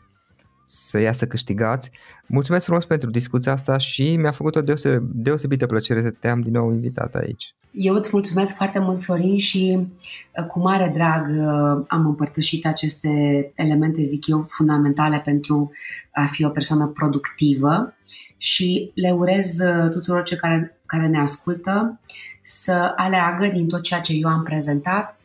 să 0.64 0.98
iasă 0.98 1.26
câștigați. 1.26 1.90
Mulțumesc 2.26 2.64
frumos 2.64 2.84
pentru 2.84 3.10
discuția 3.10 3.52
asta 3.52 3.78
și 3.78 4.16
mi-a 4.16 4.30
făcut 4.30 4.56
o 4.56 4.62
deose- 4.62 5.02
deosebită 5.12 5.66
plăcere 5.66 6.02
să 6.02 6.10
te 6.10 6.28
am 6.28 6.40
din 6.40 6.52
nou 6.52 6.72
invitat 6.72 7.14
aici. 7.14 7.54
Eu 7.76 7.94
îți 7.94 8.10
mulțumesc 8.12 8.54
foarte 8.54 8.78
mult, 8.78 9.02
Florin, 9.02 9.38
și 9.38 9.88
uh, 10.38 10.46
cu 10.46 10.58
mare 10.58 10.92
drag 10.94 11.28
uh, 11.28 11.84
am 11.88 12.06
împărtășit 12.06 12.66
aceste 12.66 13.08
elemente, 13.54 14.02
zic 14.02 14.26
eu, 14.26 14.46
fundamentale 14.48 15.22
pentru 15.24 15.70
a 16.12 16.24
fi 16.24 16.44
o 16.44 16.48
persoană 16.48 16.86
productivă 16.86 17.94
și 18.36 18.90
le 18.94 19.10
urez 19.10 19.58
uh, 19.58 19.90
tuturor 19.90 20.22
cei 20.22 20.36
care, 20.36 20.78
care 20.86 21.06
ne 21.06 21.18
ascultă 21.18 22.00
să 22.42 22.92
aleagă 22.96 23.46
din 23.46 23.68
tot 23.68 23.82
ceea 23.82 24.00
ce 24.00 24.12
eu 24.12 24.28
am 24.28 24.42
prezentat 24.42 25.18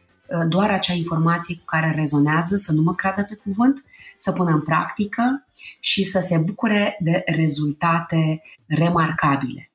doar 0.47 0.71
acea 0.71 0.93
informație 0.93 1.55
cu 1.55 1.65
care 1.65 1.93
rezonează, 1.95 2.55
să 2.55 2.73
nu 2.73 2.81
mă 2.81 2.93
creadă 2.93 3.25
pe 3.29 3.35
cuvânt 3.35 3.83
să 4.19 4.31
pună 4.31 4.51
în 4.51 4.61
practică 4.61 5.45
și 5.79 6.03
să 6.03 6.19
se 6.19 6.37
bucure 6.37 6.97
de 6.99 7.23
rezultate 7.25 8.41
remarcabile. 8.67 9.71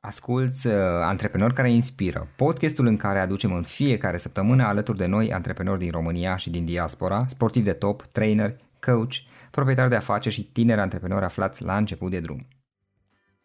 Asculți 0.00 0.66
uh, 0.66 0.74
Antreprenori 1.02 1.54
care 1.54 1.70
inspiră, 1.70 2.28
podcastul 2.36 2.86
în 2.86 2.96
care 2.96 3.18
aducem 3.18 3.52
în 3.52 3.62
fiecare 3.62 4.16
săptămână 4.16 4.64
alături 4.64 4.98
de 4.98 5.06
noi 5.06 5.32
antreprenori 5.32 5.78
din 5.78 5.90
România 5.90 6.36
și 6.36 6.50
din 6.50 6.64
diaspora, 6.64 7.24
sportivi 7.28 7.64
de 7.64 7.72
top, 7.72 8.02
trainer, 8.02 8.56
coach, 8.80 9.14
proprietari 9.50 9.90
de 9.90 9.96
afaceri 9.96 10.34
și 10.34 10.42
tineri 10.42 10.80
antreprenori 10.80 11.24
aflați 11.24 11.62
la 11.62 11.76
început 11.76 12.10
de 12.10 12.20
drum. 12.20 12.46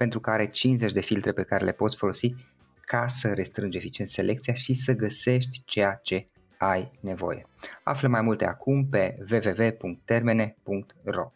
pentru 0.00 0.20
care 0.20 0.46
50 0.46 0.92
de 0.92 1.00
filtre 1.00 1.32
pe 1.32 1.42
care 1.42 1.64
le 1.64 1.72
poți 1.72 1.96
folosi 1.96 2.34
ca 2.80 3.06
să 3.08 3.32
restrângi 3.34 3.76
eficient 3.76 4.08
selecția 4.08 4.54
și 4.54 4.74
să 4.74 4.92
găsești 4.92 5.62
ceea 5.64 6.00
ce 6.02 6.28
ai 6.58 6.90
nevoie. 7.00 7.46
Află 7.82 8.08
mai 8.08 8.20
multe 8.20 8.46
acum 8.46 8.86
pe 8.86 9.14
www.termene.ro 9.30 11.32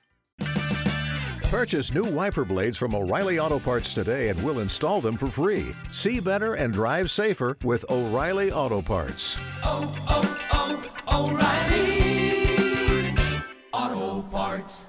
Purchase 1.51 1.99
new 1.99 2.21
wiper 2.21 2.45
blades 2.45 2.77
from 2.77 2.95
O'Reilly 2.95 3.39
Auto 3.39 3.59
Parts 3.59 3.93
today 3.93 4.29
and 4.29 4.39
we'll 4.41 4.61
install 4.61 5.01
them 5.01 5.17
for 5.17 5.29
free. 5.29 5.75
See 5.93 6.21
better 6.21 6.55
and 6.55 6.73
drive 6.73 7.09
safer 7.09 7.57
with 7.65 7.85
O'Reilly 7.89 8.51
Auto 8.51 8.81
Parts. 8.81 9.37
Oh, 9.63 9.85
oh, 10.09 10.25
oh, 10.53 10.81
O'Reilly 11.17 13.15
Auto 13.73 14.23
Parts. 14.31 14.89